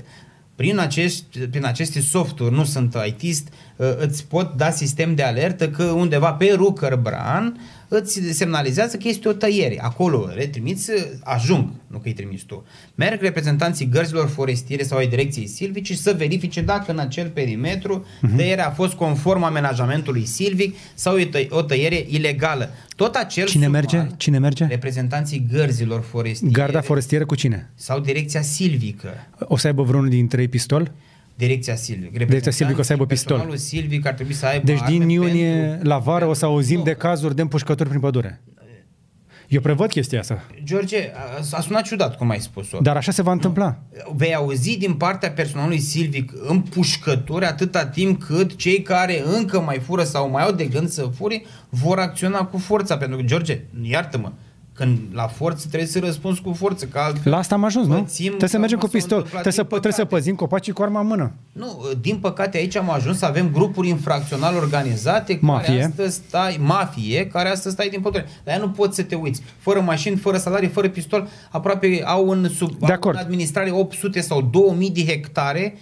[0.57, 5.69] prin, acești, prin aceste softuri, nu sunt ITist, uh, îți pot da sistem de alertă
[5.69, 7.61] că undeva pe Rucărbran
[7.95, 9.79] îți semnalizează că este o tăiere.
[9.81, 10.91] Acolo le trimiți,
[11.23, 12.65] ajung, nu că îi trimiți tu.
[12.95, 18.37] Merg reprezentanții gărzilor forestiere sau ai direcției silvice să verifice dacă în acel perimetru uh-huh.
[18.37, 22.71] tăierea a fost conform amenajamentului silvic sau e tă- o tăiere ilegală.
[22.97, 24.07] Tot acel Cine sumar, merge?
[24.17, 24.65] Cine merge?
[24.65, 26.53] Reprezentanții gărzilor forestiere.
[26.53, 27.71] Garda forestieră cu cine?
[27.75, 29.11] Sau direcția silvică.
[29.39, 30.93] O să aibă vreunul dintre ei pistol?
[31.35, 32.13] Direcția Silvic.
[32.13, 33.37] Direcția Silvic o să aibă pistol.
[33.37, 35.89] Personalul Silvic ar trebui să aibă Deci arme din iunie pentru...
[35.89, 36.85] la vară o să auzim Nu.
[36.85, 38.43] de cazuri de împușcături prin pădure.
[39.49, 40.47] Eu prevăd chestia asta.
[40.65, 42.79] George, a, a sunat ciudat cum ai spus-o.
[42.81, 43.83] Dar așa se va întâmpla.
[44.15, 50.03] Vei auzi din partea personalului silvic împușcături atâta timp cât cei care încă mai fură
[50.05, 52.97] sau mai au de gând să fure vor acționa cu forța.
[52.97, 54.33] Pentru că, George, iartă-mă,
[54.83, 57.95] când la forță trebuie să răspunzi cu forță, că altfel La asta am ajuns, nu?
[57.95, 59.17] pățim Trebuie să că mergem nu cu s-au pistol.
[59.17, 60.15] întâmplat Trebuie să, din trebuie să păcate.
[60.17, 61.33] păzim copacii cu arma în mână.
[61.53, 65.73] Nu, din păcate aici am ajuns să avem grupuri infracționale organizate Mafie.
[65.75, 68.27] care astăzi stai, mafie, care astăzi stai din pădure.
[68.45, 69.43] Dar ea nu poți să te uiți.
[69.59, 73.17] Fără mașini, fără salarii, fără pistol, aproape au în, sub, De au acord.
[73.17, 75.75] în administrare 800 sau 2000 de hectare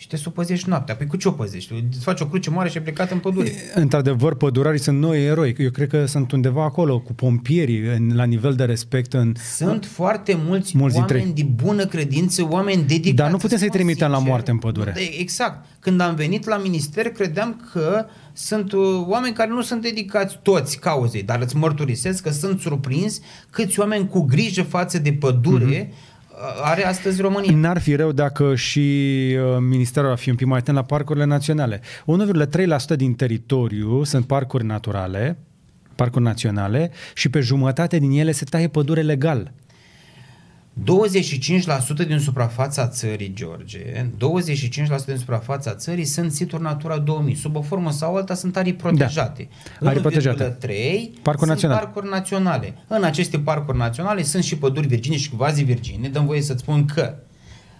[0.00, 0.96] și te supăzești noaptea.
[0.96, 1.72] Păi cu ce o păzești?
[1.90, 3.52] Îți faci o cruce mare și ai plecat în pădure.
[3.74, 5.54] Într-adevăr, pădurarii sunt noi eroi.
[5.58, 9.12] Eu cred că sunt undeva acolo cu pompierii în, la nivel de respect.
[9.12, 9.32] În...
[9.56, 13.14] Sunt foarte mulți, Mulți dintre oameni de bună credință, oameni dedicați.
[13.14, 14.92] Dar nu putem să-i Spun trimitem la sincer, moarte în pădure.
[14.96, 15.66] nu, Exact.
[15.80, 20.78] Când am venit la minister, credeam că sunt uh, oameni care nu sunt dedicați toți
[20.78, 23.20] cauzei, dar îți mărturisesc că sunt surprins
[23.50, 26.06] câți oameni cu grijă față de pădure Mhm.
[26.38, 27.56] Uh, are astăzi România.
[27.56, 28.78] N-ar fi rău dacă și
[29.38, 31.80] uh, ministerul ar fi un pic mai atent la parcurile naționale.
[32.90, 35.38] 1,3% din teritoriu sunt parcuri naturale,
[35.94, 39.52] parcuri naționale și pe jumătate din ele se taie pădure legal.
[40.84, 43.78] 25% din suprafața țării, George,
[44.10, 47.34] 25% din suprafața țării sunt situri Natura 2000.
[47.34, 49.48] Sub o formă sau alta sunt arii protejate.
[49.80, 50.56] Da, arii protejate.
[50.60, 51.80] 1,3 Parcuri sunt naționale.
[51.80, 52.74] parcuri naționale.
[52.88, 56.08] În aceste parcuri naționale sunt și păduri virgine și quasi virgine.
[56.08, 57.14] Dăm voie să-ți spun că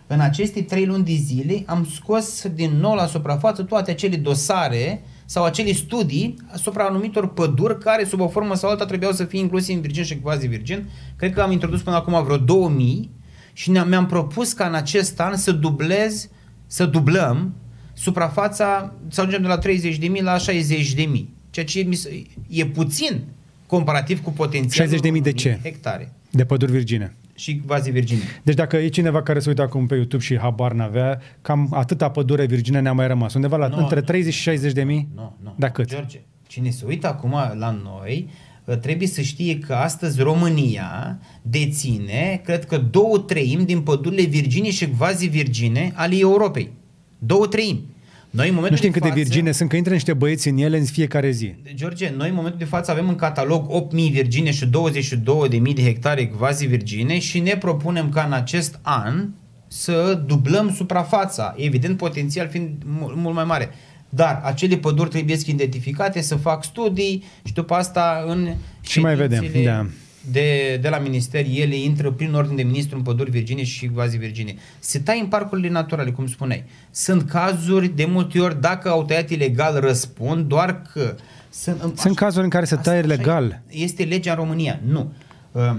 [0.07, 5.03] în aceste trei luni de zile am scos din nou la suprafață toate acele dosare
[5.31, 9.39] sau acele studii asupra anumitor păduri care sub o formă sau alta trebuiau să fie
[9.39, 10.89] incluse în virgin și quasi virgin.
[11.17, 13.11] Cred că am introdus până acum vreo 2000
[13.53, 16.29] și ne-am, mi-am propus ca în acest an să dublez,
[16.67, 17.55] să dublăm
[17.93, 21.25] suprafața, să ajungem de la 30.000 la 60.000.
[21.51, 23.21] Ceea ce mi se- e puțin
[23.67, 25.59] comparativ cu potențialul 60.000 de unui ce?
[25.63, 27.15] hectare De păduri virgine.
[27.39, 28.21] Și quasi virgine.
[28.43, 32.11] Deci dacă e cineva care se uită acum pe YouTube și habar n-avea, cam atâta
[32.11, 33.35] pădure virgine ne-a mai rămas.
[33.35, 34.05] Undeva la Nu, între nu.
[34.05, 35.09] 30 și 60 de mii?
[35.15, 35.55] Nu, nu.
[35.59, 35.89] Da cât?
[35.89, 38.29] George, cine se uită acum la noi,
[38.69, 44.71] ă, trebuie să știe că astăzi România deține, cred că două treimi din pădurile virgine
[44.71, 46.73] și quasi virgine ale Europei.
[47.19, 47.85] Două treimi.
[48.31, 50.49] Noi în momentul Nu știm de cât de față, virgine sunt, că intră niște băieți
[50.49, 51.55] în ele în fiecare zi.
[51.75, 56.27] George, noi în momentul de față avem în catalog 8.000 virgine și 22.000 de hectare
[56.27, 59.29] quasi virgine și ne propunem ca în acest an
[59.69, 63.71] să dublăm suprafața, evident potențial fiind mult, mult mai mare.
[64.09, 68.49] Dar acele păduri trebuie să identificate, să fac studii și după asta în
[68.81, 69.87] Și mai vedem, ședințele da.
[70.31, 74.17] De, de la minister, ele intră prin ordine de ministru în păduri virgine și quasi
[74.17, 74.55] virgine.
[74.79, 76.65] Se tai în parcurile naturale, cum spuneai.
[76.91, 81.15] Sunt cazuri, de multe ori, dacă au tăiat ilegal, răspund, doar că
[81.51, 83.61] sunt, Sunt cazuri în care se taie așa legal.
[83.69, 84.81] Este legea în România.
[84.87, 85.13] Nu.
[85.53, 85.77] Uh,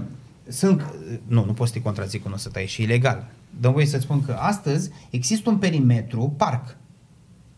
[0.48, 0.94] Sunt,
[1.26, 3.26] nu, nu poți să te contrazic că nu o să tai și ilegal.
[3.60, 6.76] Dăm voie să-ți spun că astăzi există un perimetru, parc,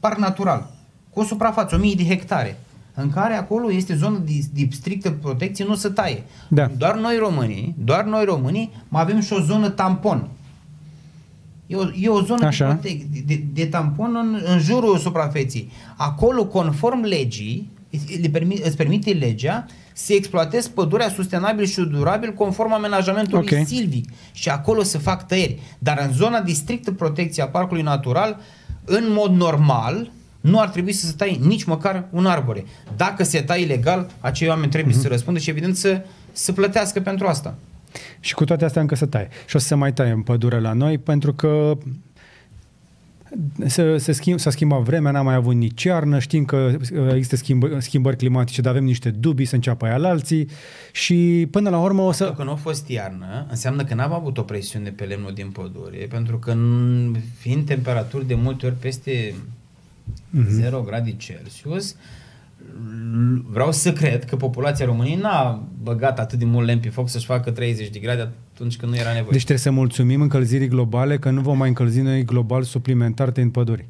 [0.01, 0.71] parc natural,
[1.11, 2.59] cu o suprafață, 1000 de hectare,
[2.95, 6.23] în care acolo este zonă de, de strictă protecție, nu se taie.
[6.49, 6.71] Da.
[6.77, 10.29] Doar noi românii, doar noi românii, mai avem și o zonă tampon.
[11.67, 12.79] E o, e o zonă Așa.
[12.83, 15.71] de, protec- de, de tampon în, în jurul suprafeții.
[15.97, 17.71] Acolo, conform legii,
[18.21, 23.67] le permi, îți permite legea să exploatezi pădurea sustenabil și durabil conform amenajamentului Ok.
[23.67, 24.11] silvic.
[24.33, 25.59] Și acolo să fac tăieri.
[25.79, 28.41] Dar în zona de strictă protecție a parcului natural,
[28.85, 30.11] în mod normal,
[30.43, 32.65] nu ar trebui să se taie nici măcar un arbore.
[32.97, 36.03] Dacă se taie ilegal, acei oameni trebuie să răspundă și evident să,
[36.33, 37.55] să plătească pentru asta.
[38.21, 39.29] Și cu toate astea încă se taie.
[39.47, 41.79] Și o să se mai taie în pădure la noi pentru că
[43.67, 47.37] se, se schimb, s-a schimbat vremea, n-am mai avut nici iarnă, știm că uh, există
[47.37, 50.49] schimb, schimbări climatice, dar avem niște dubii să înceapă aia la alții
[50.93, 52.25] și până la urmă o să...
[52.25, 56.07] Dacă nu a fost iarnă, înseamnă că n-am avut o presiune pe lemnul din pădure,
[56.11, 59.35] pentru că în- fiind temperaturi de multe ori peste
[60.31, 60.49] Mhm.
[60.49, 61.95] 0 grade Celsius,
[63.33, 67.09] l- vreau să cred că populația României n-a băgat atât de mult lemn pe foc
[67.09, 69.31] să-și facă 30 de grade atunci când nu era nevoie.
[69.31, 73.51] Deci trebuie să mulțumim încălzirii globale că nu vom mai încălzi noi global suplimentar în
[73.51, 73.87] păduri.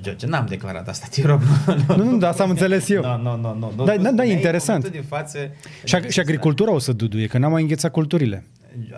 [0.00, 1.40] George, n-am declarat asta, te rog.
[1.86, 3.02] Nu, nu, nu da, asta am înțeles eu.
[3.02, 3.72] Nu, nu, nu.
[3.76, 3.84] nu.
[3.84, 4.88] Da, da, da, e interesant.
[4.90, 5.38] De față,
[5.84, 8.44] și, și agricultura o să duduie, că n-am mai înghețat culturile.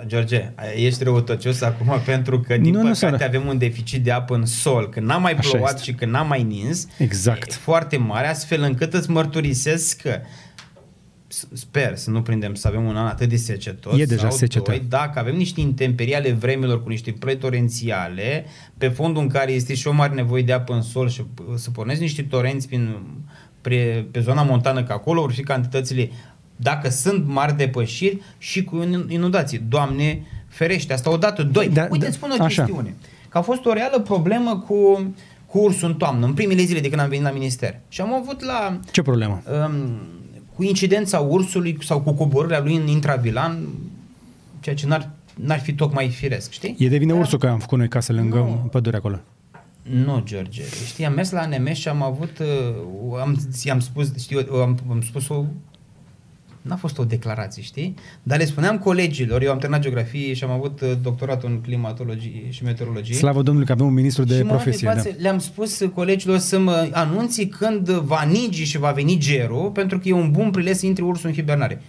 [0.07, 4.35] George, ești răutăcios acum pentru că, din nu, păcate, nu avem un deficit de apă
[4.35, 6.87] în sol, că n-a mai plouat și că n-a mai nins.
[6.99, 7.51] Exact.
[7.51, 10.21] E foarte mare, astfel încât îți mărturisesc că
[11.53, 14.71] sper să nu prindem să avem un an atât de secetos e deja sau secetă.
[14.71, 18.45] doi, dacă avem niște intemperii ale vremilor cu niște plăi torențiale,
[18.79, 21.25] pe fondul în care este și o mare nevoie de apă în sol și
[21.55, 22.99] să pornesc niște torenți prin,
[23.61, 26.11] pe, pe zona montană, că acolo vor fi cantitățile,
[26.57, 29.63] dacă sunt mari depășiri și cu inundații.
[29.69, 31.43] Doamne ferește, asta odată.
[31.43, 32.63] Doi, da, uite, da, spun o așa.
[32.65, 32.95] chestiune.
[33.29, 35.07] Că a fost o reală problemă cu
[35.55, 37.79] cu ursul în toamnă, în primele zile de când am venit la minister.
[37.89, 38.81] Și am avut la...
[38.91, 39.43] Ce problemă?
[39.67, 39.99] Um,
[40.55, 43.69] cu incidența ursului sau cu coborârea lui în intravilan,
[44.61, 46.77] ceea ce n-ar, n-ar fi tocmai firesc, știi?
[46.79, 48.69] E de vine ursul că am făcut noi casă lângă nu.
[48.71, 49.21] pădure acolo.
[49.83, 50.63] Nu, George.
[50.87, 53.39] Știi, am mers la NMS și am avut, uh, am,
[53.71, 55.45] am spus, știu, am, am spus o
[56.65, 57.95] N-a fost o declarație, știi?
[58.23, 62.51] Dar le spuneam colegilor, eu am terminat geografie și am avut uh, doctoratul în climatologie
[62.51, 63.15] și meteorologie.
[63.15, 64.93] Slavă Domnului că avem un ministru de și profesie.
[64.95, 65.03] Da.
[65.19, 70.09] Le-am spus colegilor să mă anunți când va nigi și va veni gerul, pentru că
[70.09, 71.83] e un bun prilej să intre ursul în hibernare.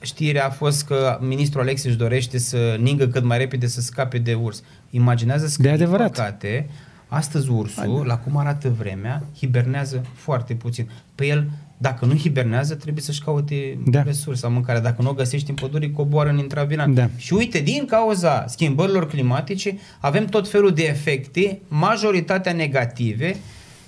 [0.00, 4.18] Știrea a fost că ministrul Alex își dorește să ningă cât mai repede să scape
[4.18, 4.62] de urs.
[4.90, 6.10] Imaginează că, de adevărat.
[6.10, 6.68] Păcate,
[7.06, 10.90] astăzi ursul, la cum arată vremea, hibernează foarte puțin.
[11.14, 11.50] Pe el
[11.82, 14.02] dacă nu hibernează, trebuie să-și caute da.
[14.02, 14.80] resursa, mâncare.
[14.80, 16.94] Dacă nu o găsești în pădure, coboară în intravilan.
[16.94, 17.08] Da.
[17.16, 23.36] Și uite, din cauza schimbărilor climatice, avem tot felul de efecte, majoritatea negative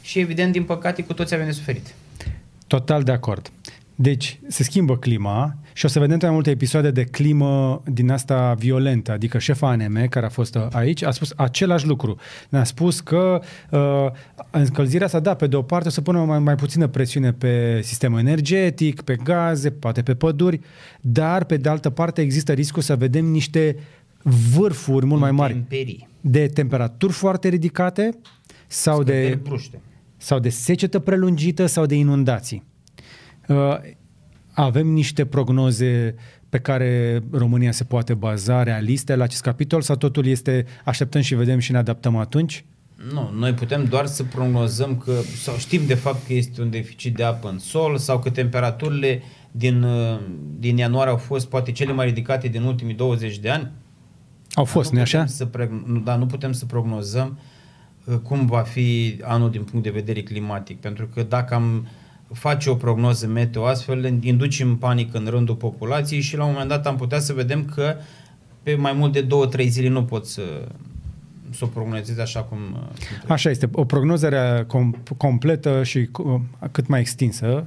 [0.03, 1.95] și evident, din păcate, cu toți avem de suferit.
[2.67, 3.51] Total de acord.
[3.95, 8.55] Deci, se schimbă clima și o să vedem mai multe episoade de climă din asta
[8.59, 9.13] violentă.
[9.13, 12.17] Adică șefa ANM, care a fost aici, a spus același lucru.
[12.49, 13.41] Ne-a spus că
[13.71, 14.07] uh,
[14.51, 17.81] încălzirea asta, da, pe de o parte o să pună mai, mai puțină presiune pe
[17.83, 20.61] sistemul energetic, pe gaze, poate pe păduri,
[21.01, 23.77] dar pe de altă parte există riscul să vedem niște
[24.55, 26.09] vârfuri mult mai mari Temperii.
[26.21, 28.19] de temperaturi foarte ridicate
[28.67, 29.39] sau de,
[30.17, 32.65] sau de secetă prelungită sau de inundații.
[33.49, 33.77] Uh,
[34.55, 36.15] avem niște prognoze
[36.49, 41.35] pe care România se poate baza realiste la acest capitol sau totul este așteptăm și
[41.35, 42.65] vedem și ne adaptăm atunci?
[43.13, 45.13] Nu, noi putem doar să prognozăm că,
[45.43, 49.23] sau știm de fapt că este un deficit de apă în sol sau că temperaturile
[49.51, 50.19] din, uh,
[50.59, 53.71] din ianuarie au fost poate cele mai ridicate din ultimii 20 de ani.
[54.51, 55.27] Au fost, nu așa?
[55.27, 57.39] Să pre, nu, dar nu putem să prognozăm
[58.05, 61.89] uh, cum va fi anul din punct de vedere climatic, pentru că dacă am uh,
[62.33, 66.87] face o prognoză meteo astfel, inducem panică în rândul populației și la un moment dat
[66.87, 67.97] am putea să vedem că
[68.63, 70.43] pe mai mult de două, trei zile nu pot să,
[71.51, 72.59] să o prognozeze așa cum...
[73.27, 73.69] Așa este.
[73.73, 76.09] O prognozare com- completă și
[76.71, 77.67] cât mai extinsă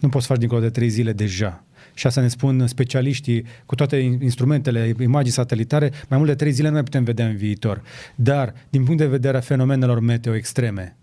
[0.00, 1.64] nu poți face dincolo de trei zile deja.
[1.94, 6.68] Și asta ne spun specialiștii cu toate instrumentele, imagini satelitare, mai mult de trei zile
[6.68, 7.82] nu mai putem vedea în viitor.
[8.14, 10.96] Dar, din punct de vedere a fenomenelor meteo extreme,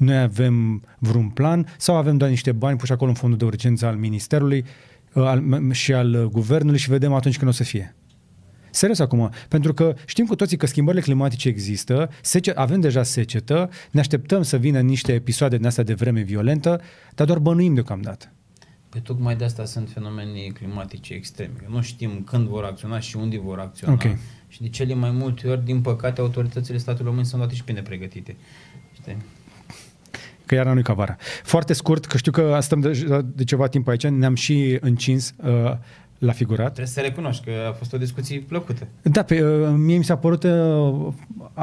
[0.00, 3.86] noi avem vreun plan sau avem doar niște bani puși acolo în fondul de urgență
[3.86, 4.64] al Ministerului
[5.12, 7.94] uh, al, și al Guvernului și vedem atunci când o să fie.
[8.70, 13.70] Serios acum, pentru că știm cu toții că schimbările climatice există, sece- avem deja secetă,
[13.90, 16.80] ne așteptăm să vină niște episoade din astea de vreme violentă,
[17.14, 18.32] dar doar bănuim deocamdată.
[18.88, 21.66] Păi tocmai de asta sunt fenomene climatice extreme.
[21.68, 23.92] Nu știm când vor acționa și unde vor acționa.
[23.92, 24.16] Okay.
[24.48, 27.82] Și de cele mai multe ori, din păcate, autoritățile statului român sunt luate și bine
[27.82, 28.36] pregătite.
[28.92, 29.16] Știi?
[30.50, 31.16] Că iarna nu-i ca vara.
[31.42, 35.72] Foarte scurt, că știu că stăm de, de ceva timp aici, ne-am și încins uh,
[36.20, 36.66] la figurat.
[36.66, 38.86] Trebuie să recunoști că a fost o discuție plăcută.
[39.02, 40.50] Da, pe, uh, mie mi s-a părut, uh,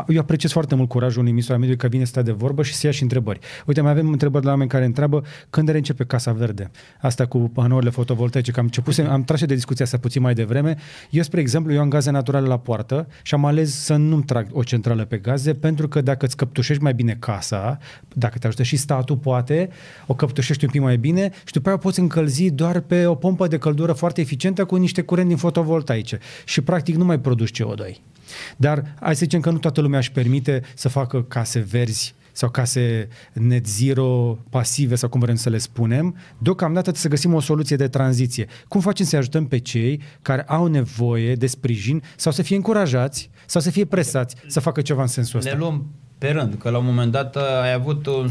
[0.07, 2.63] eu apreciez foarte mult curajul unui ministru al mediului că vine să stea de vorbă
[2.63, 3.39] și să ia și întrebări.
[3.65, 6.71] Uite, mai avem întrebări de la oameni care întreabă când începe Casa Verde.
[7.01, 10.75] Asta cu panourile fotovoltaice, că am început, am tras de discuția asta puțin mai devreme.
[11.09, 14.47] Eu, spre exemplu, eu am gaze naturale la poartă și am ales să nu-mi trag
[14.51, 17.77] o centrală pe gaze pentru că dacă îți căptușești mai bine casa,
[18.13, 19.69] dacă te ajută și statul, poate,
[20.07, 23.47] o căptușești un pic mai bine și după aia poți încălzi doar pe o pompă
[23.47, 27.61] de căldură foarte eficientă eficientă cu niște curent din fotovoltaice și practic nu mai produci
[27.61, 27.95] CO2.
[28.57, 32.49] Dar hai să zicem că nu toată lumea își permite să facă case verzi sau
[32.49, 37.39] case net zero, pasive sau cum vrem să le spunem, deocamdată trebuie să găsim o
[37.39, 38.47] soluție de tranziție.
[38.67, 43.29] Cum facem să ajutăm pe cei care au nevoie de sprijin sau să fie încurajați
[43.45, 45.51] sau să fie presați să facă ceva în sensul ăsta?
[45.51, 45.85] Ne luăm
[46.17, 48.25] pe rând, că la un moment dat ai avut o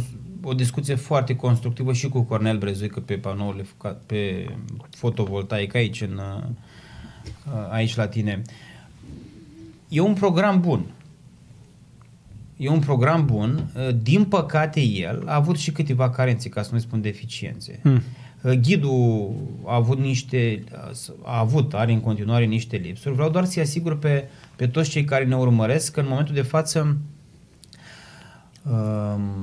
[0.48, 3.66] o discuție foarte constructivă și cu Cornel Brezuică pe panourile
[4.06, 4.46] pe
[4.90, 8.42] fotovoltaic aici, în, uh, aici la tine.
[9.88, 10.84] E un program bun.
[12.56, 13.70] e un program bun.
[13.76, 17.78] Uh, din păcate el a avut și câteva carențe, ca să nu spun deficiențe.
[17.82, 18.02] Hmm.
[18.60, 20.64] Ghidul a avut niște,
[21.22, 23.14] a avut, are în continuare niște lipsuri.
[23.14, 26.42] Vreau doar să-i asigur pe, pe toți cei care ne urmăresc că în momentul de
[26.42, 26.96] față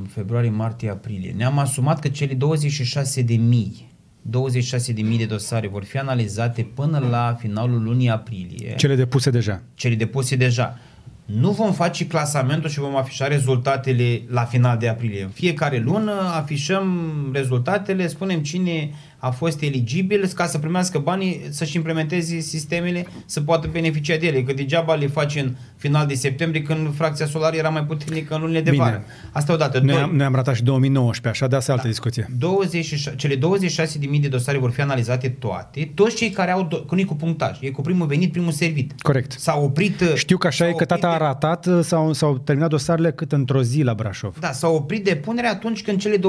[0.07, 1.33] februarie, martie, aprilie.
[1.37, 3.91] Ne-am asumat că cele 26 de mii
[4.25, 8.75] 26 de mii de dosare vor fi analizate până la finalul lunii aprilie.
[8.75, 9.61] Cele depuse deja.
[9.75, 10.79] Cele depuse deja.
[11.25, 15.23] Nu vom face clasamentul și vom afișa rezultatele la final de aprilie.
[15.23, 18.89] În fiecare lună afișăm rezultatele, spunem cine
[19.23, 24.43] a fost eligibil ca să primească banii, să-și implementeze sistemele, să poată beneficia de ele.
[24.43, 28.41] Că degeaba le faci în final de septembrie când fracția solară era mai puternică în
[28.41, 28.83] lunile de Bine.
[28.83, 29.03] vară.
[29.31, 29.79] Asta odată.
[29.79, 31.77] Noi, am, noi am ratat și 2019, așa de asta da.
[31.77, 32.27] altă discuție.
[32.37, 35.91] 26, cele 26.000 de dosare vor fi analizate toate.
[35.95, 39.01] Toți cei care au, do- cu punctaj, e cu primul venit, primul servit.
[39.01, 39.31] Corect.
[39.31, 40.03] S-au oprit...
[40.15, 43.61] Știu că așa e că tata a ratat, uh, s-au, s-au terminat dosarele cât într-o
[43.61, 44.35] zi la Brașov.
[44.39, 46.21] Da, s-au oprit depunerea atunci când cele 26.000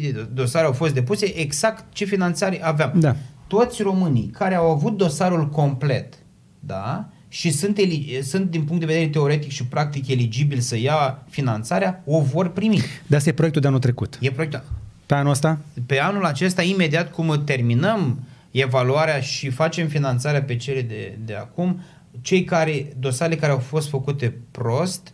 [0.00, 2.92] de dosare au fost depuse, exact ce finanțare aveam.
[2.94, 3.16] Da.
[3.46, 6.14] Toți românii care au avut dosarul complet,
[6.60, 7.78] da, și sunt,
[8.22, 12.82] sunt din punct de vedere teoretic și practic eligibil să ia finanțarea, o vor primi.
[13.06, 14.18] De asta e proiectul de anul trecut.
[14.20, 14.62] E proiectul.
[15.06, 15.58] Pe anul ăsta?
[15.86, 18.20] Pe anul acesta, imediat cum terminăm
[18.50, 21.80] evaluarea și facem finanțarea pe cele de, de acum,
[22.20, 25.12] cei care, dosarele care au fost făcute prost,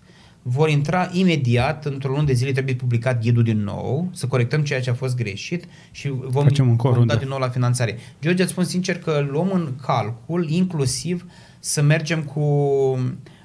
[0.51, 4.81] vor intra imediat, într-o lună de zile trebuie publicat ghidul din nou, să corectăm ceea
[4.81, 7.99] ce a fost greșit și vom, Facem vom da din nou la finanțare.
[8.21, 11.25] George, îți spun sincer că luăm în calcul inclusiv
[11.59, 12.45] să mergem cu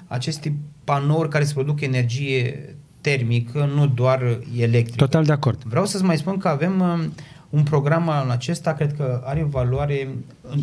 [0.06, 2.68] aceste panouri care se produc energie
[3.00, 4.96] termică, nu doar electrică.
[4.96, 5.62] Total de acord.
[5.62, 7.12] Vreau să-ți mai spun că avem um,
[7.54, 10.08] un program al acesta, cred că are valoare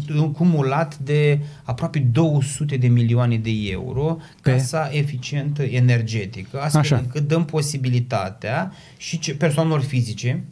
[0.07, 4.51] în cumulat de aproape 200 de milioane de euro, Pe?
[4.51, 6.97] casa eficientă energetică, astfel Așa.
[6.97, 10.43] încât dăm posibilitatea și persoanelor fizice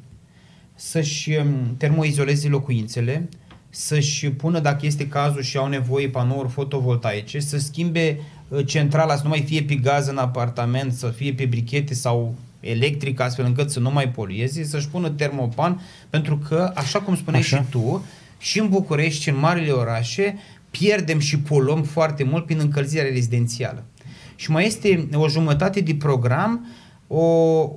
[0.76, 3.30] să-și um, termoizoleze locuințele,
[3.70, 9.24] să-și pună, dacă este cazul și au nevoie panouri fotovoltaice, să schimbe uh, centrala, să
[9.24, 13.72] nu mai fie pe gaz în apartament, să fie pe brichete sau electric, astfel încât
[13.72, 17.58] să nu mai polueze, să-și pună termopan, pentru că, așa cum spuneai așa.
[17.58, 18.06] și tu,
[18.38, 20.38] și în București și în marile orașe,
[20.72, 23.84] pierdem și poluăm foarte mult prin încălzirea rezidențială.
[24.36, 26.68] Și mai este o jumătate de program,
[27.08, 27.24] o,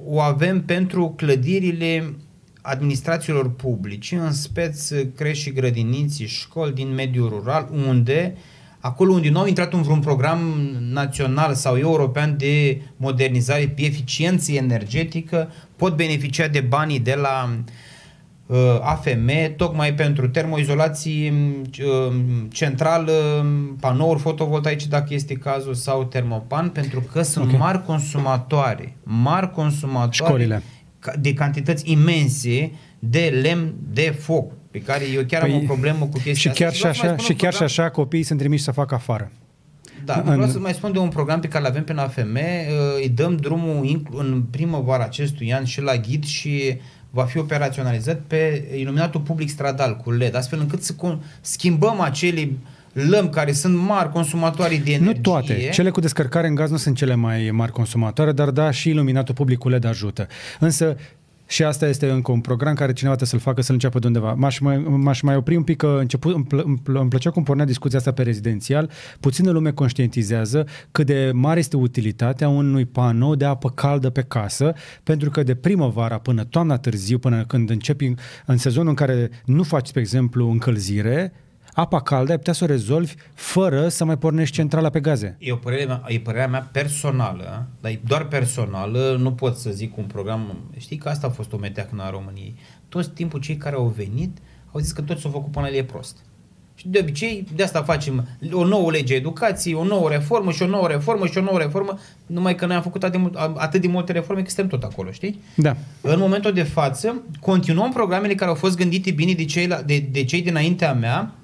[0.07, 2.15] o avem pentru clădirile
[2.63, 8.35] administrațiilor publice, în speț crești și grădiniți, școli din mediul rural, unde
[8.83, 10.39] acolo unde nu au intrat în vreun program
[10.81, 17.51] național sau european de modernizare pe eficiență energetică, pot beneficia de banii de la
[18.47, 22.15] uh, AFM, tocmai pentru termoizolații uh,
[22.49, 23.47] central, uh,
[23.81, 27.59] panouri fotovoltaice dacă este cazul sau termopan, pentru că sunt okay.
[27.59, 30.63] mari consumatoare, mari consumatoare Școlile
[31.21, 36.07] de cantități imense de lemn de foc, pe care eu chiar păi, am o problemă
[36.07, 36.93] cu chestia și chiar asta.
[36.93, 39.31] Și, așa, și chiar și așa copiii sunt trimiși să facă afară.
[40.05, 40.35] Da, în...
[40.35, 42.41] vreau să mai spun de un program pe care îl avem pe AFM, uh,
[43.01, 46.79] îi dăm drumul în primăvara acestui an și la ghid și
[47.11, 50.95] va fi operaționalizat pe iluminatul public stradal cu LED, astfel încât să
[51.41, 52.51] schimbăm acele
[52.93, 55.15] lăm care sunt mari consumatoare de energie.
[55.15, 55.69] Nu toate.
[55.73, 59.35] Cele cu descărcare în gaz nu sunt cele mai mari consumatoare, dar da, și iluminatul
[59.35, 60.27] public cu LED ajută.
[60.59, 60.97] Însă
[61.47, 64.33] și asta este încă un program care cineva trebuie să-l facă să-l înceapă de undeva.
[64.33, 67.65] M-aș mai, m-aș mai opri un pic că început, îmi, plă, îmi plăcea cum pornea
[67.65, 68.91] discuția asta pe rezidențial.
[69.21, 74.75] Puțină lume conștientizează cât de mare este utilitatea unui panou de apă caldă pe casă,
[75.03, 78.15] pentru că de primăvara până toamna târziu, până când începi
[78.47, 81.33] în sezonul în care nu faci, spre exemplu, încălzire,
[81.73, 85.37] apa caldă ai putea să o rezolvi fără să mai pornești centrala pe gaze.
[85.39, 89.71] E, o părere mea, e părerea mea personală, dar e doar personală, nu pot să
[89.71, 92.55] zic un program, știi că asta a fost o meteacnă a României.
[92.89, 94.39] Toți timpul cei care au venit
[94.73, 96.17] au zis că toți s-au făcut până e prost.
[96.75, 100.67] Și de obicei, de asta facem o nouă lege educației, o nouă reformă și o
[100.67, 103.87] nouă reformă și o nouă reformă, numai că noi am făcut atât de, atât de
[103.87, 105.41] multe reforme că suntem tot acolo, știi?
[105.57, 105.77] Da.
[106.01, 110.25] În momentul de față, continuăm programele care au fost gândite bine de cei, de, de
[110.25, 111.35] cei dinaintea mea,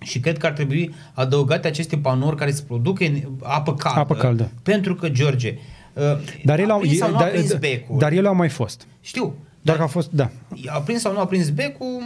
[0.00, 4.00] și cred că ar trebui adăugate aceste panouri care se produc în apă caldă.
[4.00, 4.50] Apă caldă.
[4.62, 5.58] Pentru că, George,
[5.92, 6.02] uh,
[6.44, 7.98] dar el, au, sau nu dar, a prins becul.
[7.98, 8.86] Dar ele au mai fost.
[9.00, 9.34] Știu.
[9.62, 10.30] Dar că a fost, da.
[10.66, 12.02] A prins sau nu a prins becul,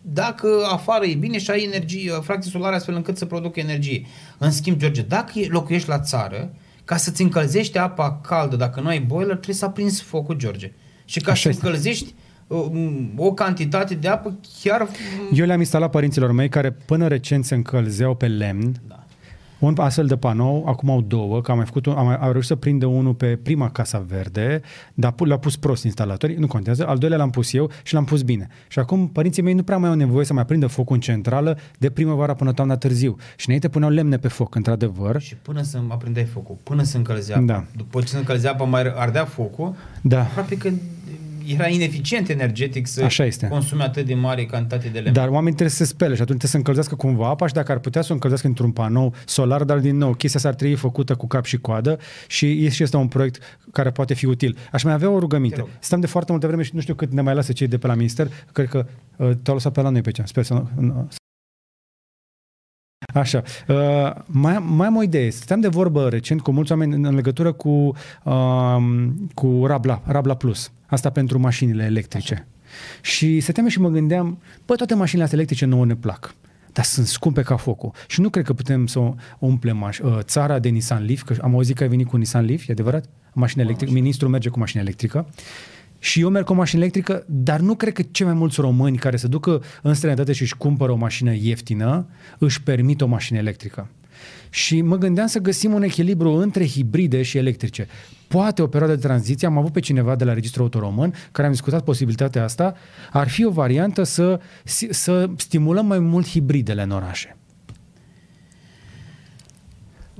[0.00, 4.06] dacă afară e bine și ai energie, fracții solare astfel încât să producă energie.
[4.38, 6.54] În schimb, George, dacă locuiești la țară,
[6.84, 10.72] ca să-ți încălzești apa caldă, dacă nu ai boiler, trebuie să aprinzi focul, George.
[11.04, 12.14] Și ca să încălzești
[13.16, 14.88] o cantitate de apă chiar...
[15.32, 18.74] Eu le-am instalat părinților mei care până recent se încălzeau pe lemn.
[18.88, 18.98] Da.
[19.58, 22.48] Un astfel de panou, acum au două, că am mai făcut, un, am, am reușit
[22.48, 24.60] să prindă unul pe prima Casa Verde,
[24.94, 28.22] dar l-a pus prost instalatorii, nu contează, al doilea l-am pus eu și l-am pus
[28.22, 28.48] bine.
[28.68, 31.58] Și acum părinții mei nu prea mai au nevoie să mai prindă focul în centrală
[31.78, 33.16] de primăvara până toamna târziu.
[33.36, 35.20] Și înainte puneau lemne pe foc, într-adevăr.
[35.20, 37.44] Și până să aprindeai focul, până să încălzea apa.
[37.44, 37.64] Da.
[37.76, 40.20] După ce se încălzea apa, mai ardea focul, Da.
[40.20, 40.70] aproape că
[41.46, 43.46] era ineficient energetic să Așa este.
[43.46, 45.12] consume atât de mare cantitate de lemn.
[45.12, 47.72] Dar oamenii trebuie să se spele și atunci trebuie să încălzească cumva apa și dacă
[47.72, 50.76] ar putea să o încălzească într-un panou solar, dar din nou, chestia asta ar trebui
[50.76, 54.56] făcută cu cap și coadă și și este un proiect care poate fi util.
[54.72, 55.56] Aș mai avea o Te rugăminte.
[55.58, 55.68] rog.
[55.78, 57.86] Stăm de foarte multă vreme și nu știu cât ne mai lasă cei de pe
[57.86, 58.28] la minister.
[58.52, 60.24] Cred că uh, te-au lăsat pe la noi pe cea.
[60.26, 61.08] Sper să nu...
[63.12, 63.42] nu- Așa.
[63.68, 63.76] Uh,
[64.26, 65.30] mai, mai am o idee.
[65.30, 67.92] Stăteam de vorbă recent cu mulți oameni în, în legătură cu,
[68.24, 68.76] uh,
[69.34, 70.72] cu Rabla, Rabla Plus.
[70.86, 72.34] Asta pentru mașinile electrice.
[72.34, 72.44] Așa.
[73.00, 76.34] Și stăteam și mă gândeam, bă, toate mașinile astea electrice nouă ne plac.
[76.72, 77.90] Dar sunt scumpe ca focul.
[78.06, 81.34] Și nu cred că putem să o umplem maș- uh, țara de Nissan Leaf, că
[81.42, 83.04] am auzit că ai venit cu Nissan Leaf, e adevărat?
[83.32, 83.92] Mașină electrică.
[83.92, 85.26] Ministrul merge cu mașină electrică.
[86.04, 88.96] Și eu merg cu o mașină electrică, dar nu cred că cei mai mulți români
[88.96, 92.06] care se ducă în străinătate și își cumpără o mașină ieftină,
[92.38, 93.88] își permit o mașină electrică.
[94.50, 97.86] Și mă gândeam să găsim un echilibru între hibride și electrice.
[98.28, 101.46] Poate o perioadă de tranziție, am avut pe cineva de la Registrul Auto Român care
[101.46, 102.74] am discutat posibilitatea asta,
[103.12, 104.40] ar fi o variantă să,
[104.90, 107.36] să stimulăm mai mult hibridele în orașe.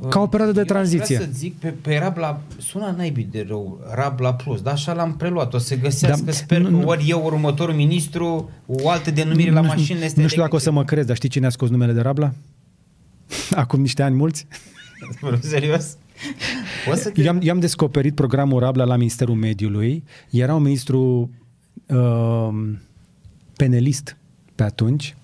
[0.08, 1.16] Ca o perioadă de Eu aș tranziție.
[1.16, 5.16] Vrea să zic, pe, pe Rabla, sună naibii de rău, Rabla Plus, dar așa l-am
[5.16, 5.54] preluat.
[5.54, 9.10] O să găsească, Da, sper nu- că nu- ori eu, ori următorul ministru, o altă
[9.10, 10.70] denumire la Nu- mașinile astea Nu știu dacă o să electrice.
[10.70, 12.32] mă crezi, dar știi cine a scos numele de Rabla?
[13.62, 14.46] Acum niște ani mulți?
[15.20, 15.96] Vreau serios?
[16.86, 17.22] Poți să te...
[17.22, 20.04] Eu am, eu am descoperit programul Rabla la Ministerul Mediului.
[20.30, 21.30] Era un ministru
[21.86, 22.48] uh,
[23.56, 24.16] penelist
[24.54, 25.16] pe atunci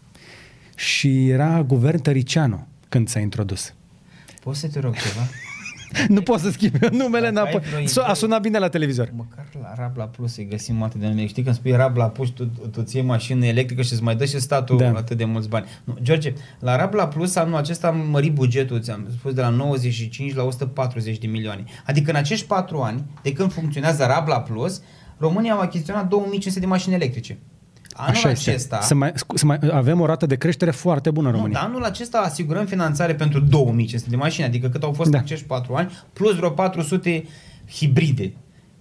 [0.77, 3.75] și era guvern Tăricianu când s-a introdus.
[4.41, 5.27] Poți să te rog ceva?
[6.09, 7.71] nu pot să schimb eu numele Dacă ai înapoi.
[7.71, 9.13] vreo So- A idee- sunat bine la televizor.
[9.17, 11.27] Măcar la Rabla Plus să găsim atât de nume.
[11.27, 14.39] Știi când spui Rabla Plus, tu, tu ții mașină electrică și îți mai dă și
[14.41, 14.91] statul Da.
[14.91, 14.99] da.
[14.99, 15.67] atât de mulți bani.
[15.85, 20.35] Nu, George, la Rabla Plus anul acesta am mărit bugetul, ți-am spus, de la 95
[20.35, 21.65] la 140 de milioane.
[21.87, 24.83] Adică în acești patru ani, de când funcționează Rabla Plus,
[25.19, 27.39] România au achiziționat 2500 de mașini electrice.
[27.93, 28.51] Anul Așa este.
[28.51, 28.81] acesta...
[28.81, 31.59] Să mai, să mai, avem o rată de creștere foarte bună în Nu, România.
[31.61, 35.19] dar anul acesta asigurăm finanțare pentru 2500 de mașini, adică cât au fost Da.
[35.19, 37.25] în acești 4 ani, plus vreo 400
[37.73, 38.33] hibride.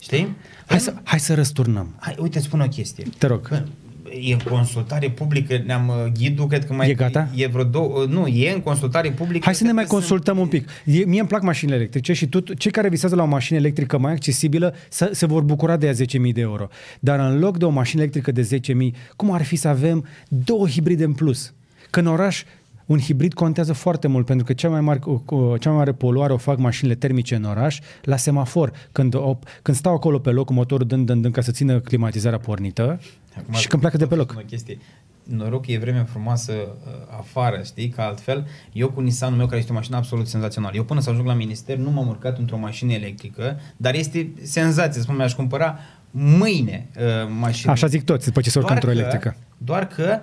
[0.01, 0.35] Știi?
[0.67, 1.95] Hai să, hai să răsturnăm.
[1.99, 3.05] Hai, uite, îți spun o chestie.
[3.17, 3.49] Te rog.
[3.49, 3.63] Bă,
[4.11, 6.89] E consultare publică, ne-am uh, ghidul, cred că mai...
[6.89, 7.29] E gata?
[7.35, 9.41] E vreo două, nu, e în consultare publică.
[9.45, 10.69] Hai să ne cred mai că sunt- consultăm un pic.
[10.85, 13.97] E, mie îmi plac mașinile electrice și tu, cei care visează la o mașină electrică
[13.97, 16.67] mai accesibilă să, se vor bucura de ea 10.000 de euro.
[16.99, 18.59] Dar în loc de o mașină electrică de
[18.91, 21.53] 10.000, cum ar fi să avem două hibride în plus?
[21.89, 22.43] Că în oraș
[22.89, 25.91] un hibrid contează foarte mult pentru că cea mai mare, cu- cu- cea mai mare
[25.91, 28.71] poluare o fac mașinile termice în oraș la semafor.
[28.91, 31.79] Când, o, când stau acolo pe loc cu motorul dând, dând, dând ca să țină
[31.79, 32.99] climatizarea pornită
[33.37, 34.35] Acum, și când pleacă de pe loc.
[34.37, 34.77] O chestie.
[35.23, 39.59] Noroc că e vreme frumoasă uh, afară, știi, că altfel, eu cu Nissanul meu, care
[39.59, 42.57] este o mașină absolut senzațională, eu până să ajung la minister nu m-am urcat într-o
[42.57, 45.79] mașină electrică, dar este senzație, spun, mi-aș cumpăra
[46.11, 47.03] mâine uh,
[47.39, 47.71] mașină.
[47.71, 49.35] Așa zic toți, după ce se urcă Doar într-o că- electrică.
[49.57, 50.19] Doar că,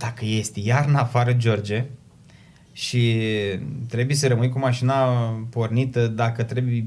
[0.00, 1.84] dacă este iarna afară, George,
[2.72, 3.16] și
[3.88, 4.94] trebuie să rămâi cu mașina
[5.50, 6.86] pornită, dacă trebuie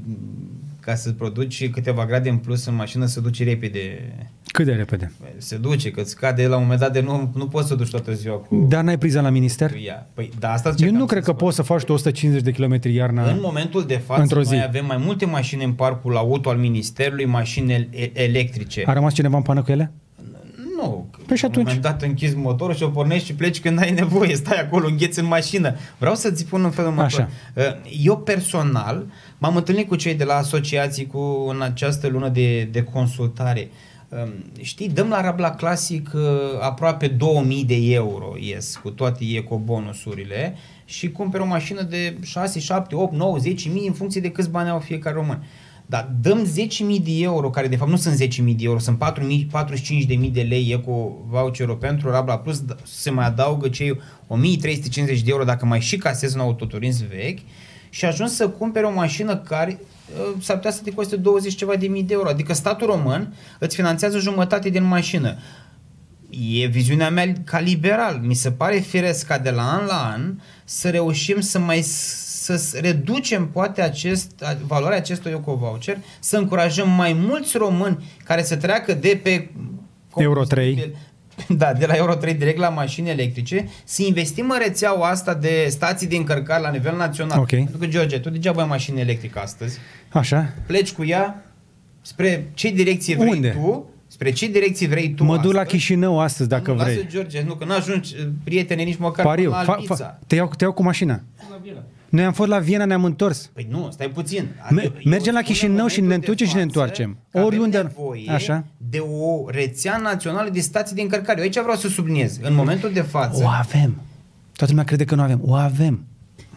[0.80, 4.12] ca să produci câteva grade în plus în mașină, să duci repede.
[4.46, 5.12] Cât de repede?
[5.36, 7.90] Se duce, că îți cade la un moment dat de nu, nu poți să duci
[7.90, 9.70] toată ziua cu, Dar n-ai priza la minister?
[9.70, 10.06] cu ea.
[10.14, 11.44] Păi, da, asta Eu încercam nu să cred că spun.
[11.44, 13.30] poți să faci tu 150 de km iarna.
[13.30, 14.52] În momentul de față, Într-o zi.
[14.54, 18.82] noi avem mai multe mașini în parcul auto al Ministerului, mașini e- electrice.
[18.86, 19.92] A rămas cineva în pană cu ele?
[20.84, 21.06] Nu.
[21.26, 21.66] Păi și la un atunci?
[21.66, 24.34] moment dat închizi motorul și o pornești și pleci când ai nevoie.
[24.34, 25.76] Stai acolo, îngheți în mașină.
[25.98, 27.20] Vreau să-ți spun în felul următor.
[27.20, 27.28] Așa.
[27.54, 29.06] Uh, Eu personal
[29.38, 33.70] m-am întâlnit cu cei de la asociații cu în această lună de, de consultare.
[34.08, 34.28] Um,
[34.60, 36.22] Știi, dăm la Rabla Classic uh,
[36.60, 42.94] aproape 2000 de euro ies cu toate ecobonusurile și cumperi o mașină de 6, 7,
[42.94, 45.44] 8, 9, 10 mii în funcție de câți bani au fiecare român.
[45.86, 49.46] Dar dăm 10.000 de euro, care de fapt nu sunt 10.000 de euro, sunt 4.000,
[50.24, 54.00] 45.000 de lei eco voucherul pentru Rabla Plus, d- se mai adaugă cei 1.350
[55.06, 57.38] de euro dacă mai și casezi un autoturism vechi
[57.90, 61.76] și ajungi să cumperi o mașină care uh, s-ar putea să te coste 20 ceva
[61.76, 62.28] de mii de euro.
[62.28, 65.36] Adică statul român îți finanțează jumătate din mașină.
[66.60, 68.20] E viziunea mea ca liberal.
[68.22, 72.23] Mi se pare firesc ca de la an la an să reușim să mai s-
[72.44, 78.42] să s- reducem poate acest, a- valoarea acestui eco-voucher, să încurajăm mai mulți români care
[78.42, 79.50] să treacă de pe
[80.16, 80.92] Euro 3.
[81.48, 85.66] da, de la Euro 3 direct la mașini electrice, să investim în rețeaua asta de
[85.68, 87.38] stații de încărcare la nivel național.
[87.38, 87.48] Ok.
[87.48, 89.78] Pentru că, George, tu degeaba ai mașină electrică astăzi,
[90.12, 90.52] Așa?
[90.66, 91.44] pleci cu ea
[92.00, 93.48] spre ce direcție vrei Unde?
[93.50, 95.76] tu, spre ce direcție vrei tu Mă duc la astăzi.
[95.76, 96.94] Chișinău astăzi, dacă nu, vrei.
[96.94, 98.14] Lasă, George, nu, că nu ajungi,
[98.44, 99.94] prietene, nici măcar Pariu, până la fa, Albița.
[99.96, 101.20] fa, te, iau, te iau cu mașina.
[102.14, 103.50] Noi am fost la Viena, ne-am întors.
[103.52, 104.46] Păi nu, stai puțin.
[104.70, 106.60] Me- Eu- eu mergem la spun Chișinău în și ne momentul de întoarcem și ne
[106.60, 107.16] față întoarcem.
[107.30, 108.64] că avem Oriunde- nevoie Așa.
[108.90, 111.38] de o rețea națională de stații de încărcare.
[111.38, 112.38] Eu aici vreau să subliniez.
[112.42, 113.42] În momentul de față...
[113.44, 114.00] O avem.
[114.56, 115.40] Toată lumea crede că nu avem.
[115.44, 116.04] O avem.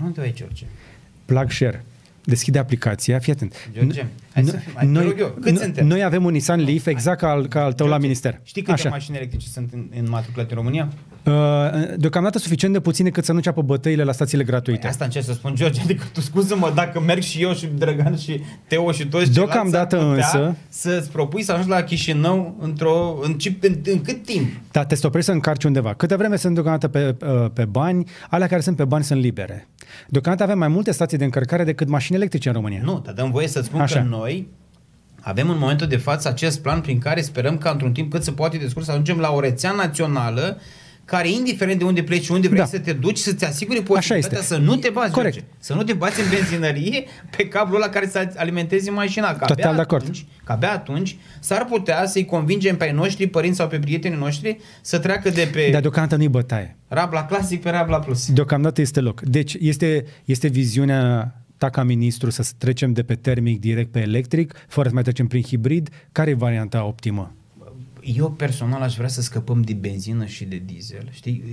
[0.03, 0.65] Unde ai, George?
[1.25, 1.85] Plug share.
[2.23, 3.69] Deschide aplicația, fii atent.
[3.73, 4.05] George,
[4.37, 5.87] hai să N- fim- hai, te rog eu, câți n- suntem?
[5.87, 8.39] noi avem un Nissan Leaf exact ca al, ca al tău la George, minister.
[8.43, 8.89] Știi câte Așa.
[8.89, 10.87] mașini electrice sunt în, în matriculate în România?
[11.23, 11.33] Uh,
[11.97, 14.79] deocamdată suficient de puține cât să nu ceapă bătăile la stațiile gratuite.
[14.79, 18.15] Păi asta încerc să spun, George, adică tu scuză-mă dacă merg și eu și Drăgan
[18.17, 22.55] și Teo și toți Deocamdată ceilalți ar putea însă- să-ți propui să ajungi la Chișinău
[22.59, 24.47] într-o, în, ci- în, în, cât timp?
[24.71, 25.93] Dar te stoprești să încarci undeva.
[25.93, 29.67] Câte vreme sunt deocamdată pe, uh, pe bani, alea care sunt pe bani sunt libere.
[30.07, 32.79] Deocamdată avem mai multe stații de încărcare decât mașini electrice în România.
[32.83, 33.99] Nu, dar dăm voie să-ți spun Așa.
[33.99, 34.26] că noi
[35.21, 38.31] avem în momentul de față acest plan prin care sperăm ca într-un timp cât se
[38.31, 40.61] poate de scurt să ajungem la o rețea națională
[41.05, 42.65] care, indiferent de unde pleci și unde vrei Da.
[42.65, 44.53] să te duci, să-ți asigure posibilitatea este.
[44.53, 45.33] să nu te bați, Corect.
[45.35, 47.03] George, să nu te bați în benzinărie
[47.37, 49.27] pe cablul ăla care să alimentezi mașina.
[49.27, 50.01] Că Total abia de acord.
[50.01, 54.17] atunci, că abia atunci s-ar putea să-i convingem pe ai noștri, părinți sau pe prietenii
[54.17, 56.77] noștri să treacă de pe Dar deocamdată nu-i bătaie.
[56.87, 58.31] Rabla Classic pe Rabla Plus.
[58.31, 59.21] Deocamdată este loc.
[59.21, 64.53] Deci este, este viziunea ta ca ministru să trecem de pe termic direct pe electric,
[64.67, 65.89] fără să mai trecem prin hibrid.
[66.11, 67.36] Care e varianta optimă?
[68.15, 71.43] Eu personal aș vrea să scăpăm de benzină și de diesel, știi?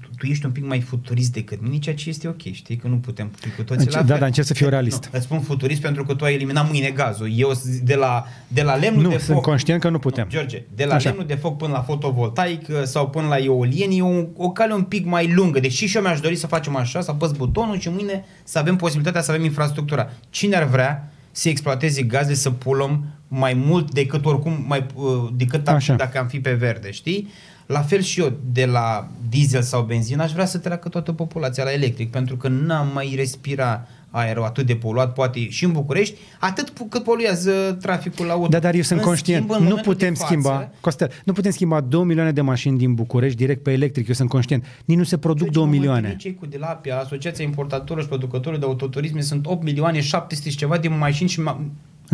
[0.00, 2.76] Tu, tu ești un pic mai futurist decât mine, ceea ce este ok, știi?
[2.76, 4.18] Că nu putem fi cu toții Înce- la da, fel.
[4.18, 5.04] dar încerc să fiu realist.
[5.04, 7.28] Nu, îți spun futurist pentru că tu ai eliminat mâine gazul.
[7.36, 9.44] Eu s- de la, de la lemnul Nu, de sunt foc...
[9.44, 10.24] conștient că nu putem.
[10.24, 11.08] Nu, George, de la Așa.
[11.08, 14.72] lemnul de foc până la fotovoltaic uh, sau până la eolien e o, o cale
[14.74, 15.60] un pic mai lungă.
[15.60, 18.76] Deși și eu mi-aș dori să facem așa, să apăs butonul și mâine să avem
[18.76, 20.10] posibilitatea să avem infrastructura.
[20.30, 23.04] Cine ar vrea să exploateze gaze, să pulăm
[23.38, 25.04] mai mult decât oricum, mai, uh,
[25.36, 25.94] decât am, Așa.
[25.94, 27.28] dacă am fi pe verde, știi?
[27.66, 31.64] La fel și eu, de la diesel sau benzină, aș vrea să treacă toată populația
[31.64, 36.14] la electric, pentru că n-am mai respira aerul atât de poluat, poate și în București,
[36.40, 38.48] atât pu- cât poluează traficul auto.
[38.48, 39.42] Da, dar eu sunt În conștient.
[39.42, 42.40] schimb, în nu momentul putem de față, schimba, Costel, nu putem schimba 2 milioane de
[42.40, 44.08] mașini din București direct pe electric.
[44.08, 44.64] Eu sunt conștient.
[44.84, 46.16] Nici nu se produc 2 milioane.
[46.18, 50.78] Cei cu Dilapia, Asociația Importatorilor și Producătorilor de Autoturisme sunt 8 milioane 700 și ceva
[50.78, 51.60] de mașini și ma-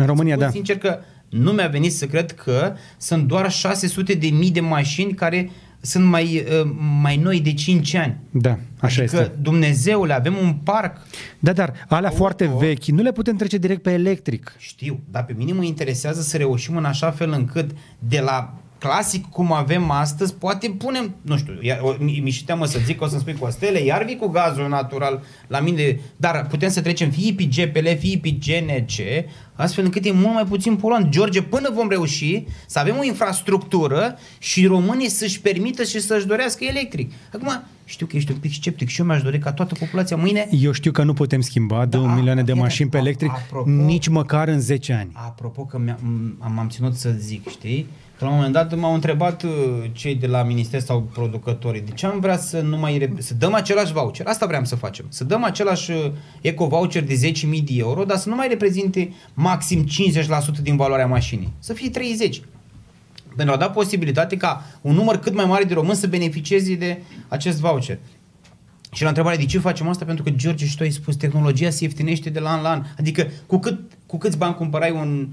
[0.01, 0.51] În România, Spun da.
[0.51, 0.99] sincer că
[1.29, 5.49] nu mi-a venit să cred că sunt doar 600 de mii de mașini care
[5.81, 6.71] sunt mai, uh,
[7.01, 8.17] mai noi de 5 ani.
[8.31, 9.31] Da, așa adică, este.
[9.41, 10.97] Dumnezeule, avem un parc
[11.39, 12.21] Da, dar alea Auto.
[12.21, 14.55] foarte vechi, nu le putem trece direct pe electric.
[14.57, 19.25] Știu, dar pe mine mă interesează să reușim în așa fel încât de la clasic
[19.25, 22.97] cum avem astăzi, poate punem, nu știu, iar, o, mi, mi și teamă să zic
[22.97, 26.81] că o să-mi spui Costele, iar vii cu gazul natural la mine, dar putem să
[26.81, 31.09] trecem fie pe GPL, fie pe GNC, astfel încât e mult mai puțin poluant.
[31.09, 36.63] George, până vom reuși să avem o infrastructură și românii să-și permită și să-și dorească
[36.63, 37.11] electric.
[37.33, 40.47] Acum, știu că ești un pic sceptic și eu mi-aș dori ca toată populația mâine
[40.51, 43.31] Eu știu că nu putem schimba 2 Da, milioane de bine, mașini pe a- electric
[43.31, 45.09] apropo- nici măcar în 10 ani.
[45.13, 47.87] Apropo că mi-am, am, am ținut să zic, știi?
[48.21, 49.49] Că la un moment dat m-au întrebat uh,
[49.91, 53.33] cei de la minister sau producătorii, de ce am vrea să nu mai re- să
[53.33, 54.27] dăm același voucher?
[54.27, 55.05] Asta vreau să facem.
[55.09, 56.11] Să dăm același uh,
[56.41, 59.85] eco-voucher de 10.000 de euro, dar să nu mai reprezinte maxim
[60.59, 61.53] 50% din valoarea mașinii.
[61.59, 62.41] Să fie 30.
[63.35, 67.01] Pentru a da posibilitate ca un număr cât mai mare de români să beneficieze de
[67.27, 67.99] acest voucher.
[68.91, 70.05] Și la întrebare de ce facem asta?
[70.05, 72.83] Pentru că George și tu ai spus, tehnologia se ieftinește de la an la an.
[72.99, 75.27] Adică cu, cât, cu câți bani cumpărai un,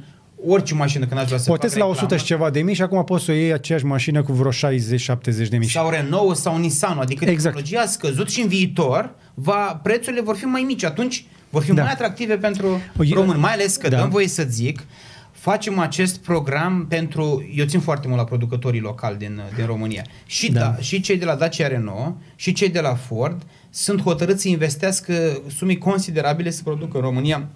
[0.47, 2.75] orice mașină când aș vrea să O fac Tesla reclamă, 100 și ceva de mii
[2.75, 5.69] și acum poți să o iei aceeași mașină cu vreo 60-70 de mii.
[5.69, 7.55] sau Renault sau Nissan, adică Exact.
[7.57, 10.85] tehnologia a scăzut și în viitor va, prețurile vor fi mai mici.
[10.85, 11.83] Atunci vor fi Da.
[11.83, 12.67] mai atractive pentru
[13.05, 13.97] Eu- români, mai ales că Da.
[13.97, 14.85] dăm voie să zic,
[15.33, 20.05] facem acest program pentru, eu țin foarte mult la producătorii locali din, din România.
[20.27, 20.61] Și, Da.
[20.61, 20.67] da.
[20.67, 24.49] Da, și cei de la Dacia Renault și cei de la Ford sunt hotărâți să
[24.49, 27.49] investească sume considerabile să producă în România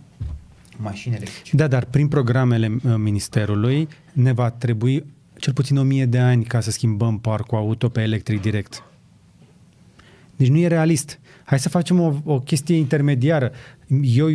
[0.83, 1.57] mașini electrice.
[1.57, 5.05] Da, dar prin programele uh, ministerului ne va trebui
[5.39, 8.83] cel puțin o mie de ani ca să schimbăm parcul auto pe electric direct.
[10.37, 11.19] Deci nu e realist.
[11.45, 13.53] Hai să facem o, o chestie intermediară.
[14.03, 14.29] Eu,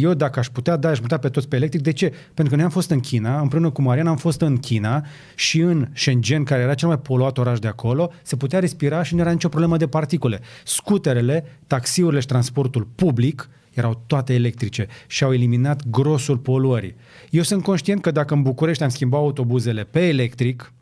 [0.00, 1.82] eu, dacă aș putea, da, aș putea pe toți pe electric.
[1.82, 2.08] De ce?
[2.08, 5.60] Pentru că noi am fost în China, împreună cu Mariana am fost în China și
[5.60, 9.20] în Shenzhen, care era cel mai poluat oraș de acolo, se putea respira și nu
[9.20, 10.40] era nicio problemă de particule.
[10.64, 16.94] Scuterele, taxiurile și transportul public erau toate electrice și au eliminat grosul poluării.
[17.30, 20.72] Eu sunt conștient că dacă în București am schimbat autobuzele pe electric,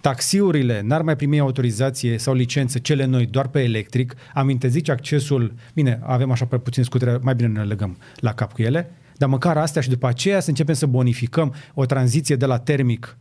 [0.00, 5.54] taxiurile n-ar mai primi autorizație sau licență cele noi doar pe electric, am interzice accesul,
[5.74, 9.28] bine, avem așa pe puțin scutere, mai bine ne legăm la cap cu ele, dar
[9.28, 13.16] măcar astea și după aceea să începem să bonificăm o tranziție de la termic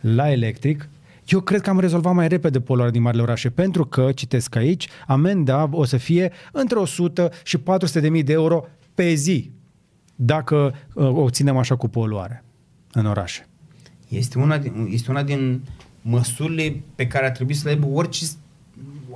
[0.00, 0.88] la electric,
[1.34, 4.88] eu cred că am rezolvat mai repede poluarea din marile orașe, pentru că, citesc aici,
[5.06, 8.64] amenda o să fie între 100 și 400 de mii de euro
[8.94, 9.50] pe zi,
[10.14, 12.44] dacă uh, o ținem așa cu poluare
[12.92, 13.46] în orașe.
[14.08, 15.62] Este una din, este una din
[16.02, 18.24] măsurile pe care ar trebui să le aibă orice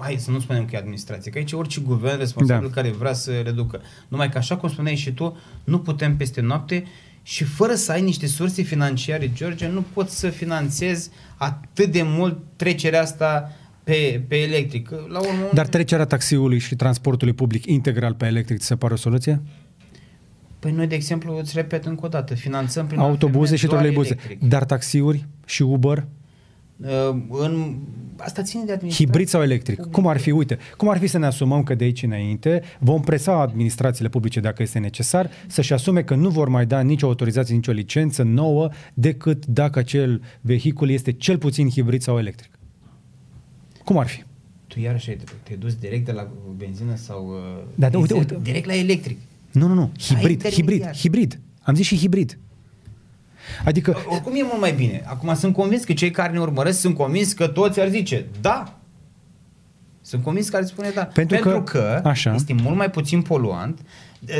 [0.02, 2.74] hai să nu spunem că e administrație, că aici orice guvern responsabil da.
[2.74, 3.80] care vrea să reducă.
[4.09, 6.84] Numai că așa cum spuneai și tu, nu putem peste noapte
[7.23, 12.39] și fără să ai niște surse financiare, George, nu poți să finanțezi atât de mult
[12.57, 13.53] trecerea asta
[13.85, 14.90] pe, pe electric.
[14.90, 18.97] La urmă, Dar trecerea taxiului și transportului public integral pe electric ți se pare o
[18.97, 19.43] soluție?
[20.59, 24.16] Păi noi, de exemplu, îți repet încă o dată, finanțăm prin autobuze și troleibuze.
[24.40, 26.07] Dar taxiuri și Uber?
[26.77, 27.78] Uh, în,
[28.24, 29.07] asta ține de administrație.
[29.07, 29.77] Hibrid sau electric?
[29.77, 30.01] Publică.
[30.01, 30.31] Cum ar fi?
[30.31, 34.40] Uite, cum ar fi să ne asumăm că de aici înainte vom presa administrațiile publice,
[34.40, 38.69] dacă este necesar, să-și asume că nu vor mai da nicio autorizație, nicio licență nouă,
[38.94, 42.51] decât dacă acel vehicul este cel puțin hibrid sau electric.
[43.85, 44.23] Cum ar fi?
[44.66, 45.07] Tu iarăși
[45.43, 48.39] te-ai dus direct de la benzină sau uh, da, da, uite, uite.
[48.43, 49.19] direct la electric.
[49.53, 49.90] Nu, nu, nu.
[49.99, 51.40] Hibrid, hibrid, hibrid.
[51.62, 52.39] Am zis și hibrid.
[53.64, 53.97] Adică...
[54.09, 55.02] Oricum e mult mai bine.
[55.06, 58.77] Acum sunt convins că cei care ne urmăresc sunt convins că toți ar zice da.
[60.01, 61.05] Sunt convins că ar spune da.
[61.05, 62.35] Pentru, Pentru că, că așa.
[62.35, 63.81] este mult mai puțin poluant.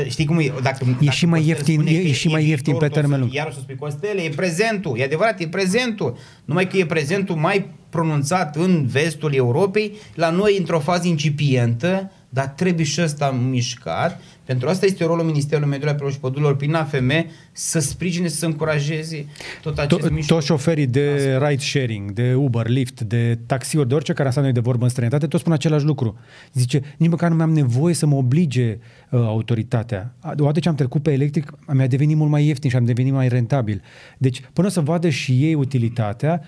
[0.07, 0.53] Știi cum e?
[0.61, 3.33] Dacă, e și mai ieftin, e, e și mai ieftin pe termen lung.
[3.33, 4.97] Iar o să spui Costele, e prezentul.
[4.97, 6.17] E adevărat, e prezentul.
[6.45, 12.47] Numai că e prezentul mai pronunțat în vestul Europei, la noi într-o fază incipientă, dar
[12.47, 14.21] trebuie și ăsta mișcat.
[14.45, 17.11] Pentru asta este rolul Ministerului Mediului Apelor și Pădurilor prin AFM
[17.51, 19.25] să sprijine, să încurajeze
[19.61, 24.13] tot acest to- Toți șoferii de ride sharing, de Uber, Lyft, de taxiuri, de orice
[24.13, 26.17] care asta noi de vorbă în străinătate, toți spun același lucru.
[26.53, 28.77] Zice, nici măcar nu mi-am nevoie să mă oblige
[29.09, 30.15] uh, autoritatea.
[30.37, 33.27] Odată ce am trecut pe electric, mi-a devenit mult mai ieftin și am devenit mai
[33.27, 33.81] rentabil.
[34.17, 36.41] Deci, până să vadă și ei utilitatea,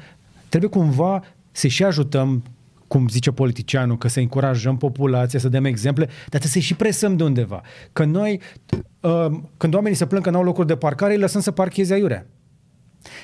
[0.49, 2.43] trebuie cumva să și ajutăm
[2.95, 7.15] cum zice politicianul, că să încurajăm populația, să dăm exemple, dar trebuie să-i și presăm
[7.15, 7.61] de undeva.
[7.93, 8.41] Că noi,
[8.99, 9.25] uh,
[9.57, 12.27] când oamenii se plâng că nu au locuri de parcare, îi lăsăm să parcheze aiurea.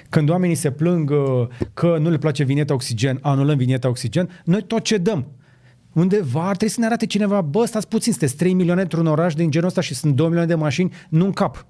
[0.09, 4.61] Când oamenii se plâng uh, că nu le place vineta oxigen, anulăm vineta oxigen, noi
[4.61, 5.27] tot ce dăm.
[5.93, 9.33] Undeva ar trebui să ne arate cineva, bă, stați puțin, sunteți 3 milioane într-un oraș
[9.33, 11.65] din genul ăsta și sunt 2 milioane de mașini, nu în cap.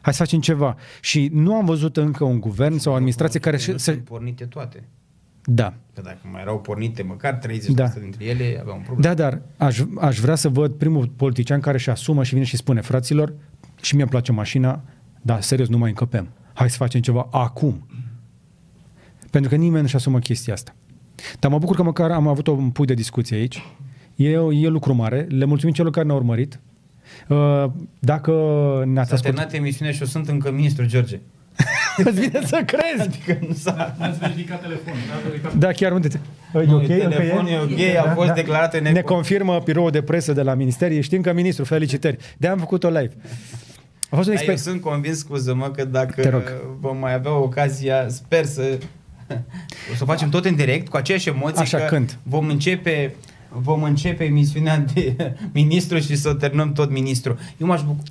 [0.00, 0.76] Hai să facem ceva.
[1.00, 3.58] Și nu am văzut încă un guvern sau o administrație care...
[3.66, 4.88] Nu sunt pornite toate.
[5.48, 5.74] Da.
[5.94, 7.86] Că dacă mai erau pornite măcar 30% da.
[7.86, 9.00] dintre ele, aveau un problem.
[9.00, 12.56] Da, dar aș, aș vrea să văd primul politician care și asumă și vine și
[12.56, 13.34] spune, fraților,
[13.80, 14.82] și mie îmi place mașina,
[15.22, 16.28] dar serios, nu mai încăpem.
[16.52, 17.86] Hai să facem ceva acum.
[19.30, 20.74] Pentru că nimeni nu-și asumă chestia asta.
[21.38, 23.62] Dar mă bucur că măcar am avut un pui de discuție aici.
[24.14, 25.26] E, e lucru mare.
[25.28, 26.60] Le mulțumim celor care ne-au urmărit.
[27.28, 27.64] Uh,
[27.98, 28.32] dacă
[28.86, 29.22] ne-ați ascultat...
[29.22, 31.20] terminat emisiunea și eu sunt încă ministru, George.
[31.96, 33.00] Îți vine să crezi.
[33.00, 33.96] Adică nu s-a...
[33.98, 35.00] N-ați verificat telefonul.
[35.58, 36.18] Da, chiar unde te...
[36.54, 36.86] E ok?
[36.86, 40.54] Telefon e ok, a fost da, declarat în Ne confirmă biroul de presă de la
[40.54, 41.02] minister.
[41.02, 42.16] Știm că ministru, felicitări.
[42.36, 43.12] de am făcut-o live.
[44.10, 44.58] A fost un expert.
[44.58, 48.78] Eu sunt convins, scuză-mă, că dacă vom mai avea ocazia, sper să
[49.92, 52.18] o să facem tot în direct, cu aceeași emoție Așa, că când?
[52.22, 53.14] vom începe
[53.58, 57.38] vom începe emisiunea de ministru și să o terminăm tot ministru.
[57.56, 58.02] Eu m-aș bucur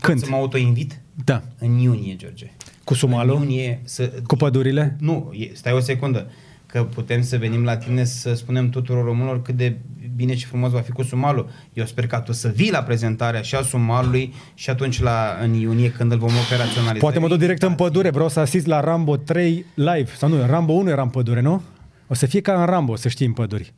[0.00, 0.18] Când?
[0.18, 1.00] să mă autoinvit?
[1.24, 1.42] Da.
[1.58, 2.50] În iunie, George.
[2.84, 3.36] Cu sumalul?
[3.36, 3.80] În iunie.
[3.84, 4.96] Să, cu pădurile?
[5.00, 6.30] Nu, stai o secundă.
[6.66, 9.76] Că putem să venim la tine să spunem tuturor românilor cât de
[10.16, 11.48] bine și frumos va fi cu sumalul.
[11.72, 15.54] Eu sper ca tu să vii la prezentarea și a sumalului și atunci la, în
[15.54, 16.98] iunie când îl vom operaționaliza.
[16.98, 20.10] Poate mă duc direct în pădure, vreau să asist la Rambo 3 live.
[20.16, 21.62] Sau nu, Rambo 1 era în pădure, nu?
[22.06, 23.72] O să fie ca în Rambo, să știi, în păduri.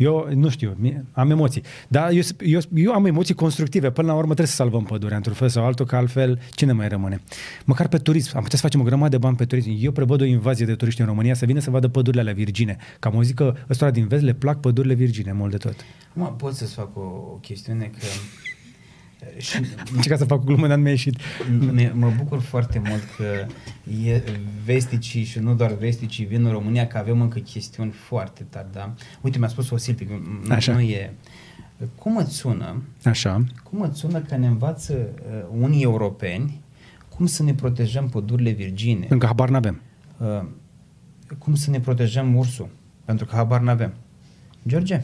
[0.00, 0.76] Eu nu știu,
[1.12, 1.62] am emoții.
[1.88, 3.90] Dar eu, eu, eu am emoții constructive.
[3.90, 6.88] Până la urmă trebuie să salvăm pădurea într-un fel sau altul, că altfel cine mai
[6.88, 7.20] rămâne?
[7.64, 8.36] Măcar pe turism.
[8.36, 9.70] Am putea să facem o grămadă de bani pe turism.
[9.78, 12.76] Eu prevăd o invazie de turiști în România să vină să vadă pădurile alea virgine.
[12.98, 15.74] Ca am auzit că ăstora din vest le plac pădurile virgine mult de tot.
[16.12, 17.00] Mă, pot să-ți fac o,
[17.32, 18.06] o chestiune că
[20.00, 21.16] și, ca să fac o glumă, dar nu mi-a ieșit.
[21.92, 23.46] Mă bucur foarte mult că
[24.04, 24.22] e
[24.64, 28.94] vesticii și nu doar vesticii vin în România, că avem încă chestiuni foarte tari, da?
[29.20, 30.72] Uite, mi-a spus o Silpic, nu, Așa.
[30.72, 31.12] nu e...
[31.94, 32.82] Cum îți sună?
[33.04, 33.44] Așa.
[33.62, 36.60] Cum îți sună că ne învață uh, unii europeni
[37.08, 39.06] cum să ne protejăm pădurile virgine?
[39.08, 39.80] Încă habar n-avem.
[40.18, 40.42] Uh,
[41.38, 42.68] cum să ne protejăm ursul?
[43.04, 43.94] Pentru că habar n-avem.
[44.66, 45.00] George?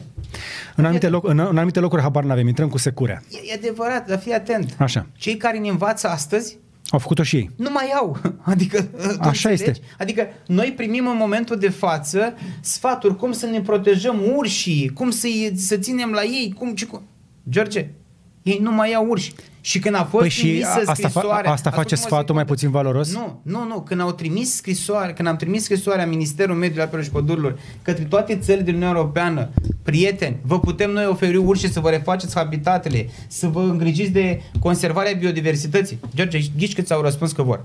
[0.75, 3.21] În anumite, loc, în, anumite locuri habar n-avem, intrăm cu securea.
[3.31, 4.75] E, e adevărat, dar fii atent.
[4.77, 5.07] Așa.
[5.17, 6.57] Cei care ne învață astăzi
[6.89, 7.49] Au făcut-o și ei.
[7.55, 8.17] Nu mai au.
[8.41, 9.63] Adică, tu Așa înțelegi?
[9.63, 9.81] este.
[9.97, 15.27] Adică noi primim în momentul de față sfaturi cum să ne protejăm urșii, cum să,
[15.55, 17.01] să ținem la ei, cum ce cum.
[17.49, 17.89] George,
[18.49, 19.33] ei nu mai au urși.
[19.61, 21.51] Și când a fost Păi și trimisă asta, fa- scrisoarea...
[21.51, 22.53] asta face ascultă-mă o sfatul mai secundă.
[22.53, 23.13] puțin valoros?
[23.13, 23.81] Nu, nu, nu.
[23.81, 28.37] Când au trimis scrisoare, când am trimis scrisoarea Ministerul Mediului Apelor și Pădurilor către toate
[28.37, 29.49] țările din Uniunea Europeană,
[29.83, 35.13] prieteni, vă putem noi oferi urși să vă refaceți habitatele, să vă îngrijiți de conservarea
[35.13, 35.99] biodiversității.
[36.15, 37.63] George, ghici câți au răspuns că vor.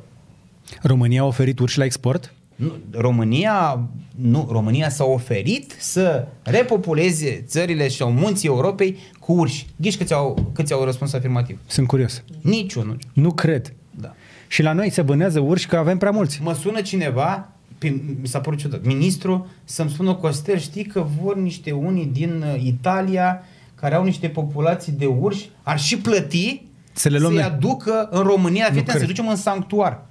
[0.83, 2.33] România a oferit urși la export?
[2.63, 3.81] Nu, România,
[4.17, 9.67] nu, România s-a oferit să repopuleze țările și au munții Europei cu urși.
[9.77, 11.59] Ghici câți au, câți au răspuns afirmativ?
[11.67, 12.23] Sunt curios.
[12.41, 12.97] Niciunul.
[13.13, 13.73] Nu cred.
[14.01, 14.15] Da.
[14.49, 16.41] Și la noi se bânează urși că avem prea mulți.
[16.43, 17.49] Mă sună cineva,
[17.79, 17.89] pe,
[18.21, 22.63] mi s-a părut ciudat, ministru, să-mi spună, Costel, știi că vor niște unii din uh,
[22.65, 23.43] Italia
[23.75, 26.63] care au niște populații de urși, ar și plăti
[26.93, 27.51] Să le luăm să-i noi.
[27.53, 29.09] aducă în România, Nu fii atent, să cred.
[29.09, 30.07] ducem în sanctuar.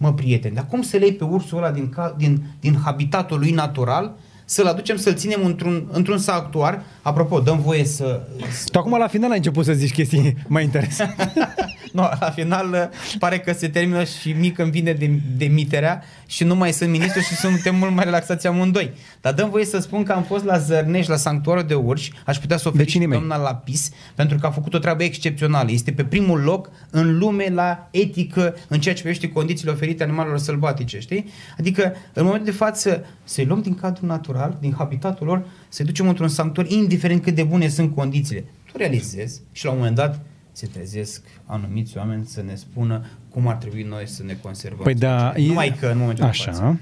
[0.00, 3.38] Mă, prieteni, dar cum să le iei pe ursul ăla din, ca, din, din habitatul
[3.38, 6.82] lui natural, să-l aducem, să-l ținem într-un, într-un sanctuar?
[7.02, 8.26] Apropo, dăm voie să...
[8.72, 11.32] Tu acum la final ai început să zici chestii mai interesante.
[11.92, 16.44] nu, la final uh, pare că se termină și mic îmi vine de, demiterea și
[16.44, 18.92] nu mai sunt ministru și suntem mult mai relaxați amândoi.
[19.20, 22.38] Dar dăm voie să spun că am fost la Zărnești, la sanctuarul de urși, aș
[22.38, 23.26] putea să oferi și Vecinii mei.
[23.26, 25.70] doamna Lapis, pentru că a făcut o treabă excepțională.
[25.70, 30.38] Este pe primul loc în lume la etică în ceea ce privește condițiile oferite animalelor
[30.38, 31.24] sălbatice, știi?
[31.58, 36.08] Adică, în momentul de față, să-i luăm din cadrul natural, din habitatul lor, să-i ducem
[36.08, 38.44] într-un sanctuar, indiferent cât de bune sunt condițiile.
[38.72, 40.20] Tu realizezi și la un moment dat
[40.52, 44.82] se trezesc anumiți oameni să ne spună cum ar trebui noi să ne conservăm.
[44.82, 46.50] Păi da, e- Numai că în momentul de față.
[46.50, 46.78] Așa.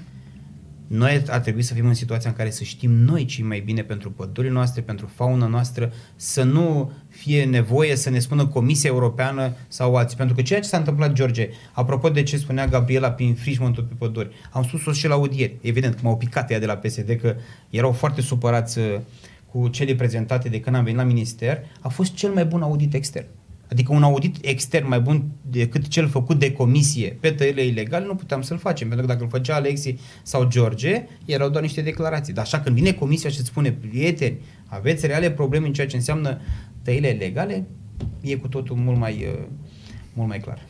[0.87, 3.81] Noi ar trebui să fim în situația în care să știm noi ce mai bine
[3.81, 9.53] pentru pădurile noastre, pentru fauna noastră, să nu fie nevoie să ne spună Comisia Europeană
[9.67, 10.17] sau alții.
[10.17, 13.93] Pentru că ceea ce s-a întâmplat, George, apropo de ce spunea Gabriela prin infringementul pe
[13.97, 15.55] păduri, am spus-o și la audieri.
[15.61, 17.35] Evident că m-au picat ea de la PSD că
[17.69, 18.99] erau foarte supărați uh,
[19.51, 21.59] cu cele prezentate de când am venit la minister.
[21.81, 23.27] A fost cel mai bun audit extern.
[23.71, 28.15] Adică un audit extern mai bun decât cel făcut de comisie pe tăierile ilegale nu
[28.15, 32.33] puteam să-l facem, pentru că dacă îl făcea Alexi sau George, erau doar niște declarații.
[32.33, 35.95] Dar așa când vine comisia și îți spune, prieteni, aveți reale probleme în ceea ce
[35.95, 36.41] înseamnă
[36.81, 37.67] tăierile ilegale,
[38.21, 39.45] e cu totul mult mai, uh,
[40.13, 40.65] mult mai clar.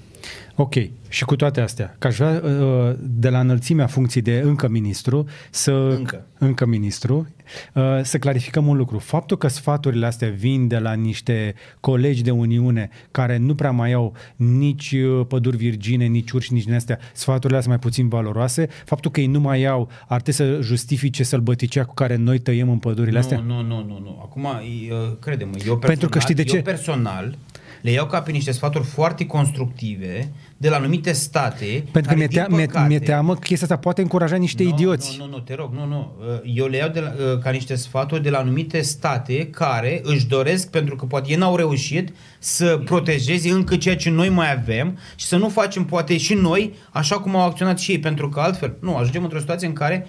[0.60, 0.74] Ok.
[1.10, 5.26] Și cu toate astea, că aș vrea uh, de la înălțimea funcției de încă ministru
[5.50, 5.72] să...
[5.72, 6.26] Încă.
[6.38, 7.28] Încă ministru,
[7.74, 8.98] uh, să clarificăm un lucru.
[8.98, 13.94] Faptul că sfaturile astea vin de la niște colegi de Uniune care nu prea mai
[13.94, 18.68] au nici uh, păduri virgine, nici urși, nici din astea, sfaturile astea mai puțin valoroase,
[18.86, 22.70] faptul că ei nu mai au, ar trebui să justifice sălbăticea cu care noi tăiem
[22.70, 23.40] în pădurile astea?
[23.40, 24.20] Nu, nu, nu, nu, nu.
[24.22, 26.56] Acum, e, uh, crede-mă, eu personal, Pentru că știi de ce?
[26.56, 27.38] Eu personal
[27.82, 32.16] le iau ca pe niște sfaturi foarte constructive de la anumite state Pentru că care,
[32.16, 35.16] mi-e, din tea, mi-e, păcate, mi-e teamă că chestia asta poate încuraja niște nu, idioți.
[35.18, 36.16] Nu, nu, nu, te rog, nu, nu.
[36.20, 40.02] Uh, Eu le iau de la, uh, ca niște sfaturi de la anumite state care
[40.04, 44.52] își doresc, pentru că poate ei n-au reușit, să protejeze încă ceea ce noi mai
[44.52, 48.30] avem și să nu facem poate și noi așa cum au acționat și ei, pentru
[48.30, 50.08] că altfel, nu, ajungem într-o situație în care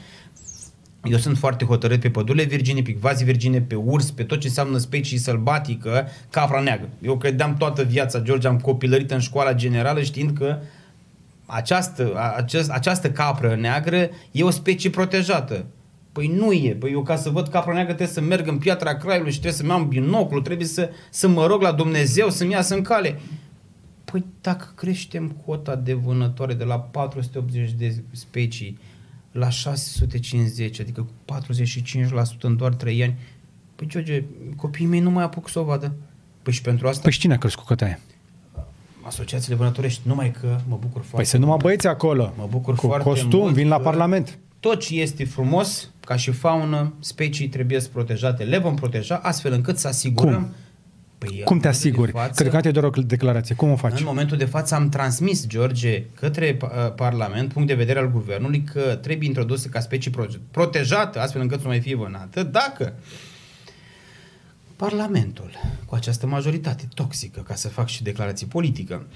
[1.04, 4.46] eu sunt foarte hotărât pe pădurile virgine, pe vazi virgine, pe urs, pe tot ce
[4.46, 6.88] înseamnă specii sălbatică, capra neagră.
[7.02, 10.58] Eu credeam toată viața, George, am copilărit în școala generală știind că
[11.46, 15.64] această, a- aceast, această capră neagră e o specie protejată.
[16.12, 16.76] Păi nu e.
[16.78, 19.60] Păi eu ca să văd capra neagră trebuie să merg în piatra Craiului și trebuie
[19.60, 23.20] să-mi am binoclu, trebuie să, să mă rog la Dumnezeu să-mi iasă în cale.
[24.04, 28.78] Păi dacă creștem cota de vânătoare de la 480 de specii
[29.32, 33.18] la 650, adică cu 45% în doar 3 ani,
[33.74, 34.24] păi George,
[34.56, 35.92] copiii mei nu mai apuc să o vadă.
[36.42, 37.98] Păi și pentru asta Păi și cine a crescut căta aia?
[39.09, 41.62] asociațiile vânătorești, numai că mă bucur foarte Păi să numai mult.
[41.62, 42.34] băieți acolo.
[42.36, 44.38] Mă bucur cu foarte costum, mult vin la că Parlament.
[44.60, 48.44] Tot ce este frumos, ca și faună, specii trebuie să protejate.
[48.44, 50.42] Le vom proteja astfel încât să asigurăm...
[50.42, 50.55] Cum?
[51.18, 52.12] Păi, în Cum te momentul asiguri?
[52.12, 53.54] de față- Cred că e doar o declarație.
[53.54, 53.98] Cum o faci?
[53.98, 58.62] În momentul de față am transmis, George, către uh, Parlament, punct de vedere al Guvernului,
[58.62, 62.92] că trebuie introdusă ca specie prote- protejată, astfel încât să nu mai fie vânată, dacă
[64.76, 65.50] Parlamentul,
[65.86, 69.06] cu această majoritate toxică, ca să fac și declarație politică,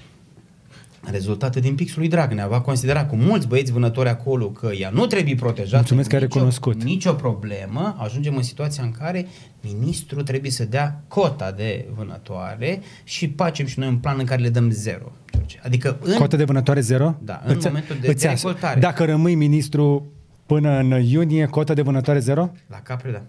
[1.11, 5.05] rezultate din pixul lui Dragnea, va considera cu mulți băieți vânători acolo că ea nu
[5.05, 5.75] trebuie protejată.
[5.75, 6.83] Mulțumesc că ai nicio- recunoscut.
[6.83, 9.27] Nicio problemă, ajungem în situația în care
[9.61, 14.41] ministrul trebuie să dea cota de vânătoare și facem și noi un plan în care
[14.41, 15.11] le dăm zero.
[15.35, 15.59] George.
[15.63, 17.15] Adică în, Cotă de vânătoare zero?
[17.23, 18.79] Da, în momentul de- îți de as- recoltare.
[18.79, 20.11] Dacă rămâi ministru
[20.45, 22.51] până în iunie, cotă de vânătoare zero?
[22.69, 23.21] la capre, da.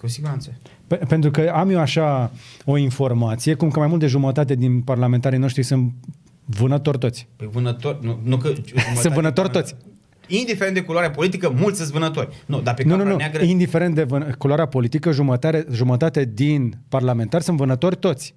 [0.00, 0.52] Cu siguranță.
[0.86, 2.30] Pe- pentru că am eu așa
[2.64, 5.92] o informație, cum că mai mult de jumătate din parlamentarii noștri sunt
[6.58, 7.28] Vânători toți.
[7.36, 8.52] Păi vânători, nu, nu că...
[9.00, 9.74] Sunt vânători toți.
[10.26, 12.28] Indiferent de culoarea politică, mulți sunt vânători.
[12.46, 13.16] Nu, dar pe Nu, capra nu, nu.
[13.16, 13.42] neagră...
[13.42, 18.34] Indiferent de vân- culoarea politică, jumătate, jumătate din parlamentari sunt vânători toți.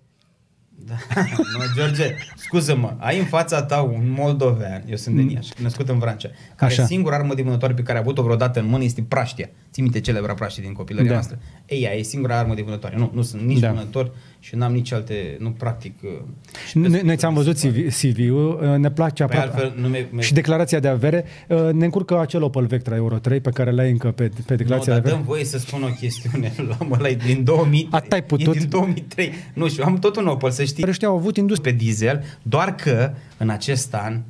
[0.86, 0.94] Da.
[1.58, 6.00] Nu, George, scuză-mă, ai în fața ta un moldovean, eu sunt de Niaș, născut în
[6.00, 6.86] Vrancea, care Așa.
[6.86, 9.50] singura armă de vânătoare pe care a avut-o vreodată în mână este praștia.
[9.74, 11.14] Ții minte celebra praștie din copilăria Da.
[11.14, 11.40] noastră?
[11.66, 12.96] Ei, ea e singura armă de vânătoare.
[12.98, 13.70] Nu, nu sunt nici Da.
[13.72, 15.94] vânător și n-am nici alte, nu practic...
[16.04, 17.82] uh, și Noi, pescuitul noi ți-am mi văzut se pare.
[17.82, 19.62] CV, CV-ul, uh, ne place Păi aproape.
[19.62, 23.18] altfel nu mi- mi- Și declarația de avere, uh, ne încurcă acel Opel Vectra Euro
[23.18, 25.16] 3 pe care l-ai încă pe, pe Nu, declarația dar de avere.
[25.16, 26.54] dăm voie să spun o chestiune.
[26.70, 27.88] L-am ăla e din 2000.
[27.92, 28.56] Atât ai putut?
[28.56, 29.32] E din 2003.
[29.54, 30.86] Nu știu, am tot un Opel, să știi.
[30.88, 31.72] Ăștia au avut industrie.
[31.74, 34.22] Pe diesel, doar că în acest an,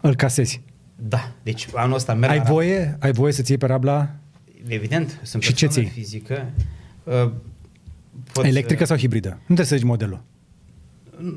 [0.00, 0.62] Îl casezi.
[0.96, 4.14] da, deci anul ăsta merg Ai la voie, ai voie să-ți iei pe rabla
[4.66, 5.98] Evident, sunt Și ce persoană ții?
[6.02, 6.50] fizică.
[7.04, 7.30] Uh,
[8.32, 9.28] pot electrică să, sau hibridă?
[9.28, 10.22] Nu trebuie să zici modelul.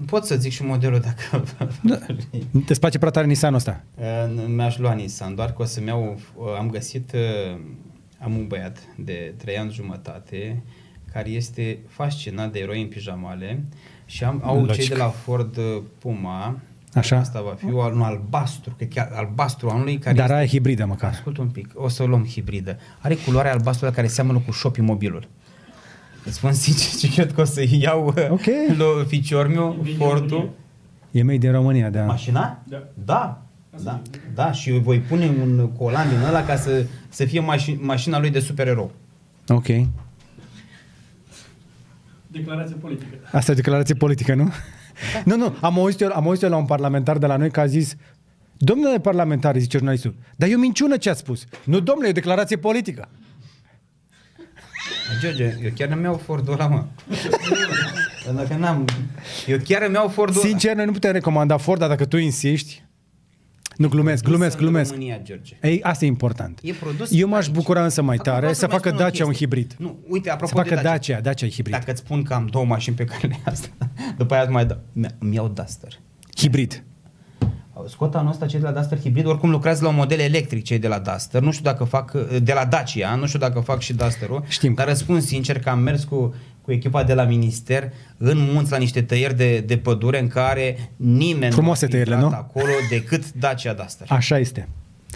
[0.05, 1.43] Pot să zic și modelul dacă...
[1.83, 1.97] Da.
[2.65, 3.83] Te place prea tare Nissan ăsta.
[3.97, 6.19] Uh, Mi-aș lua Nissan, doar că o să-mi iau...
[6.35, 7.11] uh, Am găsit...
[7.13, 7.59] uh,
[8.19, 10.63] Am un băiat de 3 ani jumătate
[11.11, 13.63] care este fascinat de eroi în pijamale
[14.05, 14.73] și am, au Logic.
[14.75, 16.59] cei de la Ford uh, Puma
[16.95, 17.17] Așa.
[17.17, 20.85] Asta va fi un albastru, că chiar albastru anului care Dar este aia e hibridă
[20.85, 21.09] măcar.
[21.09, 22.77] Ascult un pic, o să o luăm hibridă.
[22.99, 25.27] Are culoarea albastră care seamănă cu shopping mobilul.
[26.25, 28.17] Îți spun sincer ce cred că o să iau Ok.
[28.31, 29.05] okay.
[29.07, 30.49] ficior meu, Fordul.
[31.11, 32.03] E mei din România, da.
[32.03, 32.63] Mașina?
[32.67, 32.83] Da.
[33.05, 33.39] Da.
[33.83, 34.01] Da,
[34.33, 38.19] da, și eu voi pune un colan din ăla ca să, să fie mași, mașina
[38.19, 38.91] lui de supererou.
[39.47, 39.65] Ok.
[42.27, 43.15] Declarație politică.
[43.31, 44.51] Asta e declarație politică, nu?
[45.25, 45.55] Nu, nu.
[45.61, 47.95] Am auzit, eu, am auzit eu la un parlamentar de la noi că a zis
[48.57, 51.43] Domnule parlamentar, zice jurnalistul, dar e o minciună ce a spus.
[51.63, 53.09] Nu, domnule, e o declarație politică.
[55.21, 56.85] George, eu chiar îmi iau Fordul ăla, mă.
[58.35, 58.85] Dacă n-am...
[59.47, 60.47] Eu chiar îmi iau Fordul ăla.
[60.47, 62.83] Sincer, noi nu putem recomanda Ford, dar dacă tu insiști...
[63.77, 64.91] Nu, glumesc, glumesc, În glumesc.
[64.91, 65.53] România, George.
[65.61, 66.59] Ei, asta e important.
[66.63, 67.55] E produs Eu m-aș aici.
[67.55, 69.47] bucura însă mai Acum tare vreau să mai facă spun o Dacia un chestie.
[69.47, 69.75] hibrid.
[69.77, 70.91] Nu, uite, Să apropo facă de Dacia.
[70.91, 71.73] Dacia, Dacia e hibrid.
[71.75, 73.67] Dacă îți spun că am două mașini pe care le asta,
[74.17, 74.77] după aia îți mai dau.
[74.93, 75.99] Mi- Îmi iau Duster.
[76.37, 76.83] Hibrid.
[77.87, 80.79] Scot anul ăsta cei de la Duster hibrid, oricum lucrează la un model electric cei
[80.79, 82.11] de la Duster, nu știu dacă fac,
[82.43, 84.73] de la Dacia, nu știu dacă fac și Duster-ul, Știm.
[84.73, 86.33] dar răspund sincer că am mers cu,
[86.65, 90.89] cu echipa de la minister în munți la niște tăieri de, de pădure în care
[90.95, 92.37] nimeni Frumoase nu a tăierile, intrat nu?
[92.59, 94.07] acolo decât Dacia Duster.
[94.09, 94.67] Așa este.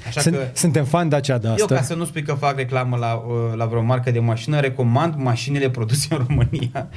[0.07, 1.75] Așa Sunt, că- Suntem fan Dacia de Eu, asta.
[1.75, 5.13] ca să nu spui că fac reclamă la, uh, la vreo marcă de mașină, recomand
[5.17, 6.89] mașinile produse în România.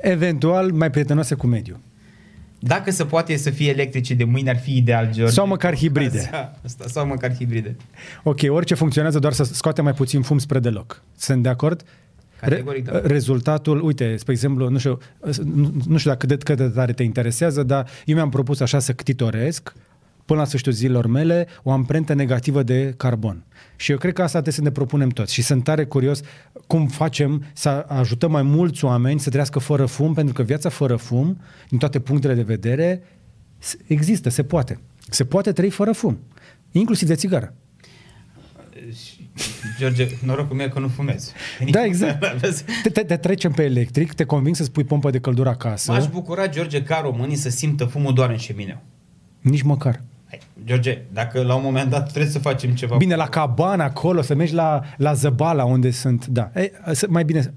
[0.00, 1.80] Eventual mai prietenoase cu mediul.
[2.58, 5.32] Dacă se poate să fie electrice de mâine, ar fi ideal, George.
[5.34, 6.30] Sau măcar hibride.
[6.64, 7.76] Asta, sau măcar hibride.
[8.22, 11.02] Ok, orice funcționează doar să scoate mai puțin fum spre deloc.
[11.16, 11.82] Sunt de acord?
[12.50, 13.00] Categoric, da.
[13.04, 14.98] Rezultatul, uite, spre exemplu, nu știu,
[15.54, 18.78] nu, nu știu dacă de cât de tare te interesează, dar eu mi-am propus așa
[18.78, 19.72] să ctitoresc
[20.24, 23.44] până la sfârșitul zilelor mele o amprentă negativă de carbon.
[23.76, 25.32] Și eu cred că asta trebuie să ne propunem toți.
[25.32, 26.20] Și sunt tare curios
[26.66, 30.96] cum facem să ajutăm mai mulți oameni să trăiască fără fum, pentru că viața fără
[30.96, 33.02] fum, din toate punctele de vedere,
[33.58, 34.80] s- există, se poate.
[35.10, 36.18] Se poate trăi fără fum,
[36.72, 37.54] inclusiv de țigară.
[39.78, 41.32] George, norocul meu că nu fumez.
[41.70, 42.20] Da, exact.
[42.82, 45.92] Te, te, te trecem pe electric, te conving să spui pompă de căldură acasă.
[45.92, 48.82] M-aș bucura, George, ca românii să simtă fumul doar în șemineu.
[49.40, 50.00] Nici măcar.
[50.28, 52.96] Hai, George, dacă la un moment dat trebuie să facem ceva...
[52.96, 56.50] Bine, la cabana acolo, să mergi la, la zăbala unde sunt, da.
[56.56, 57.54] Ei, să- mai bine,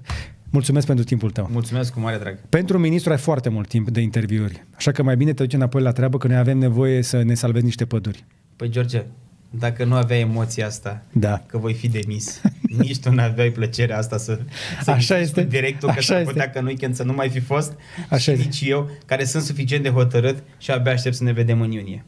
[0.50, 1.48] mulțumesc pentru timpul tău.
[1.52, 2.38] Mulțumesc cu mare drag.
[2.48, 5.82] Pentru ministru ai foarte mult timp de interviuri, așa că mai bine te duci înapoi
[5.82, 8.24] la treabă, că noi avem nevoie să ne salvezi niște păduri.
[8.56, 9.02] Păi, George,
[9.58, 11.42] dacă nu aveai emoția asta, Da.
[11.46, 12.40] că voi fi demis,
[12.78, 14.38] nici tu n-aveai plăcerea asta să,
[14.82, 15.42] să Așa discuți este.
[15.42, 16.32] cu directul, că Așa s-ar este.
[16.32, 17.72] putea că în weekend să nu mai fi fost
[18.08, 18.44] Așa și este.
[18.44, 22.04] nici eu, care sunt suficient de hotărât și abia aștept să ne vedem în iunie.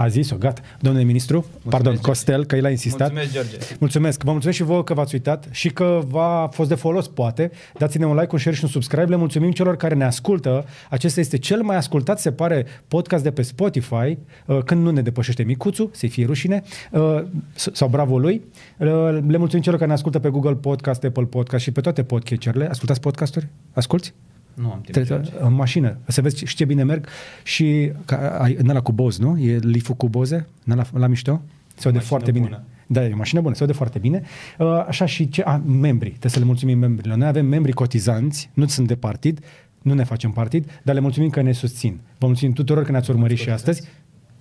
[0.00, 0.60] A zis-o, gata.
[0.80, 2.08] Domnule ministru, pardon, George.
[2.08, 3.12] Costel, că el a insistat.
[3.12, 3.56] Mulțumesc, George.
[3.78, 4.22] Mulțumesc.
[4.22, 7.50] Vă mulțumesc și vouă că v-ați uitat și că v-a fost de folos, poate.
[7.78, 9.04] Dați-ne un like, un share și un subscribe.
[9.04, 10.64] Le mulțumim celor care ne ascultă.
[10.90, 15.00] Acesta este cel mai ascultat, se pare, podcast de pe Spotify, uh, când nu ne
[15.02, 17.22] depășește micuțul, să fie rușine, uh,
[17.54, 18.42] s- sau bravo lui.
[18.78, 18.86] Uh,
[19.26, 22.68] Le mulțumim celor care ne ascultă pe Google Podcast, Apple Podcast și pe toate podcatcherele.
[22.68, 23.48] Ascultați podcasturi?
[23.72, 24.12] Asculți?
[24.54, 25.30] Nu am timp, Te, George.
[25.40, 27.06] în mașină, să vezi și ce bine merg
[27.42, 29.38] și ca, ai, în ăla cu boz, nu?
[29.38, 31.40] E liful cu boze, în ăla, la mișto?
[31.76, 32.44] Se aude mașină foarte bine.
[32.44, 32.62] bună.
[32.86, 34.22] Da, e o mașină bună, se aude foarte bine.
[34.58, 37.16] Uh, așa și ce, a, membrii, trebuie să le mulțumim membrilor.
[37.16, 39.40] Noi avem membri cotizanți, nu sunt de partid,
[39.82, 42.00] nu ne facem partid, dar le mulțumim că ne susțin.
[42.18, 43.82] Vă mulțumim tuturor că ne-ați urmărit și astăzi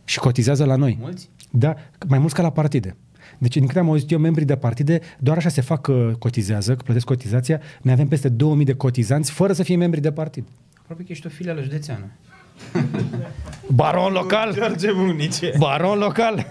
[0.05, 0.97] și cotizează la noi.
[1.01, 1.29] Mulți?
[1.51, 1.75] Da,
[2.07, 2.95] mai mulți ca la partide.
[3.39, 6.75] Deci, din câte am auzit eu, membrii de partide, doar așa se fac că cotizează,
[6.75, 7.61] că plătesc cotizația.
[7.81, 10.45] Noi avem peste 2000 de cotizanți fără să fie membri de partid.
[10.81, 12.05] Aproape că ești o filială județeană.
[13.75, 14.53] Baron local?
[14.53, 15.53] George Munice.
[15.57, 16.45] Baron local?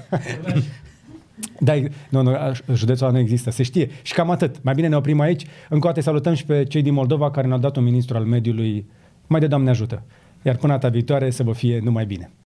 [1.60, 1.74] Da,
[2.08, 2.36] nu, nu,
[2.74, 3.90] județul ăla nu există, se știe.
[4.02, 4.62] Și cam atât.
[4.62, 5.46] Mai bine ne oprim aici.
[5.68, 8.24] Încă o dată salutăm și pe cei din Moldova care ne-au dat un ministru al
[8.24, 8.86] mediului.
[9.26, 10.02] Mai de Doamne ajută.
[10.42, 12.30] Iar până data viitoare să vă fie numai bine.